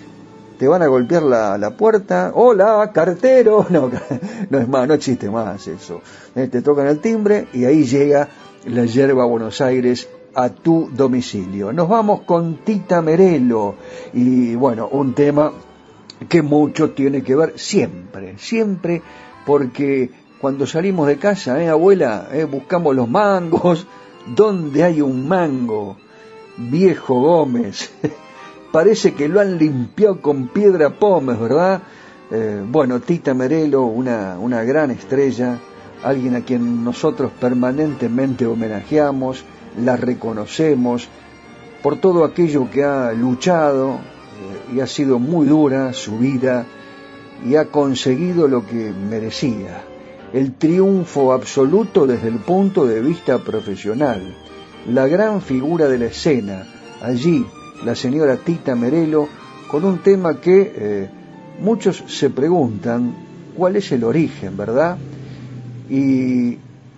te 0.59 0.67
van 0.67 0.83
a 0.83 0.89
golpear 0.89 1.23
la, 1.23 1.71
puerta, 1.77 2.33
hola, 2.35 2.91
cartero, 2.93 3.67
no, 3.71 3.91
no 4.51 4.59
es 4.59 4.69
más, 4.69 4.89
no 4.89 4.95
existe 4.95 5.31
más 5.31 5.67
eso. 5.69 6.01
Eh, 6.35 6.49
te 6.49 6.63
tocan 6.63 6.89
el 6.89 6.99
timbre 6.99 7.47
y 7.53 7.65
ahí 7.65 7.85
llega 7.85 8.29
la 8.67 8.85
yerba 8.85 9.25
Buenos 9.25 9.61
Aires 9.61 10.09
a 10.35 10.49
tu 10.51 10.91
domicilio. 10.93 11.73
Nos 11.73 11.89
vamos 11.89 12.23
con 12.23 12.57
Tita 12.65 13.01
Merelo 13.01 13.77
y 14.13 14.57
bueno, 14.57 14.89
un 14.91 15.15
tema 15.15 15.53
que 16.29 16.43
mucho 16.43 16.91
tiene 16.91 17.23
que 17.23 17.37
ver 17.37 17.55
siempre, 17.57 18.37
siempre, 18.39 19.01
porque 19.47 20.11
cuando 20.41 20.67
salimos 20.67 21.07
de 21.07 21.19
casa, 21.19 21.63
eh, 21.63 21.69
abuela, 21.69 22.29
eh, 22.33 22.45
buscamos 22.45 22.97
los 22.97 23.09
mangos, 23.09 23.87
¿dónde 24.27 24.83
hay 24.83 25.01
un 25.01 25.29
mango? 25.29 25.97
Viejo 26.57 27.21
Gómez. 27.21 27.93
parece 28.73 29.15
que 29.15 29.29
lo 29.29 29.41
han 29.41 29.59
limpiado 29.59 30.21
con 30.21 30.49
piedra 30.49 30.91
pómez, 30.91 31.39
¿verdad? 31.39 31.83
Eh, 32.31 32.63
bueno, 32.67 33.01
Tita 33.01 33.35
Merelo, 33.35 33.85
una, 33.85 34.39
una 34.39 34.63
gran 34.63 34.91
estrella, 34.91 35.59
alguien 36.03 36.37
a 36.37 36.43
quien 36.43 36.85
nosotros 36.85 37.33
permanentemente 37.41 38.47
homenajeamos, 38.47 39.45
la 39.83 39.97
reconocemos 39.97 41.09
por 41.83 42.01
todo 42.01 42.25
aquello 42.25 42.71
que 42.71 42.85
ha 42.85 43.13
luchado 43.13 43.95
eh, 43.95 44.75
y 44.75 44.81
ha 44.81 44.87
sido 44.87 45.19
muy 45.19 45.47
dura 45.47 45.93
su 45.93 46.19
vida 46.19 46.67
y 47.47 47.55
ha 47.55 47.67
conseguido 47.67 48.49
lo 48.49 48.67
que 48.67 48.93
merecía, 48.93 49.83
el 50.33 50.55
triunfo 50.55 51.33
absoluto 51.33 52.07
desde 52.07 52.29
el 52.29 52.39
punto 52.39 52.85
de 52.85 53.01
vista 53.01 53.39
profesional, 53.39 54.37
la 54.87 55.07
gran 55.07 55.41
figura 55.41 55.89
de 55.89 55.99
la 55.99 56.07
escena, 56.07 56.67
allí 57.01 57.47
la 57.85 57.95
señora 57.95 58.37
Tita 58.37 58.75
Merelo 58.75 59.29
con 59.71 59.85
un 59.85 59.99
tema 59.99 60.41
que 60.41 60.73
eh, 60.75 61.11
muchos 61.61 62.03
se 62.07 62.31
preguntan 62.31 63.15
cuál 63.57 63.77
es 63.77 63.93
el 63.93 64.05
origen, 64.05 64.57
¿verdad? 64.57 64.97
Y 65.91 66.57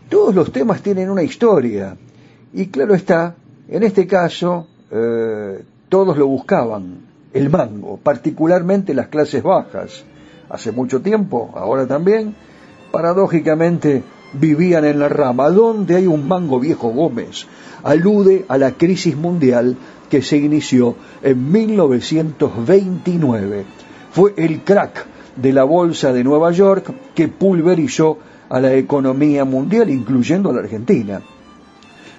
todos 0.09 0.35
los 0.35 0.52
temas 0.52 0.82
tienen 0.82 1.11
una 1.11 1.23
historia. 1.23 1.97
Y 2.52 2.66
claro 2.66 2.94
está, 2.94 3.35
en 3.69 3.82
este 3.82 4.07
caso, 4.07 4.66
eh, 4.90 5.62
todos 5.89 6.16
lo 6.16 6.27
buscaban, 6.27 6.98
el 7.32 7.51
mango, 7.51 7.98
particularmente 8.02 8.94
las 8.94 9.09
clases 9.09 9.43
bajas. 9.43 10.05
Hace 10.48 10.73
mucho 10.73 11.01
tiempo, 11.01 11.51
ahora 11.55 11.86
también, 11.86 12.35
paradójicamente 12.90 14.02
vivían 14.32 14.85
en 14.85 14.98
la 14.98 15.09
rama. 15.09 15.48
donde 15.51 15.97
hay 15.97 16.07
un 16.07 16.27
mango 16.27 16.59
viejo 16.59 16.90
Gómez? 16.90 17.47
Alude 17.82 18.44
a 18.48 18.59
la 18.59 18.73
crisis 18.73 19.16
mundial 19.16 19.77
que 20.11 20.20
se 20.23 20.36
inició 20.36 20.97
en 21.23 21.51
1929. 21.51 23.65
Fue 24.12 24.35
el 24.36 24.61
crack 24.62 25.07
de 25.36 25.52
la 25.52 25.65
Bolsa 25.65 26.12
de 26.12 26.24
Nueva 26.24 26.51
York 26.51 26.93
que 27.15 27.28
pulverizó 27.28 28.19
a 28.48 28.61
la 28.61 28.74
economía 28.74 29.44
mundial, 29.44 29.89
incluyendo 29.89 30.51
a 30.51 30.52
la 30.52 30.61
Argentina. 30.61 31.23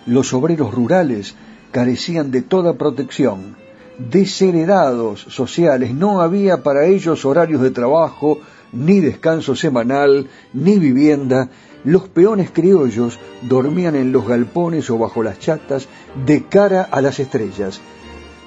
Los 0.06 0.34
obreros 0.34 0.74
rurales 0.74 1.36
carecían 1.72 2.32
de 2.32 2.42
toda 2.42 2.74
protección, 2.74 3.56
desheredados 3.98 5.22
sociales, 5.22 5.94
no 5.94 6.22
había 6.22 6.64
para 6.64 6.86
ellos 6.86 7.26
horarios 7.26 7.62
de 7.62 7.72
trabajo, 7.72 8.40
ni 8.72 9.00
descanso 9.00 9.56
semanal, 9.56 10.28
ni 10.54 10.80
vivienda, 10.80 11.50
los 11.84 12.08
peones 12.10 12.52
criollos 12.52 13.20
dormían 13.42 13.96
en 13.96 14.12
los 14.12 14.28
galpones 14.28 14.90
o 14.90 14.98
bajo 14.98 15.24
las 15.24 15.40
chatas 15.40 15.88
de 16.26 16.44
cara 16.46 16.88
a 16.90 17.02
las 17.02 17.20
estrellas. 17.20 17.82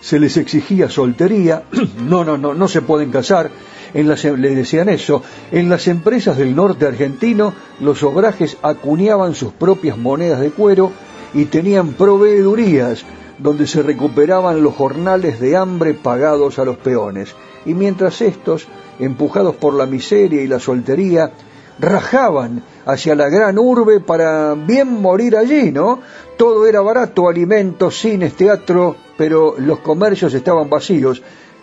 Se 0.00 0.18
les 0.18 0.36
exigía 0.36 0.90
soltería, 0.90 1.64
no, 2.08 2.24
no, 2.24 2.36
no, 2.36 2.54
no 2.54 2.68
se 2.68 2.82
pueden 2.82 3.10
casar, 3.10 3.50
En 3.94 4.08
las, 4.08 4.24
le 4.24 4.54
decían 4.54 4.88
eso. 4.88 5.22
En 5.52 5.68
las 5.68 5.86
empresas 5.88 6.36
del 6.36 6.54
norte 6.54 6.86
argentino, 6.86 7.54
los 7.80 8.02
obrajes 8.02 8.56
acuñaban 8.62 9.34
sus 9.34 9.52
propias 9.52 9.96
monedas 9.96 10.40
de 10.40 10.50
cuero 10.50 10.90
y 11.32 11.44
tenían 11.46 11.94
proveedurías 11.94 13.04
donde 13.38 13.66
se 13.66 13.82
recuperaban 13.82 14.62
los 14.62 14.74
jornales 14.74 15.40
de 15.40 15.56
hambre 15.56 15.94
pagados 15.94 16.58
a 16.58 16.64
los 16.64 16.76
peones. 16.76 17.34
Y 17.66 17.74
mientras 17.74 18.20
estos, 18.20 18.68
empujados 18.98 19.56
por 19.56 19.74
la 19.74 19.86
miseria 19.86 20.42
y 20.42 20.46
la 20.46 20.60
soltería, 20.60 21.32
rajaban 21.78 22.62
hacia 22.86 23.14
la 23.14 23.28
gran 23.28 23.58
urbe 23.58 24.00
para 24.00 24.54
bien 24.54 25.00
morir 25.00 25.36
allí, 25.36 25.72
¿no? 25.72 26.00
Todo 26.36 26.66
era 26.66 26.80
barato, 26.80 27.28
alimentos, 27.28 27.98
cines, 27.98 28.34
teatro, 28.34 28.96
pero 29.16 29.54
los 29.58 29.80
comercios 29.80 30.34
estaban 30.34 30.68
vacíos. 30.68 31.22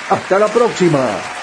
hasta 0.10 0.40
la 0.40 0.48
próxima. 0.48 1.35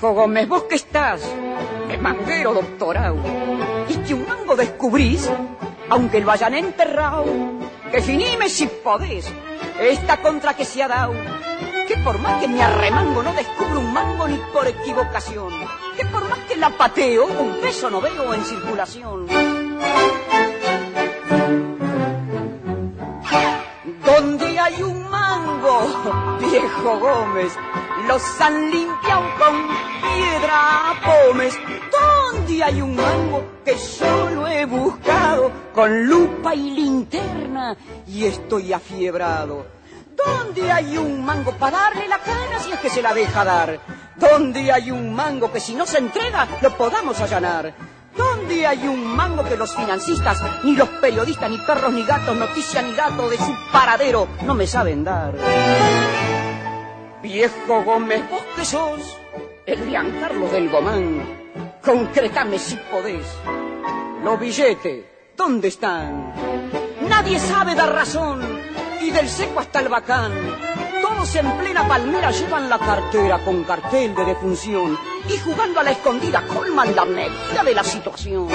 Viejo 0.00 0.14
Gómez, 0.14 0.46
vos 0.46 0.62
que 0.62 0.76
estás, 0.76 1.20
de 1.88 1.98
manguero 1.98 2.54
doctorado, 2.54 3.16
y 3.88 3.96
que 3.96 4.14
un 4.14 4.28
mango 4.28 4.54
descubrís, 4.54 5.28
aunque 5.90 6.20
lo 6.20 6.30
hayan 6.30 6.54
enterrado, 6.54 7.24
que 7.90 8.00
finime 8.00 8.48
si 8.48 8.68
podés, 8.68 9.26
esta 9.80 10.22
contra 10.22 10.54
que 10.54 10.64
se 10.64 10.84
ha 10.84 10.86
dado, 10.86 11.14
que 11.88 11.96
por 12.04 12.16
más 12.20 12.40
que 12.40 12.46
me 12.46 12.62
arremango 12.62 13.24
no 13.24 13.32
descubro 13.32 13.80
un 13.80 13.92
mango 13.92 14.28
ni 14.28 14.36
por 14.52 14.68
equivocación, 14.68 15.52
que 15.96 16.04
por 16.04 16.28
más 16.28 16.38
que 16.46 16.54
la 16.54 16.70
pateo, 16.70 17.26
un 17.26 17.56
peso 17.60 17.90
no 17.90 18.00
veo 18.00 18.34
en 18.34 18.44
circulación. 18.44 19.26
Hay 24.68 24.82
un 24.82 25.08
mango, 25.08 26.38
viejo 26.40 26.98
Gómez? 26.98 27.52
Los 28.06 28.40
han 28.40 28.70
limpiado 28.70 29.22
con 29.38 29.68
piedra 30.02 30.94
pomes. 31.04 31.58
¿Dónde 31.90 32.62
hay 32.62 32.80
un 32.80 32.96
mango 32.96 33.44
que 33.64 33.76
yo 33.76 34.30
lo 34.30 34.46
he 34.46 34.64
buscado 34.66 35.50
con 35.74 36.06
lupa 36.06 36.54
y 36.54 36.70
linterna 36.70 37.76
y 38.06 38.24
estoy 38.24 38.72
afiebrado? 38.72 39.66
¿Dónde 40.16 40.70
hay 40.70 40.98
un 40.98 41.24
mango 41.24 41.52
para 41.52 41.78
darle 41.78 42.08
la 42.08 42.18
cana 42.18 42.58
si 42.58 42.72
es 42.72 42.78
que 42.80 42.90
se 42.90 43.02
la 43.02 43.14
deja 43.14 43.44
dar? 43.44 43.80
¿Dónde 44.16 44.72
hay 44.72 44.90
un 44.90 45.14
mango 45.14 45.50
que 45.50 45.60
si 45.60 45.74
no 45.74 45.86
se 45.86 45.98
entrega 45.98 46.46
lo 46.60 46.76
podamos 46.76 47.20
allanar? 47.20 47.72
¿Dónde 48.18 48.66
hay 48.66 48.86
un 48.88 49.16
mango 49.16 49.44
que 49.44 49.56
los 49.56 49.74
financistas, 49.74 50.42
ni 50.64 50.74
los 50.74 50.88
periodistas, 51.00 51.48
ni 51.48 51.58
perros, 51.58 51.92
ni 51.92 52.04
gatos, 52.04 52.36
noticia 52.36 52.82
ni 52.82 52.92
dato 52.92 53.28
de 53.30 53.36
su 53.36 53.54
paradero 53.72 54.26
no 54.42 54.54
me 54.56 54.66
saben 54.66 55.04
dar? 55.04 55.32
Viejo 57.22 57.84
Gómez, 57.84 58.28
vos 58.28 58.42
que 58.56 58.64
sos 58.64 59.16
el 59.66 59.92
Carlos 60.20 60.50
del 60.50 60.68
Gomán, 60.68 61.22
concretame 61.84 62.58
si 62.58 62.76
podés. 62.90 63.26
Los 64.24 64.40
billetes, 64.40 65.04
¿dónde 65.36 65.68
están? 65.68 66.32
Nadie 67.08 67.38
sabe 67.38 67.76
dar 67.76 67.92
razón, 67.92 68.40
y 69.00 69.10
del 69.10 69.28
seco 69.28 69.60
hasta 69.60 69.78
el 69.78 69.88
bacán. 69.88 70.32
En 71.20 71.58
plena 71.58 71.86
palmera 71.86 72.30
llevan 72.30 72.68
la 72.68 72.78
cartera 72.78 73.38
con 73.44 73.62
cartel 73.62 74.14
de 74.14 74.24
defunción 74.24 74.98
y 75.28 75.36
jugando 75.38 75.78
a 75.78 75.82
la 75.82 75.90
escondida 75.90 76.42
colman 76.46 76.96
la 76.96 77.02
amnesia 77.02 77.62
de 77.62 77.74
la 77.74 77.84
situación. 77.84 78.48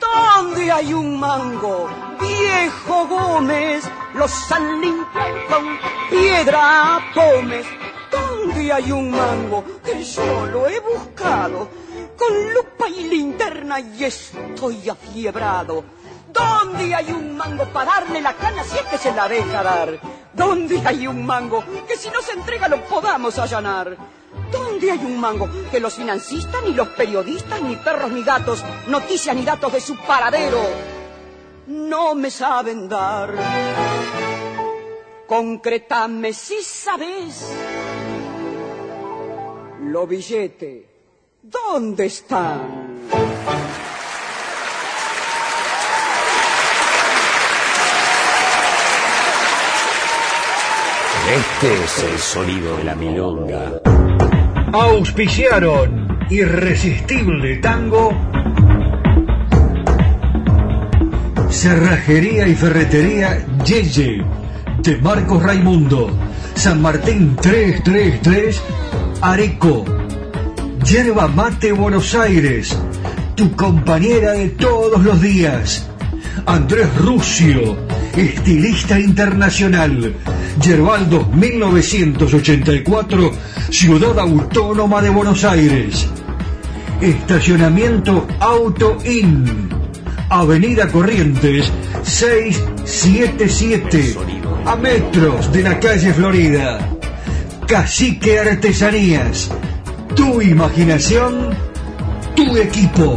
¿Dónde 0.00 0.70
hay 0.70 0.92
un 0.92 1.18
mango? 1.18 1.88
Viejo 2.20 3.06
Gómez, 3.08 3.88
los 4.14 4.52
han 4.52 4.80
limpiado 4.80 5.46
con 5.48 5.78
piedra 6.10 7.00
pomes. 7.14 7.66
¿Dónde 8.12 8.72
hay 8.72 8.92
un 8.92 9.10
mango 9.10 9.64
que 9.82 10.04
yo 10.04 10.46
lo 10.46 10.68
he 10.68 10.78
buscado? 10.80 11.68
Con 12.16 12.54
lupa 12.54 12.88
y 12.88 13.08
linterna 13.08 13.80
y 13.80 14.04
estoy 14.04 14.88
afiebrado. 14.88 15.99
¿Dónde 16.32 16.94
hay 16.94 17.12
un 17.12 17.36
mango 17.36 17.64
para 17.66 17.92
darle 18.00 18.20
la 18.20 18.34
cana 18.34 18.64
si 18.64 18.76
es 18.76 18.84
que 18.84 18.98
se 18.98 19.12
la 19.12 19.28
deja 19.28 19.62
dar? 19.62 19.98
¿Dónde 20.32 20.80
hay 20.84 21.06
un 21.06 21.24
mango 21.24 21.64
que 21.86 21.96
si 21.96 22.08
no 22.10 22.20
se 22.22 22.32
entrega 22.32 22.68
lo 22.68 22.84
podamos 22.84 23.38
allanar? 23.38 23.96
¿Dónde 24.52 24.90
hay 24.90 24.98
un 25.04 25.18
mango 25.18 25.48
que 25.70 25.80
los 25.80 25.94
financistas, 25.94 26.62
ni 26.64 26.72
los 26.74 26.88
periodistas, 26.88 27.60
ni 27.62 27.76
perros, 27.76 28.10
ni 28.10 28.22
gatos, 28.22 28.64
noticias 28.88 29.34
ni 29.34 29.44
datos 29.44 29.72
de 29.72 29.80
su 29.80 29.96
paradero 29.96 30.60
no 31.66 32.14
me 32.14 32.30
saben 32.30 32.88
dar? 32.88 33.32
Concretame 35.26 36.32
si 36.32 36.62
sabes. 36.62 37.52
Lo 39.82 40.06
billete, 40.06 40.86
¿dónde 41.42 42.06
están? 42.06 42.89
Este 51.30 51.84
es 51.84 52.04
el 52.12 52.18
sonido 52.18 52.76
de 52.78 52.82
la 52.82 52.96
milonga. 52.96 53.80
Auspiciaron 54.72 56.18
Irresistible 56.28 57.58
Tango, 57.58 58.12
Cerrajería 61.48 62.48
y 62.48 62.56
Ferretería 62.56 63.46
Yeye 63.64 64.24
de 64.82 64.96
Marcos 64.96 65.40
Raimundo. 65.40 66.10
San 66.56 66.82
Martín 66.82 67.36
333, 67.36 68.60
Areco. 69.20 69.84
Yerba 70.84 71.28
Mate 71.28 71.70
Buenos 71.70 72.12
Aires, 72.16 72.76
tu 73.36 73.54
compañera 73.54 74.32
de 74.32 74.48
todos 74.48 75.00
los 75.00 75.20
días. 75.20 75.86
Andrés 76.44 76.88
Rucio, 76.96 77.76
estilista 78.20 79.00
internacional. 79.00 80.14
Yerbaldo 80.60 81.24
1984, 81.32 83.32
Ciudad 83.70 84.18
Autónoma 84.18 85.00
de 85.00 85.08
Buenos 85.08 85.42
Aires. 85.44 86.06
Estacionamiento 87.00 88.28
Auto 88.38 88.98
In. 89.04 89.70
Avenida 90.28 90.88
Corrientes 90.88 91.72
677. 92.02 94.16
A 94.66 94.76
metros 94.76 95.50
de 95.52 95.62
la 95.62 95.80
calle 95.80 96.12
Florida. 96.12 96.86
Cacique 97.66 98.38
Artesanías. 98.38 99.50
Tu 100.14 100.42
imaginación, 100.42 101.56
tu 102.36 102.54
equipo. 102.56 103.16